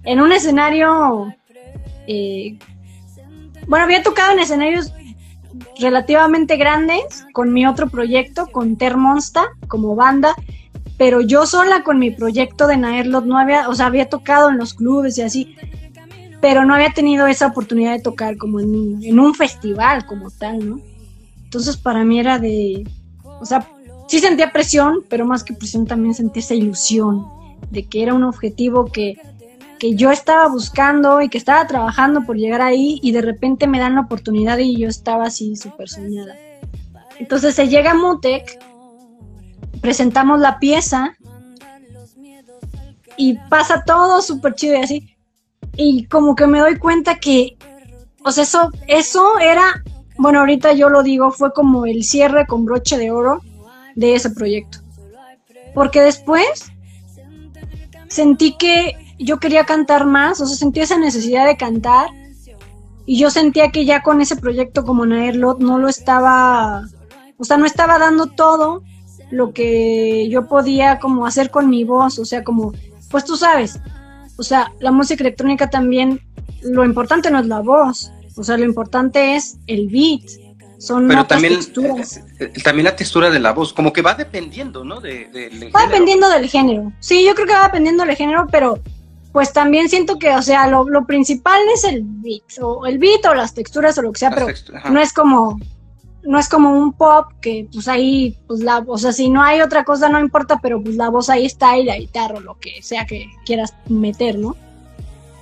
en 0.05 0.21
un 0.21 0.31
escenario, 0.31 1.33
eh, 2.07 2.57
bueno, 3.67 3.83
había 3.83 4.01
tocado 4.01 4.31
en 4.31 4.39
escenarios 4.39 4.93
relativamente 5.79 6.57
grandes 6.57 7.25
con 7.33 7.53
mi 7.53 7.65
otro 7.65 7.89
proyecto, 7.89 8.47
con 8.47 8.75
Ter 8.75 8.97
Monsta 8.97 9.45
como 9.67 9.95
banda, 9.95 10.35
pero 10.97 11.21
yo 11.21 11.45
sola 11.45 11.83
con 11.83 11.99
mi 11.99 12.11
proyecto 12.11 12.67
de 12.67 12.77
Naerlot 12.77 13.25
no 13.25 13.37
había, 13.37 13.69
o 13.69 13.75
sea, 13.75 13.87
había 13.87 14.09
tocado 14.09 14.49
en 14.49 14.57
los 14.57 14.73
clubes 14.73 15.17
y 15.17 15.21
así, 15.21 15.55
pero 16.41 16.65
no 16.65 16.75
había 16.75 16.91
tenido 16.93 17.27
esa 17.27 17.47
oportunidad 17.47 17.93
de 17.93 18.01
tocar 18.01 18.37
como 18.37 18.59
en, 18.59 18.99
en 19.03 19.19
un 19.19 19.33
festival 19.33 20.05
como 20.05 20.29
tal, 20.29 20.69
¿no? 20.69 20.79
Entonces 21.43 21.77
para 21.77 22.03
mí 22.03 22.19
era 22.19 22.37
de, 22.37 22.87
o 23.23 23.45
sea, 23.45 23.67
sí 24.07 24.19
sentía 24.19 24.51
presión, 24.51 25.03
pero 25.09 25.25
más 25.25 25.43
que 25.43 25.53
presión 25.53 25.85
también 25.85 26.13
sentía 26.13 26.41
esa 26.41 26.55
ilusión 26.55 27.25
de 27.71 27.85
que 27.85 28.03
era 28.03 28.13
un 28.13 28.23
objetivo 28.23 28.85
que 28.85 29.17
que 29.79 29.95
yo 29.95 30.11
estaba 30.11 30.47
buscando 30.49 31.21
y 31.21 31.29
que 31.29 31.37
estaba 31.37 31.65
trabajando 31.65 32.21
por 32.21 32.35
llegar 32.35 32.61
ahí 32.61 32.99
y 33.01 33.13
de 33.13 33.21
repente 33.21 33.65
me 33.65 33.79
dan 33.79 33.95
la 33.95 34.01
oportunidad 34.01 34.57
y 34.57 34.77
yo 34.77 34.89
estaba 34.89 35.25
así 35.25 35.55
súper 35.55 35.89
soñada. 35.89 36.35
Entonces 37.17 37.55
se 37.55 37.69
llega 37.69 37.91
a 37.91 37.95
Mutec, 37.95 38.59
presentamos 39.81 40.39
la 40.39 40.59
pieza 40.59 41.15
y 43.17 43.37
pasa 43.49 43.83
todo 43.85 44.21
súper 44.21 44.53
chido 44.53 44.75
y 44.75 44.83
así. 44.83 45.17
Y 45.75 46.05
como 46.05 46.35
que 46.35 46.45
me 46.45 46.59
doy 46.59 46.77
cuenta 46.77 47.15
que, 47.15 47.57
o 48.23 48.31
sea, 48.31 48.43
eso, 48.43 48.71
eso 48.87 49.39
era, 49.39 49.83
bueno, 50.17 50.39
ahorita 50.39 50.73
yo 50.73 50.89
lo 50.89 51.03
digo, 51.03 51.31
fue 51.31 51.53
como 51.53 51.85
el 51.85 52.03
cierre 52.03 52.45
con 52.45 52.65
broche 52.65 52.97
de 52.97 53.11
oro 53.11 53.41
de 53.95 54.15
ese 54.15 54.29
proyecto. 54.29 54.79
Porque 55.73 56.01
después 56.01 56.71
sentí 58.09 58.57
que 58.57 59.08
yo 59.19 59.39
quería 59.39 59.65
cantar 59.65 60.05
más, 60.05 60.39
o 60.41 60.45
sea, 60.45 60.55
sentía 60.55 60.83
esa 60.83 60.97
necesidad 60.97 61.45
de 61.45 61.57
cantar 61.57 62.09
y 63.05 63.17
yo 63.17 63.29
sentía 63.29 63.69
que 63.71 63.85
ya 63.85 64.01
con 64.01 64.21
ese 64.21 64.35
proyecto 64.35 64.85
como 64.85 65.05
Naerlot 65.05 65.59
no 65.59 65.77
lo 65.77 65.89
estaba, 65.89 66.87
o 67.37 67.43
sea, 67.43 67.57
no 67.57 67.65
estaba 67.65 67.99
dando 67.99 68.27
todo 68.27 68.83
lo 69.31 69.53
que 69.53 70.29
yo 70.29 70.47
podía 70.47 70.99
como 70.99 71.25
hacer 71.25 71.51
con 71.51 71.69
mi 71.69 71.83
voz, 71.83 72.17
o 72.17 72.25
sea, 72.25 72.43
como, 72.43 72.73
pues 73.11 73.25
tú 73.25 73.35
sabes, 73.35 73.79
o 74.37 74.43
sea, 74.43 74.71
la 74.79 74.91
música 74.91 75.23
electrónica 75.23 75.69
también, 75.69 76.21
lo 76.61 76.85
importante 76.85 77.29
no 77.29 77.39
es 77.39 77.47
la 77.47 77.59
voz, 77.59 78.11
o 78.35 78.43
sea, 78.43 78.57
lo 78.57 78.65
importante 78.65 79.35
es 79.35 79.57
el 79.67 79.89
beat, 79.89 80.29
son 80.77 81.09
Pero 81.09 81.25
también, 81.25 81.55
texturas. 81.55 82.21
Eh, 82.39 82.53
también 82.63 82.85
la 82.85 82.95
textura 82.95 83.29
de 83.29 83.39
la 83.39 83.51
voz, 83.51 83.73
como 83.73 83.91
que 83.91 84.01
va 84.01 84.13
dependiendo, 84.13 84.85
¿no? 84.85 85.01
De, 85.01 85.27
va 85.75 85.85
dependiendo 85.87 86.29
del 86.29 86.47
género. 86.47 86.93
Sí, 87.01 87.25
yo 87.25 87.35
creo 87.35 87.47
que 87.47 87.53
va 87.53 87.65
dependiendo 87.65 88.05
del 88.05 88.15
género, 88.15 88.47
pero 88.49 88.79
pues 89.39 89.53
también 89.53 89.87
siento 89.87 90.19
que, 90.19 90.35
o 90.35 90.41
sea, 90.41 90.67
lo, 90.67 91.05
principal 91.05 91.61
es 91.73 91.85
el 91.85 92.01
beat, 92.03 92.43
o 92.61 92.85
el 92.85 92.97
beat 92.97 93.25
o 93.25 93.33
las 93.33 93.53
texturas 93.53 93.97
o 93.97 94.01
lo 94.01 94.11
que 94.11 94.19
sea, 94.19 94.31
pero 94.31 94.47
no 94.91 94.99
es 94.99 95.13
como, 95.13 95.57
no 96.23 96.37
es 96.37 96.49
como 96.49 96.73
un 96.73 96.91
pop 96.91 97.27
que 97.39 97.65
pues 97.71 97.87
ahí, 97.87 98.37
pues 98.47 98.59
la, 98.59 98.83
o 98.85 98.97
sea, 98.97 99.13
si 99.13 99.29
no 99.29 99.41
hay 99.41 99.61
otra 99.61 99.85
cosa 99.85 100.09
no 100.09 100.19
importa, 100.19 100.59
pero 100.61 100.83
pues 100.83 100.97
la 100.97 101.07
voz 101.07 101.29
ahí 101.29 101.45
está 101.45 101.77
y 101.77 101.85
la 101.85 101.95
guitarra 101.95 102.35
o 102.35 102.41
lo 102.41 102.59
que 102.59 102.83
sea 102.83 103.05
que 103.05 103.27
quieras 103.45 103.73
meter, 103.87 104.37
¿no? 104.37 104.57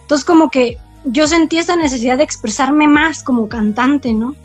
Entonces 0.04 0.24
como 0.24 0.52
que 0.52 0.78
yo 1.04 1.28
sentí 1.28 1.58
esa 1.58 1.76
necesidad 1.76 2.18
de 2.18 2.24
expresarme 2.24 2.88
más 2.88 3.24
como 3.24 3.50
cantante, 3.50 4.14
¿no? 4.14 4.36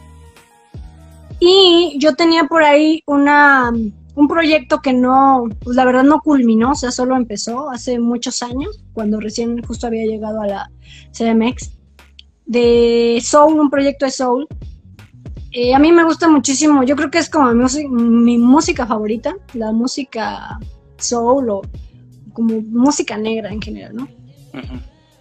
Y 1.41 1.99
yo 1.99 2.15
tenía 2.15 2.45
por 2.45 2.63
ahí 2.63 3.03
una 3.05 3.71
un 4.15 4.29
proyecto 4.29 4.81
que 4.81 4.93
no, 4.93 5.45
pues 5.63 5.77
la 5.77 5.85
verdad 5.85 6.03
no 6.03 6.21
culminó, 6.21 6.73
o 6.73 6.75
sea, 6.75 6.91
solo 6.91 7.17
empezó 7.17 7.71
hace 7.71 7.99
muchos 7.99 8.43
años, 8.43 8.85
cuando 8.93 9.21
recién 9.21 9.63
justo 9.63 9.87
había 9.87 10.05
llegado 10.05 10.41
a 10.43 10.47
la 10.47 10.71
CMX, 11.17 11.73
de 12.45 13.23
Soul, 13.25 13.59
un 13.59 13.71
proyecto 13.71 14.05
de 14.05 14.11
Soul. 14.11 14.47
Eh, 15.53 15.75
a 15.75 15.79
mí 15.79 15.93
me 15.93 16.05
gusta 16.05 16.29
muchísimo, 16.29 16.83
yo 16.83 16.97
creo 16.97 17.11
que 17.11 17.19
es 17.19 17.31
como 17.31 17.53
mi, 17.53 18.39
música 18.39 18.87
favorita, 18.87 19.35
la 19.55 19.73
música 19.73 20.59
Soul 20.99 21.51
o 21.51 21.63
como 22.33 22.61
música 22.63 23.17
negra 23.17 23.51
en 23.51 23.61
general, 23.61 23.95
¿no? 23.95 24.09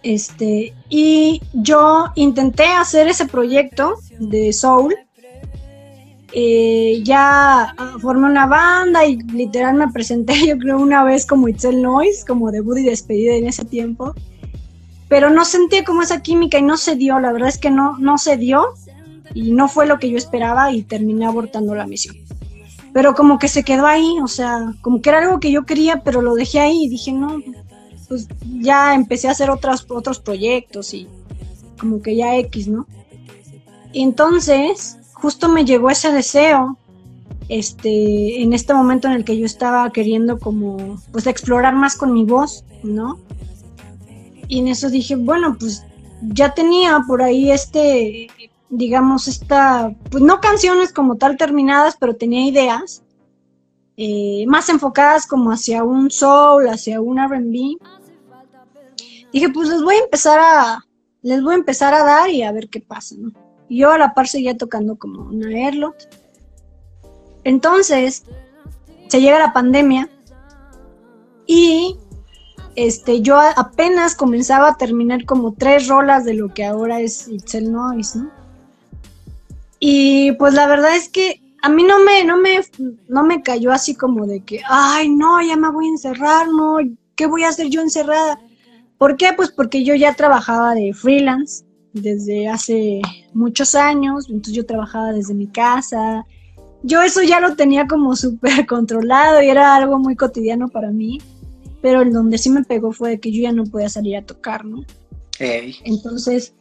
Este, 0.02 0.74
y 0.88 1.40
yo 1.52 2.06
intenté 2.16 2.64
hacer 2.64 3.08
ese 3.08 3.26
proyecto 3.26 3.94
de 4.18 4.52
Soul 4.52 4.94
eh, 6.34 7.02
ya 7.04 7.74
ah, 7.76 7.96
formé 8.00 8.26
una 8.26 8.46
banda 8.46 9.04
y 9.04 9.18
literal 9.18 9.74
me 9.74 9.88
presenté 9.88 10.34
yo 10.46 10.58
creo 10.58 10.78
una 10.78 11.04
vez 11.04 11.26
como 11.26 11.48
Itzel 11.48 11.82
Noise, 11.82 12.24
como 12.26 12.50
debut 12.50 12.78
y 12.78 12.84
despedida 12.84 13.34
en 13.34 13.46
ese 13.46 13.64
tiempo, 13.64 14.14
pero 15.08 15.28
no 15.28 15.44
sentía 15.44 15.84
como 15.84 16.02
esa 16.02 16.22
química 16.22 16.58
y 16.58 16.62
no 16.62 16.76
se 16.76 16.96
dio, 16.96 17.18
la 17.20 17.32
verdad 17.32 17.48
es 17.50 17.58
que 17.58 17.70
no, 17.70 17.98
no 17.98 18.16
se 18.16 18.36
dio 18.36 18.64
y 19.34 19.52
no 19.52 19.68
fue 19.68 19.86
lo 19.86 19.98
que 19.98 20.10
yo 20.10 20.16
esperaba 20.16 20.72
y 20.72 20.82
terminé 20.82 21.26
abortando 21.26 21.74
la 21.74 21.86
misión. 21.86 22.16
Pero 22.94 23.14
como 23.14 23.38
que 23.38 23.48
se 23.48 23.62
quedó 23.62 23.86
ahí, 23.86 24.16
o 24.22 24.28
sea, 24.28 24.74
como 24.82 25.00
que 25.00 25.10
era 25.10 25.20
algo 25.20 25.40
que 25.40 25.50
yo 25.50 25.64
quería, 25.64 26.02
pero 26.02 26.20
lo 26.20 26.34
dejé 26.34 26.60
ahí 26.60 26.84
y 26.84 26.88
dije, 26.88 27.12
no, 27.12 27.42
pues 28.08 28.28
ya 28.60 28.94
empecé 28.94 29.28
a 29.28 29.32
hacer 29.32 29.50
otros, 29.50 29.86
otros 29.88 30.18
proyectos 30.18 30.92
y 30.92 31.08
como 31.78 32.02
que 32.02 32.16
ya 32.16 32.36
X, 32.36 32.68
¿no? 32.68 32.86
Entonces, 33.94 34.98
justo 35.22 35.48
me 35.48 35.64
llegó 35.64 35.88
ese 35.88 36.10
deseo 36.10 36.76
este, 37.48 38.42
en 38.42 38.52
este 38.52 38.74
momento 38.74 39.06
en 39.06 39.14
el 39.14 39.24
que 39.24 39.38
yo 39.38 39.46
estaba 39.46 39.90
queriendo 39.92 40.38
como, 40.38 41.00
pues 41.12 41.28
explorar 41.28 41.76
más 41.76 41.96
con 41.96 42.12
mi 42.12 42.24
voz, 42.24 42.64
¿no? 42.82 43.20
Y 44.48 44.58
en 44.58 44.68
eso 44.68 44.90
dije, 44.90 45.14
bueno, 45.14 45.56
pues 45.58 45.84
ya 46.22 46.52
tenía 46.54 47.04
por 47.06 47.22
ahí 47.22 47.52
este, 47.52 48.26
digamos, 48.68 49.28
esta, 49.28 49.94
pues 50.10 50.24
no 50.24 50.40
canciones 50.40 50.92
como 50.92 51.16
tal 51.16 51.36
terminadas, 51.36 51.96
pero 52.00 52.16
tenía 52.16 52.44
ideas 52.44 53.02
eh, 53.96 54.44
más 54.48 54.68
enfocadas 54.68 55.26
como 55.26 55.52
hacia 55.52 55.84
un 55.84 56.10
soul, 56.10 56.68
hacia 56.68 57.00
un 57.00 57.18
RB. 57.18 57.78
Dije, 59.32 59.48
pues 59.54 59.68
les 59.68 59.82
voy 59.82 59.94
a 59.94 60.04
empezar 60.04 60.40
a, 60.40 60.84
les 61.22 61.42
voy 61.42 61.54
a 61.54 61.58
empezar 61.58 61.94
a 61.94 62.02
dar 62.02 62.28
y 62.28 62.42
a 62.42 62.50
ver 62.50 62.68
qué 62.68 62.80
pasa, 62.80 63.14
¿no? 63.16 63.30
Yo 63.74 63.90
a 63.90 63.98
la 63.98 64.14
par 64.14 64.28
seguía 64.28 64.56
tocando 64.56 64.96
como 64.96 65.22
una 65.22 65.48
Airlot. 65.48 66.08
Entonces, 67.44 68.24
se 69.08 69.20
llega 69.20 69.38
la 69.38 69.52
pandemia 69.52 70.08
y 71.46 71.96
este, 72.76 73.20
yo 73.20 73.38
apenas 73.38 74.14
comenzaba 74.14 74.68
a 74.68 74.76
terminar 74.76 75.24
como 75.24 75.52
tres 75.52 75.88
rolas 75.88 76.24
de 76.24 76.34
lo 76.34 76.54
que 76.54 76.64
ahora 76.64 77.00
es 77.00 77.28
Itzel 77.28 77.70
Noise, 77.72 78.18
¿no? 78.18 78.30
Y 79.78 80.32
pues 80.32 80.54
la 80.54 80.66
verdad 80.66 80.94
es 80.96 81.08
que 81.08 81.42
a 81.62 81.68
mí 81.68 81.82
no 81.82 82.02
me, 82.04 82.24
no 82.24 82.38
me, 82.38 82.60
no 83.08 83.24
me 83.24 83.42
cayó 83.42 83.72
así 83.72 83.94
como 83.94 84.26
de 84.26 84.40
que, 84.44 84.62
ay, 84.68 85.08
no, 85.08 85.42
ya 85.42 85.56
me 85.56 85.70
voy 85.70 85.86
a 85.86 85.90
encerrar, 85.90 86.48
no, 86.48 86.78
¿qué 87.16 87.26
voy 87.26 87.44
a 87.44 87.48
hacer 87.48 87.68
yo 87.68 87.80
encerrada? 87.80 88.38
¿Por 88.96 89.16
qué? 89.16 89.32
Pues 89.36 89.50
porque 89.50 89.84
yo 89.84 89.94
ya 89.94 90.14
trabajaba 90.14 90.74
de 90.74 90.94
freelance 90.94 91.64
desde 91.92 92.48
hace 92.48 93.00
muchos 93.34 93.74
años, 93.74 94.28
entonces 94.28 94.54
yo 94.54 94.66
trabajaba 94.66 95.12
desde 95.12 95.34
mi 95.34 95.46
casa. 95.46 96.26
Yo 96.82 97.02
eso 97.02 97.22
ya 97.22 97.40
lo 97.40 97.54
tenía 97.54 97.86
como 97.86 98.16
súper 98.16 98.66
controlado 98.66 99.42
y 99.42 99.48
era 99.48 99.76
algo 99.76 99.98
muy 99.98 100.16
cotidiano 100.16 100.68
para 100.68 100.90
mí 100.90 101.18
pero 101.82 102.00
el 102.00 102.12
donde 102.12 102.38
sí 102.38 102.48
me 102.48 102.62
pegó 102.62 102.92
fue 102.92 103.10
de 103.10 103.20
que 103.20 103.32
yo 103.32 103.42
ya 103.42 103.52
no 103.52 103.64
podía 103.66 103.90
salir 103.90 104.16
a 104.16 104.24
tocar, 104.24 104.64
¿no? 104.64 104.84
Entonces, 105.38 106.54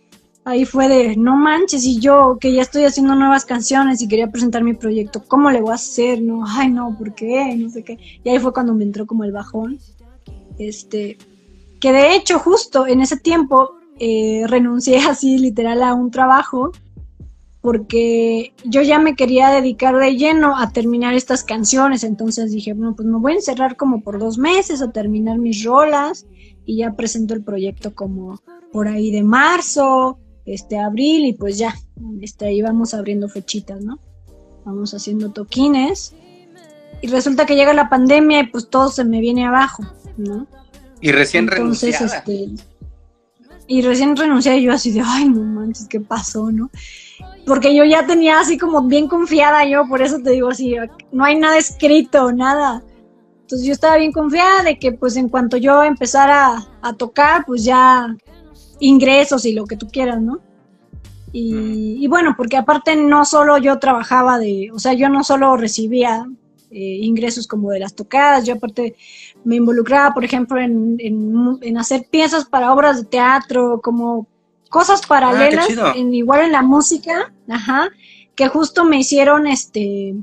ahí 0.43 0.65
fue 0.65 0.87
de, 0.89 1.15
no 1.15 1.37
manches, 1.37 1.85
y 1.85 1.99
yo 1.99 2.39
que 2.41 2.51
ya 2.51 2.63
estoy 2.63 2.85
haciendo 2.85 3.13
nuevas 3.13 3.45
canciones 3.45 4.01
y 4.01 4.07
quería 4.07 4.31
presentar 4.31 4.63
mi 4.63 4.73
proyecto, 4.73 5.23
¿cómo 5.27 5.51
le 5.51 5.61
voy 5.61 5.71
a 5.71 5.75
hacer? 5.75 6.23
No, 6.23 6.43
ay, 6.45 6.71
no, 6.71 6.97
¿por 6.97 7.13
qué? 7.13 7.55
No 7.55 7.69
sé 7.69 7.83
qué. 7.83 7.99
Y 8.23 8.29
ahí 8.29 8.39
fue 8.39 8.51
cuando 8.51 8.73
me 8.73 8.83
entró 8.83 9.05
como 9.05 9.23
el 9.23 9.31
bajón. 9.31 9.77
Este, 10.57 11.19
que 11.79 11.91
de 11.93 12.15
hecho, 12.15 12.39
justo 12.39 12.87
en 12.87 13.01
ese 13.01 13.17
tiempo, 13.17 13.75
eh, 14.03 14.45
renuncié 14.47 14.97
así 15.09 15.37
literal 15.37 15.83
a 15.83 15.93
un 15.93 16.09
trabajo 16.09 16.71
porque 17.61 18.53
yo 18.65 18.81
ya 18.81 18.97
me 18.97 19.15
quería 19.15 19.51
dedicar 19.51 19.95
de 19.95 20.17
lleno 20.17 20.57
a 20.57 20.71
terminar 20.71 21.13
estas 21.13 21.43
canciones, 21.43 22.03
entonces 22.03 22.51
dije, 22.51 22.73
bueno, 22.73 22.95
pues 22.95 23.07
me 23.07 23.19
voy 23.19 23.33
a 23.33 23.35
encerrar 23.35 23.75
como 23.75 24.01
por 24.01 24.17
dos 24.17 24.39
meses 24.39 24.81
a 24.81 24.91
terminar 24.91 25.37
mis 25.37 25.63
rolas 25.63 26.25
y 26.65 26.77
ya 26.77 26.93
presento 26.93 27.35
el 27.35 27.43
proyecto 27.43 27.93
como 27.93 28.41
por 28.73 28.87
ahí 28.87 29.11
de 29.11 29.21
marzo, 29.21 30.17
este 30.47 30.79
abril 30.79 31.25
y 31.25 31.33
pues 31.33 31.59
ya, 31.59 31.75
este, 32.21 32.47
ahí 32.47 32.63
vamos 32.63 32.95
abriendo 32.95 33.29
fechitas, 33.29 33.83
¿no? 33.83 33.99
Vamos 34.65 34.95
haciendo 34.95 35.29
toquines 35.29 36.15
y 37.03 37.07
resulta 37.07 37.45
que 37.45 37.55
llega 37.55 37.75
la 37.75 37.87
pandemia 37.87 38.39
y 38.39 38.47
pues 38.47 38.67
todo 38.67 38.89
se 38.89 39.05
me 39.05 39.19
viene 39.19 39.45
abajo, 39.45 39.83
¿no? 40.17 40.47
Y 40.99 41.11
recién 41.11 41.47
Entonces, 41.51 42.01
Este, 42.01 42.49
y 43.71 43.81
recién 43.81 44.17
renuncié 44.17 44.61
yo 44.61 44.73
así 44.73 44.91
de, 44.91 45.01
ay, 45.01 45.29
no 45.29 45.41
manches, 45.41 45.87
¿qué 45.87 46.01
pasó, 46.01 46.51
no? 46.51 46.69
porque 47.45 47.73
yo 47.73 47.85
ya 47.85 48.05
tenía 48.05 48.39
así 48.39 48.57
como 48.57 48.83
bien 48.83 49.07
confiada 49.07 49.65
yo, 49.65 49.87
por 49.87 50.01
eso 50.01 50.19
te 50.19 50.31
digo 50.31 50.49
así, 50.49 50.75
no 51.13 51.23
hay 51.23 51.37
nada 51.37 51.57
escrito, 51.57 52.31
nada. 52.33 52.83
Entonces 53.41 53.65
yo 53.65 53.73
estaba 53.73 53.97
bien 53.97 54.11
confiada 54.11 54.63
de 54.63 54.77
que 54.77 54.91
pues 54.91 55.15
en 55.15 55.29
cuanto 55.29 55.55
yo 55.55 55.83
empezara 55.83 56.67
a, 56.81 56.93
tocar, 56.93 57.45
pues 57.45 57.63
ya 57.63 58.13
ingresos 58.79 59.45
y 59.45 59.53
lo 59.53 59.65
que 59.65 59.77
tú 59.77 59.87
quieras, 59.87 60.21
¿no? 60.21 60.39
Y, 61.33 62.05
bueno, 62.07 62.33
porque 62.35 62.57
aparte 62.57 62.97
no 62.97 63.23
solo 63.23 63.57
yo 63.57 63.79
trabajaba 63.79 64.37
de, 64.37 64.69
o 64.73 64.79
sea, 64.79 64.91
yo 64.91 65.07
no 65.07 65.23
solo 65.23 65.55
recibía 65.55 66.25
eh, 66.71 66.99
ingresos 67.01 67.47
como 67.47 67.71
de 67.71 67.79
las 67.79 67.95
tocadas, 67.95 68.45
yo 68.45 68.55
aparte 68.55 68.95
me 69.43 69.55
involucraba, 69.55 70.13
por 70.13 70.23
ejemplo, 70.23 70.59
en, 70.59 70.97
en 70.99 71.77
hacer 71.77 72.05
piezas 72.09 72.45
para 72.45 72.73
obras 72.73 72.97
de 72.97 73.07
teatro, 73.07 73.81
como 73.81 74.27
cosas 74.71 75.05
paralelas, 75.05 75.67
ah, 75.77 75.93
en, 75.95 76.13
igual 76.13 76.41
en 76.41 76.53
la 76.53 76.63
música, 76.63 77.31
ajá, 77.49 77.89
que 78.35 78.47
justo 78.47 78.85
me 78.85 78.97
hicieron, 78.97 79.45
este, 79.45 80.15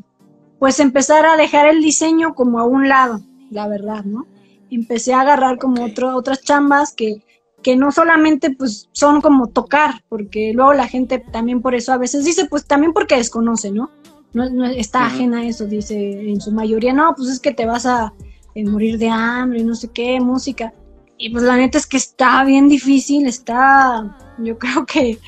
pues 0.59 0.81
empezar 0.81 1.27
a 1.27 1.37
dejar 1.37 1.69
el 1.69 1.83
diseño 1.83 2.35
como 2.35 2.59
a 2.59 2.65
un 2.65 2.89
lado, 2.89 3.21
la 3.51 3.69
verdad, 3.69 4.05
¿no? 4.05 4.27
Empecé 4.71 5.13
a 5.13 5.21
agarrar 5.21 5.59
como 5.59 5.85
otro, 5.85 6.17
otras 6.17 6.41
chambas 6.43 6.95
que, 6.95 7.23
que 7.63 7.77
no 7.77 7.93
solamente 7.93 8.51
pues 8.51 8.89
son 8.93 9.21
como 9.21 9.49
tocar, 9.49 10.03
porque 10.09 10.53
luego 10.55 10.73
la 10.73 10.89
gente 10.89 11.19
también 11.19 11.61
por 11.61 11.75
eso 11.75 11.93
a 11.93 11.99
veces 11.99 12.25
dice, 12.25 12.47
pues 12.47 12.65
también 12.65 12.95
porque 12.95 13.17
desconoce, 13.17 13.71
¿no? 13.71 13.91
No, 14.33 14.65
está 14.65 15.05
ajena 15.05 15.39
a 15.41 15.47
eso, 15.47 15.67
dice 15.67 16.31
en 16.31 16.41
su 16.41 16.53
mayoría, 16.53 16.95
no, 16.95 17.15
pues 17.15 17.29
es 17.29 17.41
que 17.41 17.53
te 17.53 17.67
vas 17.67 17.85
a 17.85 18.15
eh, 18.59 18.65
morir 18.65 18.99
de 18.99 19.09
hambre, 19.09 19.63
no 19.63 19.75
sé 19.75 19.89
qué, 19.89 20.21
música. 20.21 20.73
Y 21.17 21.31
pues 21.31 21.45
la 21.45 21.57
neta 21.57 21.79
es 21.79 21.87
que 21.87 21.97
está 21.97 22.45
bien 22.45 22.69
difícil, 22.69 23.27
está 23.27 24.17
yo 24.39 24.59
creo 24.59 24.87
que 24.87 25.19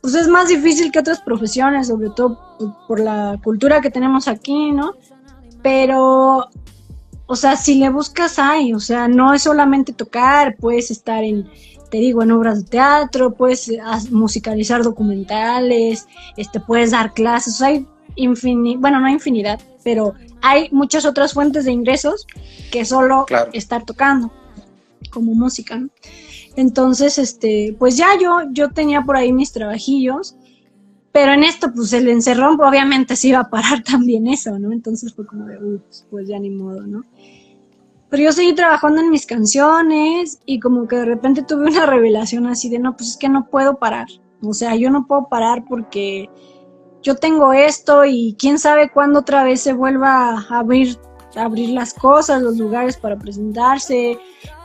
pues 0.00 0.14
es 0.14 0.28
más 0.28 0.48
difícil 0.48 0.92
que 0.92 0.98
otras 0.98 1.20
profesiones, 1.20 1.86
sobre 1.86 2.10
todo 2.10 2.38
por 2.86 3.00
la 3.00 3.38
cultura 3.42 3.80
que 3.80 3.90
tenemos 3.90 4.28
aquí, 4.28 4.70
¿no? 4.70 4.94
Pero, 5.62 6.46
o 7.26 7.36
sea, 7.36 7.56
si 7.56 7.76
le 7.76 7.88
buscas 7.88 8.38
hay, 8.38 8.74
o 8.74 8.80
sea, 8.80 9.08
no 9.08 9.32
es 9.32 9.42
solamente 9.44 9.94
tocar, 9.94 10.56
puedes 10.56 10.90
estar 10.90 11.24
en, 11.24 11.48
te 11.90 11.96
digo, 11.96 12.22
en 12.22 12.32
obras 12.32 12.64
de 12.64 12.70
teatro, 12.70 13.34
puedes 13.34 13.72
musicalizar 14.10 14.82
documentales, 14.82 16.06
este, 16.36 16.60
puedes 16.60 16.90
dar 16.90 17.14
clases, 17.14 17.62
hay 17.62 17.86
infinidad, 18.16 18.80
bueno, 18.80 19.00
no 19.00 19.08
infinidad, 19.08 19.60
pero 19.82 20.14
hay 20.42 20.68
muchas 20.70 21.04
otras 21.04 21.32
fuentes 21.32 21.64
de 21.64 21.72
ingresos 21.72 22.26
que 22.70 22.84
solo 22.84 23.26
estar 23.52 23.84
tocando 23.84 24.32
como 25.10 25.34
música, 25.34 25.76
¿no? 25.78 25.88
Entonces, 26.56 27.18
este, 27.18 27.74
pues 27.78 27.96
ya 27.96 28.08
yo, 28.20 28.42
yo 28.52 28.70
tenía 28.70 29.02
por 29.02 29.16
ahí 29.16 29.32
mis 29.32 29.52
trabajillos, 29.52 30.36
pero 31.12 31.32
en 31.32 31.44
esto, 31.44 31.72
pues 31.72 31.92
el 31.92 32.08
encerrón, 32.08 32.60
obviamente 32.60 33.16
se 33.16 33.28
iba 33.28 33.40
a 33.40 33.50
parar 33.50 33.82
también 33.84 34.26
eso, 34.28 34.58
¿no? 34.58 34.72
Entonces 34.72 35.14
fue 35.14 35.26
como 35.26 35.46
de, 35.46 35.58
ups, 35.58 36.06
pues 36.10 36.28
ya 36.28 36.38
ni 36.38 36.50
modo, 36.50 36.82
¿no? 36.82 37.04
Pero 38.10 38.24
yo 38.24 38.32
seguí 38.32 38.54
trabajando 38.54 39.00
en 39.00 39.10
mis 39.10 39.26
canciones 39.26 40.38
y 40.46 40.60
como 40.60 40.86
que 40.86 40.96
de 40.96 41.04
repente 41.04 41.42
tuve 41.42 41.68
una 41.68 41.86
revelación 41.86 42.46
así 42.46 42.68
de, 42.68 42.78
no, 42.78 42.96
pues 42.96 43.10
es 43.10 43.16
que 43.16 43.28
no 43.28 43.48
puedo 43.48 43.78
parar. 43.78 44.06
O 44.40 44.54
sea, 44.54 44.76
yo 44.76 44.90
no 44.90 45.06
puedo 45.06 45.28
parar 45.28 45.64
porque 45.68 46.28
yo 47.04 47.14
tengo 47.14 47.52
esto 47.52 48.04
y 48.04 48.34
quién 48.38 48.58
sabe 48.58 48.90
cuándo 48.90 49.20
otra 49.20 49.44
vez 49.44 49.60
se 49.60 49.72
vuelva 49.72 50.30
a 50.48 50.58
abrir 50.58 50.98
abrir 51.36 51.70
las 51.70 51.94
cosas, 51.94 52.42
los 52.42 52.56
lugares 52.56 52.96
para 52.96 53.16
presentarse. 53.16 54.18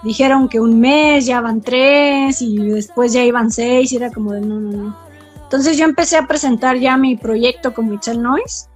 Dijeron 0.04 0.48
que 0.48 0.60
un 0.60 0.80
mes, 0.80 1.26
ya 1.26 1.42
van 1.42 1.62
tres 1.62 2.42
y 2.42 2.58
después 2.58 3.14
ya 3.14 3.24
iban 3.24 3.52
seis 3.52 3.92
y 3.92 3.98
era 3.98 4.12
como 4.12 4.34
de 4.34 4.42
no, 4.42 4.60
no, 4.60 4.72
no. 4.72 4.98
Entonces 5.44 5.78
yo 5.78 5.86
empecé 5.86 6.18
a 6.18 6.28
presentar 6.28 6.78
ya 6.78 6.96
mi 6.96 7.16
proyecto 7.16 7.74
con 7.74 7.90
Michelle 7.90 8.22
Noise, 8.22 8.68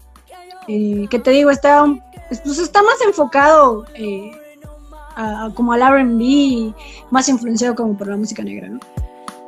eh, 0.67 1.05
que 1.09 1.19
te 1.19 1.31
digo, 1.31 1.51
está, 1.51 1.85
pues 2.43 2.57
está 2.57 2.81
más 2.81 2.95
enfocado 3.05 3.85
eh, 3.93 4.31
como 5.53 5.73
al 5.73 5.81
RB, 5.81 6.73
más 7.11 7.29
influenciado 7.29 7.75
como 7.75 7.95
por 7.95 8.07
la 8.07 8.17
música 8.17 8.43
negra, 8.43 8.69
¿no? 8.69 8.79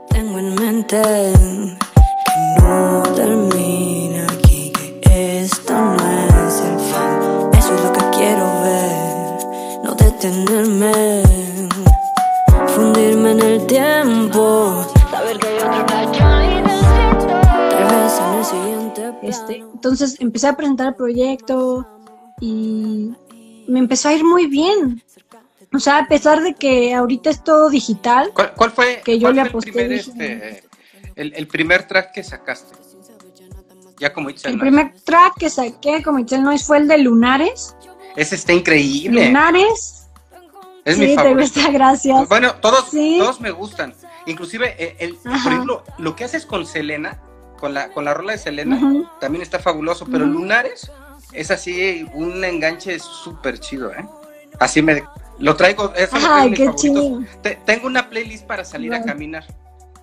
Tengo 0.10 0.38
en 0.38 0.56
mente 0.56 1.02
que 1.02 2.62
no 2.62 3.04
termina 3.16 3.85
Este, 19.48 19.58
entonces 19.60 20.18
empecé 20.20 20.48
a 20.48 20.56
presentar 20.56 20.88
el 20.88 20.96
proyecto 20.96 21.88
y 22.42 23.12
me 23.68 23.80
empezó 23.80 24.10
a 24.10 24.14
ir 24.14 24.24
muy 24.24 24.48
bien. 24.48 25.04
O 25.74 25.80
sea, 25.80 26.00
a 26.00 26.08
pesar 26.08 26.42
de 26.42 26.54
que 26.54 26.94
ahorita 26.94 27.30
es 27.30 27.44
todo 27.44 27.70
digital. 27.70 28.32
¿Cuál, 28.34 28.72
fue, 28.72 29.02
que 29.04 29.20
yo 29.20 29.32
le 29.32 29.42
aposté 29.42 29.70
el, 29.70 29.76
primer, 29.76 29.92
este, 29.92 30.64
el, 31.16 31.48
primer 31.48 31.88
track 31.88 32.14
que 32.14 32.24
sacaste? 32.24 32.76
Ya 34.00 34.14
como 34.14 34.30
El 34.30 34.60
primer 34.60 34.94
track 35.04 35.36
que 35.40 35.50
saqué 35.50 36.04
como 36.04 36.20
Itzel 36.20 36.44
Noise 36.44 36.66
fue 36.66 36.78
el 36.78 36.88
de 36.88 36.98
Lunares. 37.00 37.76
Ese 38.16 38.36
está 38.36 38.54
increíble. 38.54 39.28
Lunares. 39.28 40.08
Es 40.86 40.98
mi 40.98 41.16
favorito. 41.16 41.38
te 41.38 41.42
gusta, 41.42 41.72
gracias. 41.72 42.30
Bueno, 42.30 42.56
todos, 42.56 42.92
todos 42.92 43.42
me 43.42 43.52
gustan. 43.52 43.94
Inclusive, 44.28 44.76
eh, 44.78 44.96
el, 45.00 45.16
por 45.16 45.34
ejemplo, 45.34 45.84
lo 45.98 46.16
que 46.16 46.26
haces 46.26 46.46
con 46.46 46.66
Selena, 46.66 47.22
con 47.60 47.74
la, 47.74 47.90
con 47.90 48.06
la 48.06 48.14
rola 48.14 48.34
de 48.34 48.38
Selena, 48.38 49.10
también 49.20 49.42
está 49.42 49.60
fabuloso, 49.60 50.06
pero 50.06 50.26
Lunares 50.26 50.92
es 51.34 51.52
así 51.52 52.08
un 52.14 52.44
enganche 52.44 53.00
súper 53.00 53.60
chido, 53.60 53.92
¿eh? 53.92 54.06
Así 54.60 54.82
me... 54.82 55.04
Lo 55.38 55.58
traigo, 55.58 55.94
eso 55.96 56.16
qué 56.56 56.72
chido. 56.76 57.22
tengo 57.66 57.88
una 57.88 58.10
playlist 58.10 58.46
para 58.46 58.64
salir 58.64 58.94
a 58.94 59.04
caminar 59.04 59.46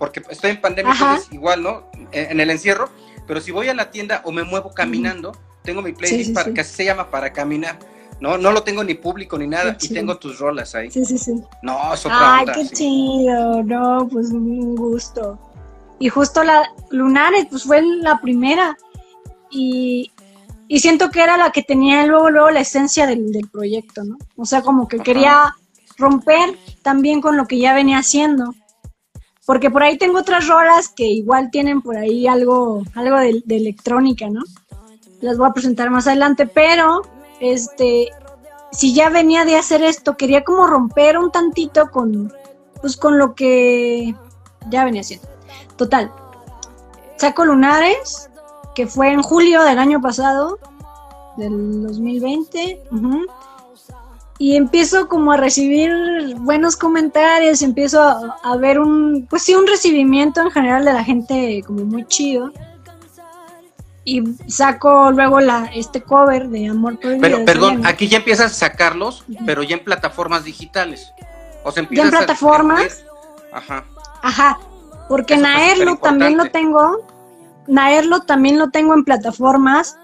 porque 0.03 0.20
estoy 0.30 0.50
en 0.50 0.61
pandemia, 0.61 0.90
Ajá. 0.90 1.11
entonces 1.11 1.32
igual, 1.32 1.62
¿no? 1.62 1.84
En, 2.11 2.32
en 2.32 2.40
el 2.40 2.50
encierro, 2.50 2.88
pero 3.24 3.40
si 3.40 3.53
voy 3.53 3.68
a 3.68 3.74
la 3.74 3.92
tienda 3.92 4.20
o 4.24 4.32
me 4.32 4.42
muevo 4.42 4.72
caminando, 4.72 5.30
tengo 5.62 5.80
mi 5.80 5.92
playlist 5.92 6.30
sí, 6.30 6.34
para, 6.34 6.48
sí. 6.48 6.55
que 6.55 6.64
se 6.64 6.84
llama 6.84 7.09
para 7.09 7.32
caminar. 7.32 7.78
No, 8.18 8.36
no 8.36 8.50
lo 8.50 8.64
tengo 8.64 8.82
ni 8.82 8.94
público 8.94 9.38
ni 9.38 9.46
nada 9.46 9.76
y 9.80 9.88
tengo 9.90 10.16
tus 10.16 10.40
rolas 10.40 10.74
ahí. 10.74 10.90
Sí, 10.90 11.05
sí, 11.05 11.18
sí. 11.18 11.40
No, 11.62 11.94
es 11.94 12.05
otra 12.05 12.34
Ay, 12.34 12.40
onda. 12.40 12.53
qué 12.53 12.68
chido, 12.70 13.62
no, 13.62 14.09
pues 14.11 14.32
un 14.32 14.74
gusto. 14.74 15.38
Y 15.99 16.09
justo 16.09 16.43
la 16.43 16.72
Lunares, 16.90 17.47
pues 17.51 17.64
fue 17.64 17.82
la 17.82 18.20
primera. 18.20 18.76
Y, 19.51 20.11
y 20.68 20.80
siento 20.80 21.11
que 21.11 21.22
era 21.22 21.36
la 21.36 21.51
que 21.51 21.62
tenía 21.62 22.07
luego, 22.07 22.30
luego 22.30 22.51
la 22.51 22.61
esencia 22.61 23.07
del, 23.07 23.32
del 23.32 23.49
proyecto, 23.49 24.05
¿no? 24.05 24.16
O 24.36 24.45
sea, 24.45 24.62
como 24.62 24.88
que 24.88 24.97
Ajá. 24.97 25.05
quería 25.05 25.55
romper 25.99 26.57
también 26.82 27.20
con 27.20 27.36
lo 27.36 27.47
que 27.47 27.59
ya 27.59 27.74
venía 27.74 27.99
haciendo. 27.99 28.55
Porque 29.45 29.70
por 29.70 29.82
ahí 29.82 29.99
tengo 29.99 30.18
otras 30.18 30.47
rolas 30.47 30.88
que 30.88 31.05
igual 31.05 31.51
tienen 31.51 31.82
por 31.82 31.97
ahí 31.97 32.26
algo, 32.26 32.82
algo 32.95 33.16
de, 33.16 33.43
de 33.45 33.57
electrónica, 33.57 34.28
¿no? 34.28 34.43
Las 35.20 35.36
voy 35.36 35.49
a 35.49 35.53
presentar 35.53 35.90
más 35.90 36.07
adelante, 36.07 36.47
pero 36.47 37.03
este, 37.40 38.09
si 38.72 38.95
ya 38.95 39.11
venía 39.11 39.45
de 39.45 39.57
hacer 39.57 39.82
esto, 39.82 40.16
quería 40.16 40.45
como 40.45 40.66
romper 40.66 41.18
un 41.18 41.30
tantito 41.30 41.90
con, 41.90 42.32
pues 42.80 42.97
con 42.97 43.18
lo 43.18 43.34
que 43.34 44.14
ya 44.70 44.84
venía 44.84 45.03
haciendo. 45.03 45.28
Total. 45.76 46.11
Saco 47.16 47.44
Lunares, 47.44 48.30
que 48.74 48.86
fue 48.86 49.12
en 49.12 49.22
julio 49.22 49.62
del 49.62 49.78
año 49.78 50.00
pasado, 50.00 50.59
del 51.36 51.82
2020. 51.82 52.82
ujú, 52.90 53.26
Y 54.38 54.57
empiezo 54.57 55.09
como 55.09 55.32
a 55.32 55.36
recibir 55.36 55.92
buenos 56.38 56.76
comentarios, 56.76 57.62
empiezo 57.62 58.03
a, 58.03 58.38
a 58.42 58.57
ver 58.57 58.80
un, 58.80 59.26
pues 59.28 59.42
sí, 59.42 59.55
un 59.55 59.66
recibimiento 59.66 60.40
en 60.40 60.50
general 60.50 60.84
de 60.84 60.92
la 60.92 61.05
gente 61.05 61.62
como 61.66 61.84
muy 61.84 62.05
chido. 62.07 62.53
Y 64.05 64.20
saco 64.48 65.12
luego 65.12 65.40
la, 65.40 65.66
este 65.74 66.03
cover 66.03 66.48
de 66.48 66.66
Amor 66.66 66.98
Prohibido. 66.98 67.22
Pero, 67.22 67.44
perdón, 67.44 67.86
aquí 67.86 68.09
ya 68.09 68.18
empiezas 68.18 68.50
a 68.50 68.55
sacarlos, 68.55 69.24
pero 69.46 69.62
ya 69.62 69.76
en 69.76 69.84
plataformas 69.84 70.42
digitales. 70.42 71.12
O 71.62 71.70
sea, 71.70 71.82
en 71.82 71.84
empiezas 71.84 72.12
a 72.12 72.18
plataformas. 72.18 73.05
Ajá. 73.53 73.84
Ajá, 74.22 74.59
porque 75.12 75.34
Eso 75.34 75.42
Naerlo 75.42 75.98
también 75.98 76.38
lo 76.38 76.50
tengo. 76.50 77.06
Naerlo 77.66 78.20
también 78.20 78.58
lo 78.58 78.70
tengo 78.70 78.94
en 78.94 79.04
plataformas. 79.04 79.98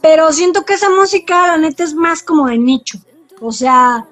Pero 0.00 0.32
siento 0.32 0.64
que 0.64 0.74
esa 0.74 0.88
música, 0.88 1.48
la 1.48 1.58
neta, 1.58 1.82
es 1.82 1.94
más 1.94 2.22
como 2.22 2.46
de 2.46 2.58
nicho. 2.58 3.00
O 3.40 3.50
sea, 3.50 4.06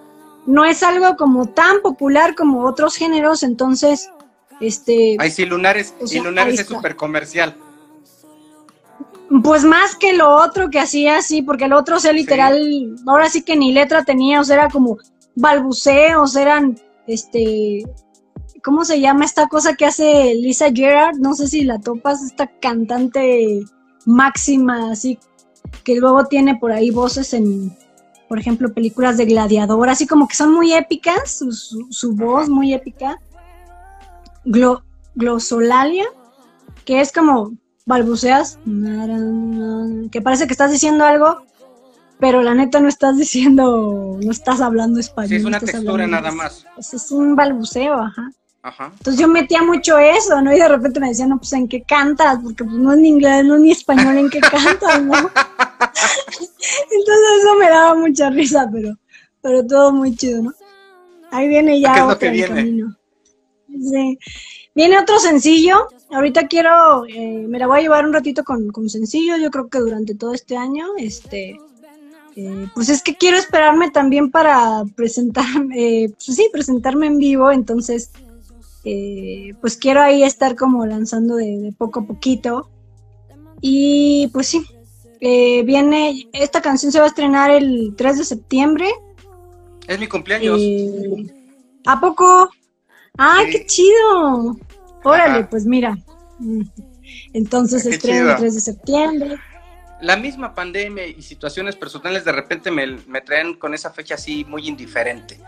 no 0.45 0.65
es 0.65 0.83
algo 0.83 1.17
como 1.17 1.47
tan 1.47 1.83
popular 1.83 2.35
como 2.35 2.65
otros 2.65 2.97
géneros. 2.97 3.45
Entonces, 3.45 4.11
este, 4.61 5.17
Ahí 5.21 5.31
sí, 5.31 5.47
Lunares, 5.47 5.95
O 6.01 6.05
y 6.05 6.09
sea, 6.09 6.23
Lunares 6.25 6.55
ahí 6.55 6.61
es 6.63 6.67
súper 6.67 6.97
comercial. 6.97 7.55
pues 9.45 9.63
más 9.63 9.95
que 9.95 10.15
lo 10.15 10.31
otro 10.35 10.69
que 10.69 10.81
hacía, 10.81 11.23
sí, 11.23 11.43
porque 11.43 11.67
el 11.67 11.75
otro, 11.75 11.99
o 11.99 12.01
sea, 12.01 12.13
literal, 12.13 12.97
ahora 13.07 13.29
sí 13.29 13.43
que 13.43 13.55
ni 13.55 13.71
letra 13.73 14.05
tenía, 14.05 14.41
o 14.41 14.45
sea, 14.45 14.57
era 14.57 14.69
como 14.69 14.99
balbuceos, 15.37 16.35
eran, 16.35 16.77
este, 17.07 17.85
¿cómo 18.65 18.85
se 18.85 19.01
llama 19.01 19.25
esta 19.25 19.49
cosa 19.49 19.75
que 19.75 19.87
hace 19.87 20.35
Lisa 20.35 20.67
Gerard? 20.73 21.17
No 21.17 21.35
sé 21.35 21.49
si 21.49 21.65
la 21.65 21.79
topas, 21.81 22.23
esta 22.23 22.47
cantante 22.61 23.65
máxima, 24.05 24.91
así, 24.93 25.19
que 25.85 25.97
luego 25.97 26.27
tiene 26.27 26.57
por 26.57 26.73
ahí 26.73 26.91
voces 26.91 27.33
en, 27.35 27.77
por 28.29 28.39
ejemplo, 28.39 28.73
películas 28.73 29.17
de 29.17 29.25
gladiador, 29.27 29.89
así 29.89 30.07
como 30.07 30.29
que 30.29 30.35
son 30.37 30.53
muy 30.53 30.73
épicas, 30.73 31.39
su, 31.39 31.53
su- 31.53 31.87
su 31.91 32.15
voz 32.15 32.49
muy 32.49 32.73
épica. 32.75 33.21
Glo- 34.45 34.83
glosolalia, 35.15 36.05
que 36.85 37.01
es 37.01 37.11
como 37.13 37.53
balbuceas, 37.85 38.59
que 40.11 40.21
parece 40.23 40.47
que 40.47 40.53
estás 40.53 40.71
diciendo 40.71 41.05
algo, 41.05 41.43
pero 42.19 42.43
la 42.43 42.55
neta 42.55 42.81
no 42.81 42.89
estás 42.89 43.17
diciendo, 43.17 44.19
no 44.23 44.31
estás 44.31 44.61
hablando 44.61 45.01
español. 45.01 45.29
Sí, 45.31 45.37
es 45.37 45.45
una 45.45 45.61
textura 45.61 46.07
nada 46.07 46.31
más. 46.31 46.65
Pues 46.75 46.95
es 46.95 47.11
un 47.11 47.35
balbuceo, 47.37 47.95
ajá. 47.95 48.31
Ajá. 48.67 48.91
Entonces 48.97 49.21
yo 49.21 49.29
metía 49.29 49.63
mucho 49.63 49.97
eso, 49.97 50.43
¿no? 50.43 50.53
Y 50.53 50.59
de 50.59 50.67
repente 50.67 50.99
me 50.99 51.11
decían, 51.11 51.29
no, 51.29 51.39
pues 51.39 51.53
¿en 51.53 51.69
qué 51.69 51.83
cantas? 51.83 52.41
Porque 52.43 52.65
pues 52.65 52.77
no 52.77 52.93
es 52.93 52.99
ni 52.99 53.11
inglés, 53.11 53.45
no 53.45 53.55
es 53.55 53.61
ni 53.61 53.71
español, 53.71 54.19
¿en 54.19 54.29
qué 54.29 54.41
cantas, 54.41 55.05
no? 55.05 55.13
Entonces 56.91 57.29
eso 57.43 57.55
me 57.61 57.69
daba 57.69 57.95
mucha 57.95 58.29
risa, 58.29 58.69
pero, 58.73 58.97
pero 59.41 59.65
todo 59.65 59.93
muy 59.93 60.17
chido, 60.17 60.43
¿no? 60.43 60.53
Ahí 61.31 61.47
viene 61.47 61.81
ya 61.81 61.93
¿Qué 61.93 62.01
es 62.01 62.07
lo 62.07 62.13
otro 62.13 62.19
que 62.19 62.27
en 62.27 62.33
viene? 62.33 62.49
camino. 62.49 62.97
Sí. 63.69 64.19
Viene 64.75 64.99
otro 64.99 65.21
sencillo. 65.21 65.87
Ahorita 66.11 66.49
quiero, 66.49 67.07
eh, 67.07 67.47
me 67.49 67.61
la 67.61 67.69
voy 67.69 67.79
a 67.79 67.83
llevar 67.83 68.05
un 68.05 68.13
ratito 68.13 68.43
con, 68.43 68.73
con 68.73 68.91
sencillo. 68.91 69.37
Yo 69.37 69.53
creo 69.53 69.69
que 69.69 69.79
durante 69.79 70.17
todo 70.17 70.35
este 70.35 70.57
año, 70.57 70.87
este, 70.99 71.57
eh, 72.35 72.67
pues 72.75 72.89
es 72.89 73.01
que 73.01 73.15
quiero 73.15 73.37
esperarme 73.37 73.93
también 73.93 74.33
para 74.33 74.83
presentarme, 74.97 75.77
eh, 75.77 76.09
pues 76.09 76.37
sí, 76.37 76.49
presentarme 76.53 77.07
en 77.07 77.19
vivo. 77.19 77.53
Entonces, 77.53 78.11
eh, 78.89 79.53
pues 79.61 79.77
quiero 79.77 80.01
ahí 80.01 80.23
estar 80.23 80.55
como 80.55 80.87
lanzando 80.87 81.35
de, 81.35 81.59
de 81.59 81.73
poco 81.73 82.01
a 82.01 82.07
poquito. 82.07 82.71
Y 83.61 84.29
pues 84.33 84.47
sí, 84.47 84.65
eh, 85.21 85.65
viene, 85.65 86.29
esta 86.33 86.63
canción 86.63 86.93
se 86.93 86.99
va 87.01 87.07
a 87.07 87.09
estrenar 87.09 87.51
el 87.51 87.95
3 87.97 88.19
de 88.19 88.25
septiembre. 88.25 88.87
Es 89.89 89.99
mi 89.99 90.07
cumpleaños. 90.07 90.61
Eh, 90.63 91.27
¿A 91.87 91.99
poco? 92.01 92.49
¡Ay, 93.19 93.47
Sí. 93.47 93.53
qué 93.59 93.67
chido! 93.67 94.57
Órale, 95.03 95.39
Ajá. 95.41 95.51
pues 95.51 95.65
mira. 95.67 95.99
Entonces 97.33 97.87
estreno 97.87 98.19
chido. 98.21 98.31
el 98.33 98.37
3 98.37 98.55
de 98.55 98.61
septiembre. 98.61 99.37
La 100.03 100.17
misma 100.17 100.55
pandemia 100.55 101.07
y 101.07 101.23
situaciones 101.23 101.75
personales 101.75 102.25
de 102.25 102.33
repente 102.33 102.71
me, 102.71 102.87
me 103.09 103.21
traen 103.23 103.55
con 103.55 103.73
esa 103.75 103.91
fecha 103.91 104.15
así 104.17 104.45
muy 104.45 104.69
indiferente, 104.69 105.41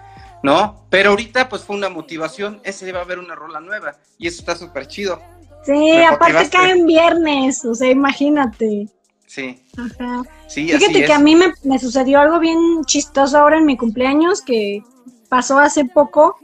¿no? 0.42 0.84
Pero 0.90 1.10
ahorita 1.10 1.48
pues 1.48 1.62
fue 1.62 1.76
una 1.76 1.88
motivación, 1.88 2.60
ese 2.64 2.90
va 2.92 3.00
a 3.00 3.02
haber 3.02 3.18
una 3.18 3.34
rola 3.34 3.60
nueva 3.60 3.96
y 4.18 4.26
eso 4.28 4.40
está 4.40 4.56
súper 4.56 4.86
chido. 4.86 5.20
Sí, 5.64 5.72
Me 5.72 6.06
aparte 6.06 6.34
motivaste. 6.34 6.56
cae 6.56 6.70
en 6.72 6.86
viernes, 6.86 7.64
o 7.64 7.74
sea, 7.74 7.90
imagínate. 7.90 8.88
Sí, 9.26 9.62
Ajá. 9.76 10.22
sí, 10.46 10.70
así 10.72 10.78
Fíjate 10.78 11.00
es. 11.00 11.06
que 11.06 11.12
a 11.12 11.18
mí 11.18 11.34
me, 11.36 11.52
me 11.64 11.78
sucedió 11.78 12.20
algo 12.20 12.38
bien 12.38 12.58
chistoso 12.86 13.36
ahora 13.38 13.58
en 13.58 13.66
mi 13.66 13.76
cumpleaños 13.76 14.40
que 14.40 14.82
pasó 15.28 15.58
hace 15.58 15.84
poco. 15.84 16.36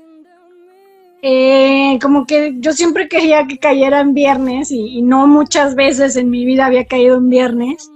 Eh, 1.23 1.99
como 2.03 2.27
que 2.27 2.55
yo 2.59 2.73
siempre 2.75 3.09
quería 3.09 3.47
que 3.47 3.59
cayera 3.59 4.01
en 4.01 4.13
viernes 4.13 4.71
y, 4.71 4.99
y 4.99 5.03
no 5.03 5.27
muchas 5.27 5.75
veces 5.75 6.17
en 6.17 6.29
mi 6.29 6.45
vida 6.45 6.67
había 6.67 6.85
caído 6.87 7.17
en 7.17 7.31
viernes. 7.31 7.89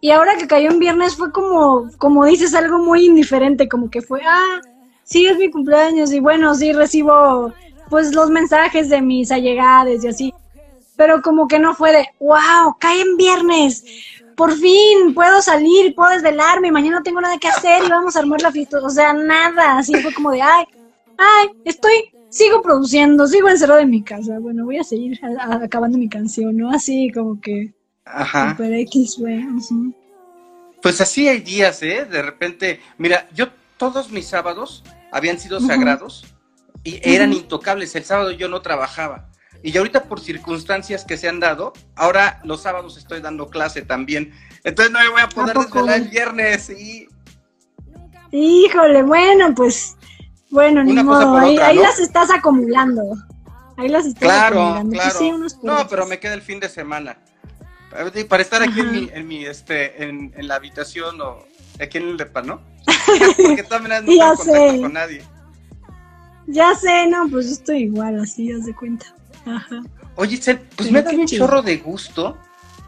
Y 0.00 0.10
ahora 0.10 0.36
que 0.36 0.46
cayó 0.46 0.70
en 0.70 0.78
viernes 0.78 1.16
fue 1.16 1.32
como, 1.32 1.88
como 1.98 2.24
dices, 2.26 2.54
algo 2.54 2.78
muy 2.78 3.06
indiferente, 3.06 3.68
como 3.68 3.90
que 3.90 4.00
fue, 4.02 4.20
ah, 4.24 4.60
sí 5.08 5.26
es 5.26 5.38
mi 5.38 5.50
cumpleaños 5.50 6.12
y 6.12 6.20
bueno, 6.20 6.54
sí 6.54 6.72
recibo 6.72 7.52
pues 7.88 8.14
los 8.14 8.28
mensajes 8.30 8.88
de 8.90 9.00
mis 9.00 9.30
allegados 9.30 10.04
y 10.04 10.08
así. 10.08 10.34
Pero 10.96 11.22
como 11.22 11.48
que 11.48 11.58
no 11.58 11.74
fue 11.74 11.92
de, 11.92 12.06
wow, 12.20 12.76
cae 12.78 13.00
en 13.00 13.16
viernes, 13.16 13.84
por 14.36 14.52
fin 14.52 15.14
puedo 15.14 15.40
salir, 15.40 15.94
puedo 15.94 16.10
desvelarme, 16.10 16.70
mañana 16.72 16.98
no 16.98 17.02
tengo 17.02 17.20
nada 17.20 17.38
que 17.38 17.48
hacer 17.48 17.84
y 17.84 17.88
vamos 17.88 18.16
a 18.16 18.18
armar 18.20 18.42
la 18.42 18.52
fiesta. 18.52 18.78
O 18.82 18.90
sea, 18.90 19.12
nada, 19.12 19.78
así 19.78 19.94
fue 20.02 20.12
como 20.12 20.30
de, 20.32 20.42
ay, 20.42 20.64
ay, 21.16 21.48
estoy, 21.64 21.92
sigo 22.28 22.60
produciendo, 22.60 23.26
sigo 23.26 23.48
encerrado 23.48 23.80
en 23.80 23.90
mi 23.90 24.02
casa. 24.02 24.38
Bueno, 24.40 24.64
voy 24.64 24.78
a 24.78 24.84
seguir 24.84 25.18
a- 25.24 25.54
a- 25.54 25.64
acabando 25.64 25.96
mi 25.98 26.08
canción, 26.08 26.56
¿no? 26.56 26.70
Así 26.70 27.10
como 27.12 27.40
que 27.40 27.72
Ajá. 28.04 28.50
super 28.50 28.72
X 28.74 29.18
ujú. 29.18 29.94
Pues 30.82 31.00
así 31.00 31.28
hay 31.28 31.40
días, 31.40 31.82
¿eh? 31.82 32.04
De 32.04 32.22
repente, 32.22 32.80
mira, 32.98 33.26
yo 33.34 33.46
todos 33.76 34.10
mis 34.10 34.26
sábados 34.26 34.82
habían 35.12 35.38
sido 35.38 35.60
sagrados 35.60 36.24
y 36.84 37.00
eran 37.02 37.32
intocables. 37.32 37.94
El 37.96 38.04
sábado 38.04 38.30
yo 38.30 38.48
no 38.48 38.62
trabajaba. 38.62 39.28
Y 39.62 39.76
ahorita 39.76 40.04
por 40.04 40.20
circunstancias 40.20 41.04
que 41.04 41.16
se 41.16 41.28
han 41.28 41.40
dado, 41.40 41.72
ahora 41.96 42.40
los 42.44 42.62
sábados 42.62 42.96
estoy 42.96 43.20
dando 43.20 43.48
clase 43.48 43.82
también. 43.82 44.32
Entonces 44.62 44.92
no 44.92 45.00
me 45.00 45.08
voy 45.08 45.20
a 45.22 45.28
poder 45.28 45.54
poco? 45.54 45.80
desvelar 45.80 46.00
el 46.00 46.08
viernes 46.08 46.70
y 46.70 47.08
Híjole, 48.30 49.02
bueno, 49.02 49.54
pues, 49.54 49.96
bueno, 50.50 50.84
ni 50.84 50.92
Una 50.92 51.02
modo, 51.02 51.36
ahí, 51.36 51.58
ahí 51.58 51.76
las 51.76 51.98
estás 51.98 52.30
acumulando. 52.30 53.02
Ahí 53.76 53.88
las 53.88 54.06
estás 54.06 54.22
Claro, 54.22 54.60
acumulando. 54.60 54.92
Claro. 54.92 55.18
sí, 55.18 55.32
No, 55.62 55.88
pero 55.88 56.06
me 56.06 56.18
queda 56.18 56.34
el 56.34 56.42
fin 56.42 56.60
de 56.60 56.68
semana. 56.68 57.18
Para 58.28 58.42
estar 58.42 58.62
aquí 58.62 58.80
en 58.80 58.92
mi, 58.92 59.10
en 59.12 59.26
mi, 59.26 59.46
este, 59.46 60.04
en, 60.04 60.32
en 60.36 60.46
la 60.46 60.56
habitación 60.56 61.20
o 61.22 61.38
aquí 61.80 61.98
en 61.98 62.08
el 62.08 62.16
depa, 62.16 62.42
¿no? 62.42 62.60
Porque 63.42 63.62
también 63.62 64.04
no 64.04 64.12
Ya 64.12 64.36
sé. 64.36 64.78
con 64.80 64.92
nadie. 64.92 65.22
Ya 66.46 66.74
sé, 66.74 67.06
no, 67.08 67.28
pues 67.30 67.46
yo 67.46 67.52
estoy 67.52 67.82
igual, 67.84 68.20
así, 68.20 68.50
haz 68.52 68.64
de 68.64 68.74
cuenta. 68.74 69.06
Ajá. 69.44 69.82
Oye, 70.16 70.36
Itzel, 70.36 70.58
pues 70.58 70.88
Sí, 70.88 70.92
me 70.94 71.02
dado 71.02 71.16
un 71.16 71.26
chido. 71.26 71.46
chorro 71.46 71.62
de 71.62 71.76
gusto, 71.76 72.38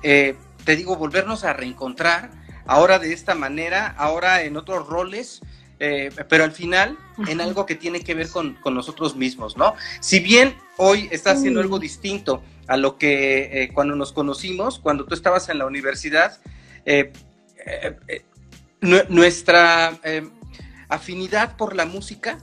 eh, 0.02 0.34
te 0.64 0.76
digo, 0.76 0.96
volvernos 0.96 1.44
a 1.44 1.52
reencontrar, 1.52 2.30
ahora 2.66 2.98
de 2.98 3.12
esta 3.12 3.34
manera, 3.34 3.94
ahora 3.98 4.42
en 4.42 4.56
otros 4.56 4.88
roles, 4.88 5.40
eh, 5.78 6.10
pero 6.28 6.44
al 6.44 6.52
final 6.52 6.98
en 7.28 7.40
algo 7.40 7.66
que 7.66 7.74
tiene 7.74 8.00
que 8.00 8.14
ver 8.14 8.28
con, 8.28 8.54
con, 8.54 8.74
nosotros 8.74 9.16
mismos, 9.16 9.56
¿no? 9.56 9.74
Si 10.00 10.20
bien 10.20 10.54
hoy 10.76 11.08
estás 11.10 11.38
haciendo 11.38 11.60
algo 11.60 11.78
distinto 11.78 12.42
a 12.66 12.76
lo 12.76 12.98
que 12.98 13.62
eh, 13.62 13.70
cuando 13.72 13.94
nos 13.96 14.12
conocimos, 14.12 14.78
cuando 14.78 15.04
tú 15.04 15.14
estabas 15.14 15.48
en 15.48 15.58
la 15.58 15.66
universidad, 15.66 16.38
eh, 16.84 17.12
nuestra 18.80 19.98
afinidad 20.88 21.56
por 21.56 21.76
la 21.76 21.86
música 21.86 22.38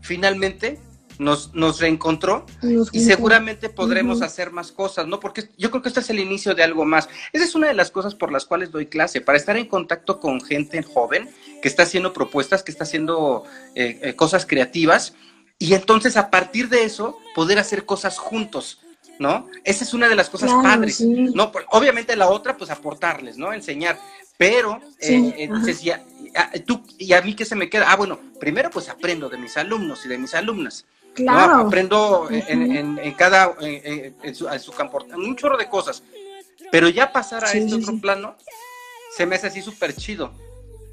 finalmente 0.00 0.80
nos, 1.18 1.54
nos 1.54 1.80
reencontró 1.80 2.46
y 2.92 3.00
seguramente 3.00 3.68
podremos 3.68 4.22
hacer 4.22 4.50
más 4.50 4.72
cosas, 4.72 5.06
¿no? 5.06 5.20
Porque 5.20 5.48
yo 5.56 5.70
creo 5.70 5.82
que 5.82 5.88
este 5.88 6.00
es 6.00 6.10
el 6.10 6.20
inicio 6.20 6.54
de 6.54 6.62
algo 6.62 6.84
más. 6.84 7.08
Esa 7.32 7.44
es 7.44 7.54
una 7.54 7.68
de 7.68 7.74
las 7.74 7.90
cosas 7.90 8.14
por 8.14 8.32
las 8.32 8.44
cuales 8.44 8.70
doy 8.70 8.86
clase, 8.86 9.20
para 9.20 9.38
estar 9.38 9.56
en 9.56 9.66
contacto 9.66 10.20
con 10.20 10.40
gente 10.40 10.82
joven 10.82 11.30
que 11.62 11.68
está 11.68 11.84
haciendo 11.84 12.12
propuestas, 12.12 12.62
que 12.62 12.70
está 12.70 12.84
haciendo 12.84 13.44
eh, 13.74 13.98
eh, 14.02 14.14
cosas 14.14 14.46
creativas 14.46 15.14
y 15.58 15.74
entonces 15.74 16.16
a 16.16 16.30
partir 16.30 16.68
de 16.68 16.84
eso 16.84 17.16
poder 17.34 17.58
hacer 17.58 17.84
cosas 17.86 18.18
juntos. 18.18 18.80
¿No? 19.18 19.48
Esa 19.64 19.82
es 19.82 19.94
una 19.94 20.10
de 20.10 20.14
las 20.14 20.28
cosas 20.28 20.52
padres, 20.62 21.00
¿no? 21.00 21.50
Obviamente 21.70 22.14
la 22.16 22.28
otra, 22.28 22.58
pues 22.58 22.68
aportarles, 22.68 23.38
¿no? 23.38 23.54
Enseñar, 23.54 23.98
pero 24.38 24.80
eh, 25.00 25.34
entonces 25.38 25.82
ya, 25.82 26.04
tú 26.66 26.82
y 26.98 27.12
a 27.12 27.22
mí 27.22 27.34
qué 27.34 27.44
se 27.44 27.56
me 27.56 27.70
queda, 27.70 27.90
ah, 27.90 27.96
bueno, 27.96 28.18
primero 28.38 28.70
pues 28.70 28.88
aprendo 28.88 29.28
de 29.28 29.38
mis 29.38 29.56
alumnos 29.56 30.04
y 30.04 30.08
de 30.08 30.18
mis 30.18 30.34
alumnas, 30.34 30.84
Claro. 31.16 31.66
Aprendo 31.66 32.28
en, 32.30 33.14
cada, 33.14 33.54
en, 33.60 34.34
su, 34.34 34.46
en, 34.48 34.60
campo, 34.76 34.98
un 35.16 35.34
chorro 35.34 35.56
de 35.56 35.66
cosas. 35.66 36.02
Pero 36.70 36.90
ya 36.90 37.10
pasar 37.10 37.44
a 37.44 37.52
este 37.52 37.74
otro 37.74 37.98
plano, 37.98 38.36
se 39.16 39.24
me 39.24 39.36
hace 39.36 39.46
así 39.46 39.62
súper 39.62 39.96
chido. 39.96 40.32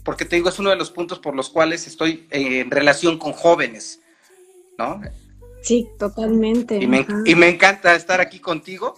Porque 0.05 0.23
te 0.23 0.37
digo, 0.37 0.47
es 0.47 0.59
uno 0.59 0.69
de 0.69 0.77
los 0.77 0.91
puntos 0.91 1.19
por 1.19 1.35
los 1.35 1.49
cuales 1.49 1.87
estoy 1.87 2.25
en 2.29 2.71
relación 2.71 3.17
con 3.17 3.33
jóvenes, 3.33 3.99
¿no? 4.77 5.01
Sí, 5.61 5.89
totalmente. 5.99 6.77
Y 6.77 6.87
me, 6.87 7.05
y 7.25 7.35
me 7.35 7.49
encanta 7.49 7.93
estar 7.95 8.21
aquí 8.21 8.39
contigo 8.39 8.97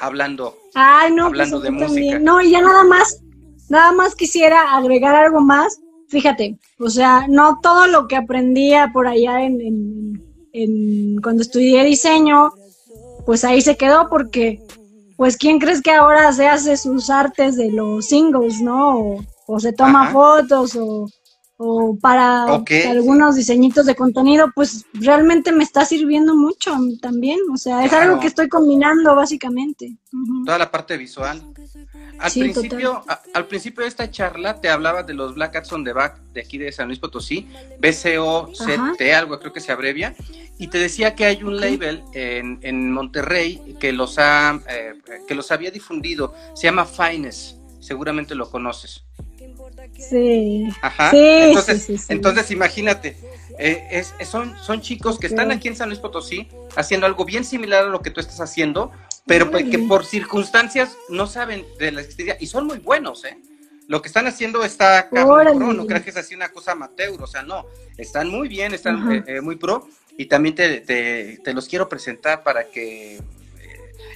hablando, 0.00 0.56
Ay, 0.74 1.10
no, 1.10 1.28
pues 1.28 1.40
hablando 1.40 1.60
de 1.60 1.70
música. 1.70 2.18
No, 2.20 2.40
y 2.40 2.52
ya 2.52 2.60
nada 2.60 2.84
más, 2.84 3.20
nada 3.68 3.92
más 3.92 4.14
quisiera 4.14 4.76
agregar 4.76 5.14
algo 5.14 5.40
más. 5.40 5.80
Fíjate, 6.08 6.58
o 6.78 6.88
sea, 6.88 7.26
no 7.28 7.60
todo 7.62 7.86
lo 7.86 8.08
que 8.08 8.16
aprendía 8.16 8.90
por 8.92 9.06
allá 9.06 9.42
en, 9.42 11.20
cuando 11.22 11.42
estudié 11.42 11.84
diseño, 11.84 12.50
pues 13.26 13.44
ahí 13.44 13.60
se 13.60 13.76
quedó 13.76 14.08
porque, 14.08 14.62
pues, 15.16 15.36
¿quién 15.36 15.58
crees 15.58 15.82
que 15.82 15.90
ahora 15.90 16.32
se 16.32 16.48
hace 16.48 16.76
sus 16.76 17.10
artes 17.10 17.56
de 17.56 17.70
los 17.70 18.06
singles, 18.06 18.60
no? 18.60 19.18
O, 19.46 19.60
se 19.60 19.72
toma 19.72 20.10
fotos 20.10 20.76
o, 20.76 21.98
para, 22.00 22.44
algunos 22.88 23.36
diseñitos 23.36 23.84
de 23.84 23.94
contenido, 23.94 24.50
pues 24.54 24.86
realmente 24.94 25.52
me 25.52 25.64
está 25.64 25.84
sirviendo 25.84 26.34
mucho 26.34 26.74
también. 27.02 27.38
O 27.52 27.56
sea, 27.56 27.84
es 27.84 27.92
algo 27.92 28.18
que 28.18 28.28
estoy 28.28 28.48
combinando 28.48 29.14
básicamente. 29.14 29.98
Toda 30.46 30.58
la 30.58 30.70
parte 30.70 30.96
visual. 30.96 31.42
Al, 32.18 32.32
principio, 32.32 33.04
al 33.32 33.46
principio 33.46 33.82
de 33.82 33.88
esta 33.88 34.10
charla 34.10 34.60
te 34.60 34.68
hablaba 34.68 35.02
de 35.02 35.14
los 35.14 35.34
Black 35.34 35.52
Cats 35.52 35.72
on 35.72 35.84
the 35.84 35.92
Back 35.92 36.18
de 36.32 36.40
aquí 36.40 36.58
de 36.58 36.72
San 36.72 36.88
Luis 36.88 36.98
Potosí, 36.98 37.48
BCOCT, 37.78 39.00
algo 39.14 39.38
creo 39.38 39.52
que 39.52 39.60
se 39.60 39.72
abrevia, 39.72 40.14
y 40.58 40.68
te 40.68 40.78
decía 40.78 41.14
que 41.14 41.26
hay 41.26 41.42
un 41.42 41.60
label 41.60 42.02
en, 42.14 42.58
en 42.62 42.92
Monterrey 42.92 43.76
que 43.78 43.92
los, 43.92 44.18
ha, 44.18 44.60
eh, 44.68 44.94
que 45.26 45.34
los 45.34 45.50
había 45.52 45.70
difundido, 45.70 46.34
se 46.54 46.66
llama 46.66 46.84
Fines, 46.84 47.56
seguramente 47.80 48.34
lo 48.34 48.50
conoces. 48.50 49.04
Sí. 49.96 50.68
Ajá. 50.82 51.10
entonces, 51.12 52.10
entonces 52.10 52.50
imagínate, 52.50 53.16
eh, 53.58 53.88
es, 53.90 54.14
son, 54.28 54.56
son 54.58 54.80
chicos 54.80 55.18
que 55.18 55.26
están 55.26 55.50
aquí 55.50 55.68
en 55.68 55.76
San 55.76 55.88
Luis 55.88 56.00
Potosí 56.00 56.48
haciendo 56.76 57.06
algo 57.06 57.24
bien 57.24 57.44
similar 57.44 57.84
a 57.84 57.88
lo 57.88 58.02
que 58.02 58.10
tú 58.10 58.20
estás 58.20 58.40
haciendo, 58.40 58.92
pero 59.28 59.50
que 59.50 59.78
por 59.80 60.04
circunstancias 60.06 60.96
no 61.10 61.26
saben 61.26 61.64
de 61.78 61.92
la 61.92 62.00
existencia 62.00 62.36
y 62.40 62.46
son 62.46 62.66
muy 62.66 62.78
buenos, 62.78 63.24
¿eh? 63.24 63.38
Lo 63.86 64.02
que 64.02 64.08
están 64.08 64.26
haciendo 64.26 64.64
está 64.64 65.08
pro, 65.10 65.44
no 65.54 65.86
creas 65.86 66.02
que 66.02 66.10
es 66.10 66.16
así 66.16 66.34
una 66.34 66.48
cosa 66.50 66.72
amateur, 66.72 67.22
o 67.22 67.26
sea, 67.26 67.42
no, 67.42 67.66
están 67.96 68.28
muy 68.28 68.48
bien, 68.48 68.74
están 68.74 69.12
eh, 69.12 69.24
eh, 69.26 69.40
muy 69.40 69.56
pro 69.56 69.88
y 70.16 70.26
también 70.26 70.54
te, 70.54 70.80
te, 70.80 71.54
los 71.54 71.68
quiero 71.68 71.88
presentar 71.88 72.42
para 72.42 72.70
que 72.70 73.16
eh, 73.16 73.22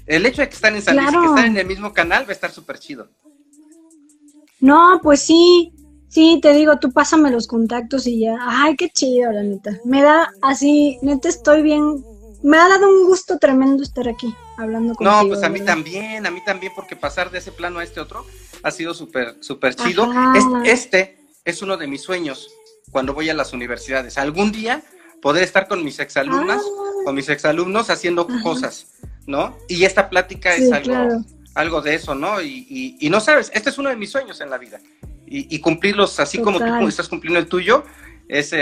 el 0.07 0.27
hecho 0.27 0.43
de 0.43 0.49
que 0.49 0.55
están 0.55 0.75
en 0.75 0.83
San 0.83 0.97
Luis, 0.97 1.09
que 1.09 1.27
están 1.27 1.47
en 1.47 1.57
el 1.59 1.67
mismo 1.67 1.93
canal, 1.93 2.25
va 2.25 2.31
a 2.31 2.33
estar 2.33 2.51
súper 2.51 2.79
chido. 2.79 3.09
No, 4.61 5.01
pues 5.03 5.23
sí, 5.23 5.73
sí, 6.09 6.39
te 6.43 6.53
digo, 6.53 6.79
tú 6.79 6.93
pásame 6.93 7.31
los 7.31 7.47
contactos 7.47 8.07
y 8.07 8.21
ya, 8.21 8.37
ay, 8.41 8.77
qué 8.77 8.91
chido, 8.91 9.33
la 9.33 9.43
neta. 9.43 9.79
Me 9.85 10.03
da 10.03 10.31
así, 10.43 10.99
neta 11.03 11.29
estoy 11.29 11.63
bien 11.63 12.05
me 12.43 12.57
ha 12.57 12.69
dado 12.69 12.89
un 12.89 13.07
gusto 13.07 13.39
tremendo 13.39 13.83
estar 13.83 14.09
aquí 14.09 14.35
hablando 14.57 14.95
contigo. 14.95 15.23
No, 15.23 15.29
pues 15.29 15.43
a 15.43 15.49
mí 15.49 15.61
también, 15.61 16.27
a 16.27 16.31
mí 16.31 16.43
también, 16.45 16.73
porque 16.75 16.97
pasar 16.97 17.31
de 17.31 17.39
ese 17.39 17.53
plano 17.53 17.79
a 17.79 17.85
este 17.85 18.01
otro 18.01 18.27
ha 18.63 18.71
sido 18.71 18.95
súper, 18.95 19.37
súper 19.41 19.75
chido. 19.75 20.11
Este, 20.65 21.19
es 21.45 21.63
uno 21.63 21.77
de 21.77 21.87
mis 21.87 22.03
sueños 22.03 22.51
cuando 22.91 23.15
voy 23.15 23.31
a 23.31 23.35
las 23.35 23.53
universidades. 23.53 24.19
Algún 24.19 24.53
día 24.53 24.83
poder 25.21 25.45
estar 25.45 25.69
con 25.69 25.85
mis 25.85 26.01
exalumnas, 26.01 26.63
ah. 26.63 27.03
con 27.05 27.15
mis 27.15 27.29
exalumnos 27.29 27.91
haciendo 27.91 28.27
cosas, 28.43 28.89
¿no? 29.27 29.57
Y 29.69 29.85
esta 29.85 30.11
plática 30.11 30.55
es 30.55 30.71
algo, 30.73 31.25
algo 31.55 31.81
de 31.81 31.95
eso, 31.95 32.15
¿no? 32.15 32.43
Y, 32.43 32.97
y, 33.01 33.09
no 33.09 33.21
sabes, 33.21 33.51
este 33.55 33.71
es 33.71 33.79
uno 33.79 33.89
de 33.89 33.97
mis 33.97 34.11
sueños 34.11 34.41
en 34.41 34.51
la 34.51 34.59
vida. 34.59 34.81
Y, 35.35 35.61
cumplirlos 35.61 36.21
así 36.21 36.39
como 36.43 36.59
tú 36.59 36.87
estás 36.87 37.09
cumpliendo 37.09 37.39
el 37.39 37.47
tuyo, 37.47 37.85
es, 38.29 38.53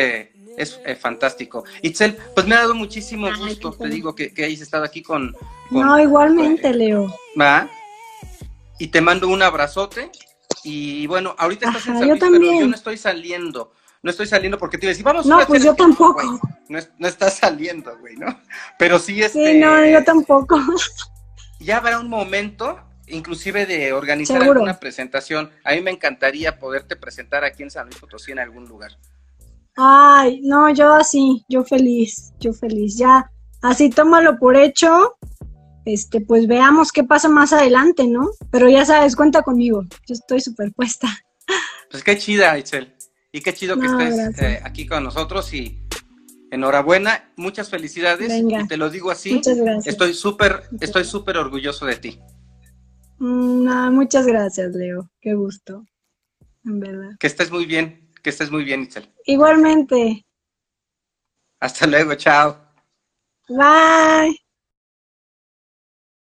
es 0.57 0.81
eh, 0.85 0.95
fantástico. 0.97 1.65
Itzel, 1.83 2.17
pues 2.35 2.47
me 2.47 2.55
ha 2.55 2.61
dado 2.61 2.75
muchísimo 2.75 3.29
gusto, 3.37 3.73
te 3.73 3.89
digo, 3.89 4.15
que, 4.15 4.33
que 4.33 4.45
hayas 4.45 4.61
estado 4.61 4.85
aquí 4.85 5.03
con... 5.03 5.35
no, 5.71 5.99
igualmente, 5.99 6.73
Leo. 6.73 7.15
¿Va? 7.41 7.69
Y 8.79 8.89
te 8.89 9.01
mando 9.01 9.29
un 9.29 9.43
abrazote. 9.43 10.11
Y 10.63 11.07
bueno, 11.07 11.35
ahorita 11.39 11.69
estás 11.69 11.87
en 11.87 12.09
yo 12.09 12.17
pero 12.19 12.35
yo 12.35 12.67
no 12.67 12.75
estoy 12.75 12.97
saliendo. 12.97 13.73
No 14.03 14.11
estoy 14.11 14.27
saliendo 14.27 14.59
porque 14.59 14.79
te 14.79 14.87
iba 14.87 14.91
a 14.91 14.93
decir, 14.93 15.05
vamos 15.05 15.27
No, 15.27 15.41
pues 15.47 15.63
yo 15.63 15.75
tampoco. 15.75 16.23
no, 16.69 16.79
no 16.99 17.09
estás 17.09 17.37
saliendo, 17.37 17.99
güey, 17.99 18.17
¿no? 18.17 18.41
Pero 18.79 18.99
sí, 18.99 19.23
este... 19.23 19.53
Sí, 19.53 19.59
no, 19.59 19.85
yo 19.87 20.03
tampoco. 20.05 20.59
Ya 21.61 21.77
habrá 21.77 22.01
un 22.01 22.09
momento 22.09 22.79
inclusive 23.11 23.67
de 23.67 23.93
organizar 23.93 24.43
alguna 24.43 24.79
presentación. 24.79 25.51
A 25.65 25.73
mí 25.73 25.81
me 25.81 25.91
encantaría 25.91 26.59
poderte 26.59 26.97
presentar 26.97 27.45
aquí 27.45 27.63
en 27.63 27.71
San 27.71 27.87
Luis 27.87 27.99
Potosí 27.99 28.33
en 28.33 28.39
algún 28.39 28.67
lugar. 28.67 28.97
Ay, 29.83 30.43
no, 30.43 30.71
yo 30.75 30.93
así, 30.93 31.43
yo 31.49 31.65
feliz, 31.65 32.35
yo 32.39 32.53
feliz. 32.53 32.99
Ya, 32.99 33.31
así 33.63 33.89
tómalo 33.89 34.39
por 34.39 34.55
hecho. 34.55 35.17
Este, 35.87 36.21
pues 36.21 36.47
veamos 36.47 36.93
qué 36.93 37.03
pasa 37.03 37.31
más 37.31 37.55
adelante, 37.55 38.07
¿no? 38.07 38.29
Pero 38.51 38.69
ya 38.69 38.85
sabes, 38.85 39.17
cuenta 39.17 39.41
conmigo. 39.41 39.85
Yo 40.07 40.13
estoy 40.13 40.43
superpuesta. 40.43 41.09
Pues 41.91 42.05
qué 42.05 42.19
chida, 42.19 42.59
Itzel. 42.59 42.95
Y 43.33 43.41
qué 43.41 43.55
chido 43.55 43.81
que 43.81 43.87
estés 43.87 44.39
eh, 44.43 44.61
aquí 44.63 44.87
con 44.87 45.03
nosotros 45.03 45.53
y 45.55 45.83
enhorabuena, 46.51 47.33
muchas 47.37 47.71
felicidades. 47.71 48.31
Y 48.31 48.69
te 48.69 48.77
lo 48.77 48.91
digo 48.91 49.11
así. 49.11 49.33
Muchas 49.33 49.57
gracias. 49.57 49.87
Estoy 49.87 50.13
súper, 50.13 50.65
estoy 50.81 51.05
súper 51.05 51.39
orgulloso 51.39 51.87
de 51.87 51.97
ti. 51.97 52.21
Mm, 53.19 53.95
muchas 53.95 54.27
gracias, 54.27 54.75
Leo. 54.75 55.11
Qué 55.23 55.33
gusto. 55.33 55.87
En 56.67 56.81
verdad. 56.81 57.13
Que 57.19 57.29
estés 57.29 57.51
muy 57.51 57.65
bien. 57.65 58.00
Que 58.23 58.31
estés 58.31 58.51
muy 58.51 58.65
bien, 58.65 58.83
Itzel. 58.83 59.09
Igualmente. 59.25 60.25
Hasta 61.61 61.87
luego, 61.87 62.15
chao. 62.15 62.57
Bye. 63.49 64.50